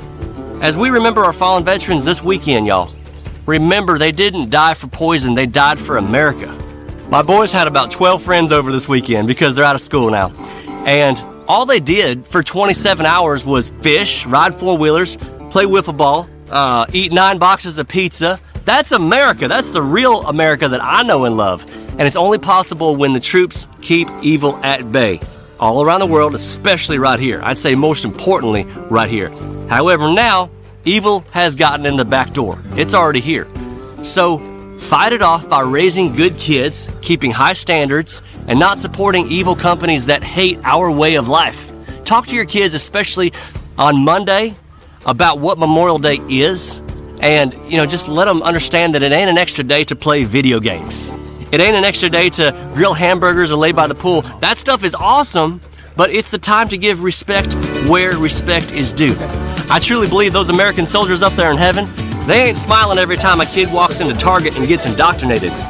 As 0.61 0.77
we 0.77 0.91
remember 0.91 1.25
our 1.25 1.33
fallen 1.33 1.63
veterans 1.63 2.05
this 2.05 2.21
weekend, 2.23 2.67
y'all, 2.67 2.93
remember 3.47 3.97
they 3.97 4.11
didn't 4.11 4.51
die 4.51 4.75
for 4.75 4.85
poison, 4.85 5.33
they 5.33 5.47
died 5.47 5.79
for 5.79 5.97
America. 5.97 6.47
My 7.09 7.23
boys 7.23 7.51
had 7.51 7.67
about 7.67 7.89
12 7.89 8.21
friends 8.21 8.51
over 8.51 8.71
this 8.71 8.87
weekend 8.87 9.27
because 9.27 9.55
they're 9.55 9.65
out 9.65 9.75
of 9.75 9.81
school 9.81 10.11
now. 10.11 10.29
And 10.85 11.19
all 11.47 11.65
they 11.65 11.79
did 11.79 12.27
for 12.27 12.43
27 12.43 13.05
hours 13.05 13.45
was 13.45 13.69
fish, 13.81 14.27
ride 14.27 14.53
four 14.53 14.77
wheelers, 14.77 15.17
play 15.49 15.65
wiffle 15.65 15.95
ball, 15.95 16.29
uh, 16.49 16.85
eat 16.93 17.11
nine 17.11 17.37
boxes 17.37 17.77
of 17.77 17.87
pizza. 17.87 18.39
That's 18.65 18.91
America. 18.91 19.47
That's 19.47 19.73
the 19.73 19.81
real 19.81 20.27
America 20.27 20.67
that 20.67 20.83
I 20.83 21.03
know 21.03 21.25
and 21.25 21.37
love. 21.37 21.65
And 21.91 22.01
it's 22.01 22.15
only 22.15 22.39
possible 22.39 22.95
when 22.95 23.13
the 23.13 23.19
troops 23.19 23.67
keep 23.81 24.09
evil 24.21 24.57
at 24.57 24.91
bay. 24.91 25.19
All 25.59 25.81
around 25.83 26.01
the 26.01 26.07
world, 26.07 26.33
especially 26.33 26.97
right 26.97 27.19
here. 27.19 27.41
I'd 27.43 27.57
say 27.57 27.75
most 27.75 28.03
importantly, 28.03 28.63
right 28.89 29.09
here. 29.09 29.29
However, 29.69 30.11
now, 30.11 30.49
evil 30.83 31.23
has 31.31 31.55
gotten 31.55 31.85
in 31.85 31.95
the 31.95 32.03
back 32.03 32.33
door. 32.33 32.61
It's 32.71 32.93
already 32.93 33.21
here. 33.21 33.47
So, 34.01 34.39
fight 34.77 35.13
it 35.13 35.21
off 35.21 35.47
by 35.47 35.61
raising 35.61 36.11
good 36.11 36.37
kids, 36.37 36.91
keeping 37.01 37.31
high 37.31 37.53
standards, 37.53 38.21
and 38.47 38.59
not 38.59 38.79
supporting 38.79 39.27
evil 39.29 39.55
companies 39.55 40.07
that 40.07 40.23
hate 40.23 40.59
our 40.63 40.91
way 40.91 41.15
of 41.15 41.29
life. 41.29 41.71
Talk 42.03 42.27
to 42.27 42.35
your 42.35 42.45
kids, 42.45 42.73
especially 42.73 43.31
on 43.77 44.03
Monday, 44.03 44.55
about 45.05 45.39
what 45.39 45.57
Memorial 45.57 45.99
Day 45.99 46.19
is, 46.29 46.81
and 47.19 47.53
you 47.69 47.77
know, 47.77 47.85
just 47.85 48.07
let 48.07 48.25
them 48.25 48.41
understand 48.41 48.95
that 48.95 49.03
it 49.03 49.11
ain't 49.11 49.29
an 49.29 49.37
extra 49.37 49.63
day 49.63 49.83
to 49.85 49.95
play 49.95 50.23
video 50.23 50.59
games. 50.59 51.11
It 51.51 51.61
ain't 51.61 51.75
an 51.75 51.85
extra 51.85 52.09
day 52.09 52.29
to 52.31 52.71
grill 52.73 52.93
hamburgers 52.93 53.51
or 53.51 53.55
lay 53.55 53.71
by 53.71 53.87
the 53.87 53.95
pool. 53.95 54.21
That 54.41 54.57
stuff 54.57 54.83
is 54.83 54.95
awesome, 54.95 55.61
but 55.95 56.09
it's 56.09 56.31
the 56.31 56.37
time 56.37 56.67
to 56.69 56.77
give 56.77 57.03
respect 57.03 57.53
where 57.87 58.17
respect 58.17 58.71
is 58.73 58.91
due. 58.91 59.15
I 59.69 59.79
truly 59.81 60.07
believe 60.07 60.33
those 60.33 60.49
American 60.49 60.85
soldiers 60.85 61.23
up 61.23 61.33
there 61.33 61.51
in 61.51 61.57
heaven, 61.57 61.87
they 62.27 62.43
ain't 62.43 62.57
smiling 62.57 62.97
every 62.97 63.17
time 63.17 63.39
a 63.41 63.45
kid 63.45 63.71
walks 63.71 64.01
into 64.01 64.15
Target 64.15 64.57
and 64.57 64.67
gets 64.67 64.85
indoctrinated. 64.85 65.51